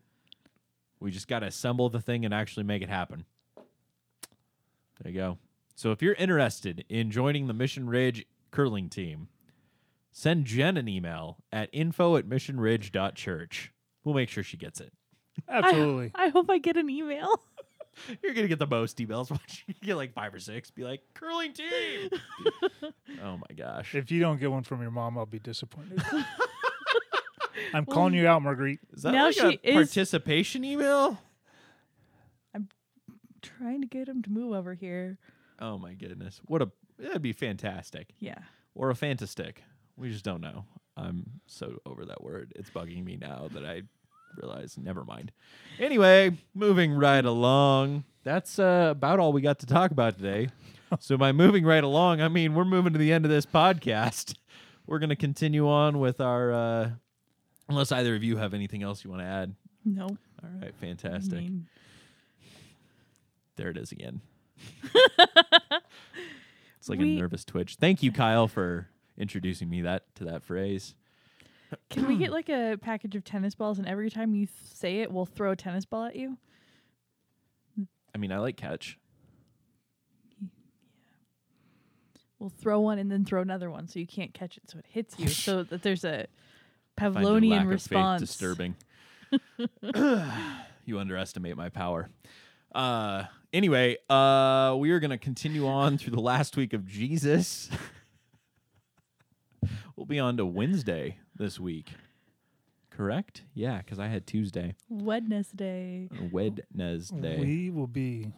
We 1.00 1.12
just 1.12 1.28
got 1.28 1.39
to 1.39 1.48
assemble 1.48 1.89
the 1.89 2.02
thing 2.02 2.26
and 2.26 2.34
actually 2.34 2.64
make 2.64 2.82
it 2.82 2.89
happen. 2.89 3.26
There 3.56 5.12
you 5.12 5.20
go. 5.20 5.38
So 5.76 5.91
if 5.91 6.02
you're 6.02 6.16
interested 6.16 6.86
in 6.89 7.12
joining 7.12 7.48
the 7.48 7.54
Mission 7.54 7.88
Ridge 7.88 8.26
curling 8.50 8.89
team, 8.89 9.28
send 10.12 10.45
Jen 10.45 10.76
an 10.76 10.88
email 10.88 11.38
at 11.52 11.70
info 11.72 12.18
at 12.18 12.28
missionridge.church. 12.28 13.72
We'll 14.04 14.16
make 14.16 14.30
sure 14.30 14.43
she 14.43 14.58
gets 14.58 14.82
it. 14.82 14.91
Absolutely. 15.48 16.12
I 16.16 16.30
hope 16.30 16.50
I 16.50 16.58
get 16.58 16.78
an 16.78 16.89
email. 16.89 17.43
You're 18.24 18.34
gonna 18.34 18.48
get 18.48 18.60
the 18.60 18.68
most 18.68 18.98
emails. 18.98 19.30
Watch, 19.32 19.66
you 19.68 19.74
get 19.82 19.95
like 19.95 20.14
five 20.14 20.34
or 20.34 20.39
six. 20.39 20.72
Be 20.72 20.84
like 20.84 21.02
curling 21.14 21.54
team. 21.54 22.10
oh 23.24 23.38
my 23.38 23.56
gosh! 23.56 23.95
if 23.95 24.12
you 24.12 24.20
don't 24.20 24.39
get 24.39 24.52
one 24.52 24.64
from 24.64 24.82
your 24.82 24.91
mom, 24.91 25.18
I'll 25.18 25.26
be 25.26 25.39
disappointed. 25.39 26.04
I'm 27.74 27.86
calling 27.86 28.14
you 28.14 28.28
out, 28.28 28.41
Marguerite. 28.41 28.80
Is 28.93 29.03
that 29.03 29.12
Now 29.12 29.26
like 29.26 29.36
she 29.36 29.41
a 29.64 29.70
is- 29.70 29.74
participation 29.76 30.64
email? 30.64 31.18
I'm 32.53 32.70
trying 33.41 33.82
to 33.82 33.88
get 33.88 34.08
him 34.08 34.22
to 34.24 34.32
move 34.32 34.53
over 34.53 34.74
here. 34.74 35.18
Oh 35.60 35.78
my 35.78 35.93
goodness! 35.93 36.39
What 36.45 36.62
a 36.62 36.70
that'd 36.99 37.22
be 37.22 37.34
fantastic. 37.34 38.14
Yeah. 38.20 38.39
Or 38.76 38.89
a 38.91 38.95
fantastic. 38.95 39.64
We 39.95 40.12
just 40.12 40.24
don't 40.24 40.41
know. 40.41 40.66
I'm 40.95 41.26
so 41.47 41.80
over 41.86 42.05
that 42.05 42.24
word. 42.24 42.53
It's 42.55 42.70
bugging 42.70 43.03
me 43.03 43.18
now 43.18 43.49
that 43.53 43.66
I 43.66 43.82
realize. 44.36 44.78
Never 44.78 45.03
mind. 45.03 45.32
Anyway, 45.80 46.38
moving 46.53 46.93
right 46.93 47.26
along. 47.26 48.03
That's 48.24 48.60
uh, 48.60 48.89
about 48.91 49.20
all 49.20 49.34
we 49.34 49.41
got 49.41 49.60
to 49.60 49.66
talk 49.66 49.89
about 49.91 50.18
today. 50.18 50.49
so 50.99 51.18
by 51.18 51.32
moving 51.32 51.66
right 51.66 51.84
along, 51.84 52.22
I 52.22 52.28
mean 52.28 52.53
we're 52.53 52.66
moving 52.66 52.93
to 52.93 52.99
the 52.99 53.12
end 53.12 53.26
of 53.26 53.32
this 53.32 53.45
podcast. 53.47 54.36
We're 54.86 54.99
gonna 54.99 55.16
continue 55.16 55.68
on 55.68 55.99
with 55.99 56.22
our. 56.22 56.53
Uh, 56.53 56.89
unless 57.70 57.91
either 57.91 58.15
of 58.15 58.24
you 58.24 58.38
have 58.38 58.53
anything 58.53 58.84
else 58.84 59.03
you 59.03 59.09
want 59.09 59.22
to 59.22 59.28
add. 59.28 59.55
No. 59.86 60.05
All 60.05 60.49
right, 60.61 60.68
I 60.70 60.72
fantastic. 60.72 61.34
mean, 61.39 61.68
There 63.55 63.70
it 63.70 63.78
is 63.78 63.91
again. 63.91 64.22
it's 66.80 66.89
like 66.89 66.99
We- 66.99 67.18
a 67.18 67.20
nervous 67.22 67.43
twitch. 67.45 67.76
Thank 67.76 68.03
you, 68.03 68.11
Kyle, 68.11 68.47
for 68.47 68.88
introducing 69.18 69.70
me 69.70 69.82
that 69.82 70.13
to 70.15 70.26
that 70.26 70.43
phrase. 70.43 70.95
can 71.89 72.07
we 72.07 72.18
get 72.18 72.32
like 72.32 72.49
a 72.49 72.78
package 72.82 73.15
of 73.15 73.24
tennis 73.24 73.55
balls, 73.55 73.78
and 73.80 73.88
every 73.88 74.09
time 74.09 74.34
you 74.36 74.45
th- 74.45 74.57
say 74.74 74.99
it, 74.99 75.11
we'll 75.11 75.26
throw 75.26 75.51
a 75.51 75.55
tennis 75.55 75.86
ball 75.86 76.05
at 76.05 76.15
you? 76.15 76.38
I 78.15 78.18
mean, 78.18 78.32
I 78.32 78.38
like 78.39 78.57
catch. 78.57 78.97
We'll 82.39 82.49
throw 82.51 82.80
one 82.80 82.99
and 82.99 83.11
then 83.11 83.26
throw 83.26 83.41
another 83.41 83.72
one, 83.72 83.88
so 83.88 83.99
you 83.99 84.05
can't 84.05 84.34
catch 84.34 84.57
it, 84.57 84.63
so 84.70 84.78
it 84.78 84.86
hits 84.88 85.18
you, 85.18 85.28
so 85.28 85.63
that 85.70 85.82
there's 85.82 86.03
a 86.05 86.28
Find 86.98 87.16
your 87.16 87.24
lack 87.24 87.41
Pavlovian 87.41 87.56
of 87.56 87.62
faith 87.62 87.70
response. 87.70 88.22
disturbing. 88.22 88.76
you 90.86 91.00
underestimate 91.00 91.58
my 91.58 91.70
power. 91.70 92.10
Uh, 92.74 93.24
anyway, 93.54 93.98
uh, 94.10 94.76
we 94.78 94.91
are 94.91 95.00
going 95.00 95.12
to 95.12 95.18
continue 95.18 95.68
on 95.68 95.98
through 95.98 96.14
the 96.14 96.22
last 96.22 96.58
week 96.58 96.74
of 96.74 96.88
Jesus. 96.88 97.70
we'll 99.95 100.06
be 100.06 100.20
on 100.20 100.38
to 100.38 100.45
Wednesday 100.45 101.20
this 101.36 101.60
week. 101.60 101.91
Correct? 102.89 103.43
Yeah, 103.54 103.78
because 103.78 104.00
I 104.00 104.08
had 104.08 104.26
Tuesday. 104.26 104.76
Wednesday. 104.89 106.10
Wednesday. 106.32 107.39
We 107.39 107.70
will 107.70 107.88
be 107.88 108.32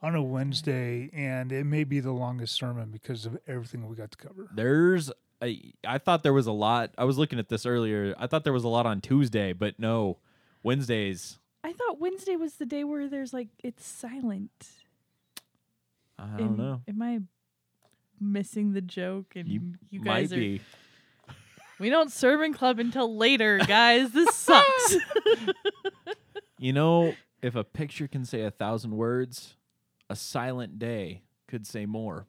on 0.00 0.14
a 0.14 0.22
Wednesday, 0.22 1.10
and 1.12 1.50
it 1.50 1.64
may 1.64 1.82
be 1.82 1.98
the 1.98 2.12
longest 2.12 2.54
sermon 2.54 2.90
because 2.90 3.26
of 3.26 3.36
everything 3.48 3.88
we 3.88 3.96
got 3.96 4.12
to 4.12 4.16
cover. 4.16 4.48
There's 4.54 5.10
I 5.42 5.60
I 5.86 5.98
thought 5.98 6.22
there 6.22 6.32
was 6.32 6.46
a 6.46 6.52
lot. 6.52 6.92
I 6.96 7.04
was 7.04 7.18
looking 7.18 7.38
at 7.38 7.48
this 7.48 7.66
earlier. 7.66 8.14
I 8.18 8.26
thought 8.28 8.44
there 8.44 8.52
was 8.52 8.64
a 8.64 8.68
lot 8.68 8.86
on 8.86 9.00
Tuesday, 9.00 9.52
but 9.52 9.78
no. 9.78 10.18
Wednesdays. 10.62 11.38
I 11.64 11.72
thought 11.72 11.98
Wednesday 12.00 12.36
was 12.36 12.54
the 12.54 12.66
day 12.66 12.84
where 12.84 13.08
there's 13.08 13.32
like 13.32 13.48
it's 13.62 13.84
silent. 13.84 14.50
I 16.18 16.26
don't 16.38 16.40
Am- 16.52 16.56
know. 16.56 16.80
Am 16.88 17.02
I 17.02 17.20
missing 18.20 18.72
the 18.72 18.80
joke? 18.80 19.34
And 19.34 19.48
You, 19.48 19.60
you, 19.90 20.00
guys 20.00 20.32
are. 20.32 20.36
be. 20.36 20.60
We 21.80 21.90
don't 21.90 22.12
serve 22.12 22.42
in 22.42 22.54
club 22.54 22.78
until 22.78 23.16
later, 23.16 23.58
guys. 23.66 24.12
This 24.12 24.34
sucks. 24.36 24.96
You 26.58 26.72
know, 26.72 27.14
if 27.42 27.56
a 27.56 27.64
picture 27.64 28.06
can 28.06 28.24
say 28.24 28.42
a 28.42 28.50
thousand 28.52 28.92
words, 28.96 29.56
a 30.08 30.14
silent 30.14 30.78
day 30.78 31.22
could 31.48 31.66
say 31.66 31.86
more. 31.86 32.28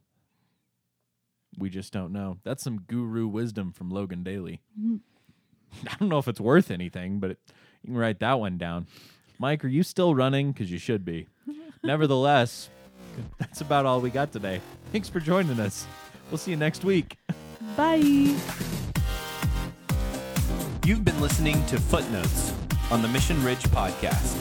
We 1.58 1.70
just 1.70 1.94
don't 1.94 2.12
know. 2.12 2.38
That's 2.44 2.64
some 2.64 2.82
guru 2.82 3.28
wisdom 3.28 3.72
from 3.72 3.90
Logan 3.90 4.24
Daly. 4.24 4.62
Mhm. 4.80 5.00
I 5.88 5.96
don't 6.00 6.10
know 6.10 6.18
if 6.20 6.28
it's 6.28 6.40
worth 6.42 6.72
anything, 6.72 7.20
but 7.20 7.32
it, 7.32 7.40
you 7.84 7.88
can 7.90 7.98
write 7.98 8.20
that 8.20 8.40
one 8.40 8.58
down. 8.58 8.88
Mike, 9.40 9.64
are 9.66 9.70
you 9.70 9.84
still 9.84 10.16
running? 10.16 10.52
Because 10.52 10.72
you 10.72 10.78
should 10.78 11.04
be. 11.06 11.28
Nevertheless, 11.84 12.70
that's 13.40 13.62
about 13.62 13.86
all 13.86 14.00
we 14.00 14.10
got 14.10 14.32
today. 14.32 14.62
Thanks 14.92 15.10
for 15.10 15.20
joining 15.20 15.60
us. 15.60 15.86
We'll 16.32 16.38
see 16.38 16.52
you 16.52 16.58
next 16.58 16.84
week. 16.84 17.18
Bye. 17.76 18.36
You've 20.86 21.06
been 21.06 21.20
listening 21.22 21.66
to 21.68 21.80
Footnotes 21.80 22.54
on 22.92 23.02
the 23.02 23.08
Mission 23.08 23.42
Ridge 23.44 23.64
podcast. 23.64 24.36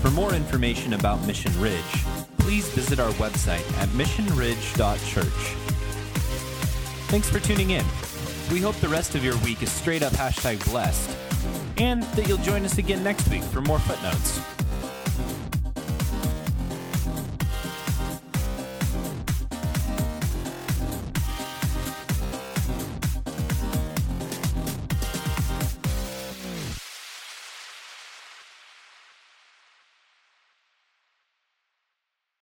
For 0.00 0.10
more 0.10 0.34
information 0.34 0.94
about 0.94 1.24
Mission 1.26 1.58
Ridge, 1.60 2.04
please 2.38 2.68
visit 2.70 2.98
our 2.98 3.10
website 3.12 3.66
at 3.78 3.88
missionridge.church. 3.90 5.73
Thanks 7.08 7.30
for 7.30 7.38
tuning 7.40 7.70
in. 7.70 7.84
We 8.50 8.60
hope 8.60 8.76
the 8.76 8.88
rest 8.88 9.14
of 9.14 9.24
your 9.24 9.36
week 9.38 9.62
is 9.62 9.70
straight 9.70 10.02
up 10.02 10.12
hashtag 10.12 10.64
blessed, 10.70 11.16
and 11.78 12.02
that 12.02 12.28
you'll 12.28 12.38
join 12.38 12.64
us 12.64 12.78
again 12.78 13.02
next 13.02 13.28
week 13.28 13.42
for 13.42 13.60
more 13.60 13.78
footnotes. 13.78 14.53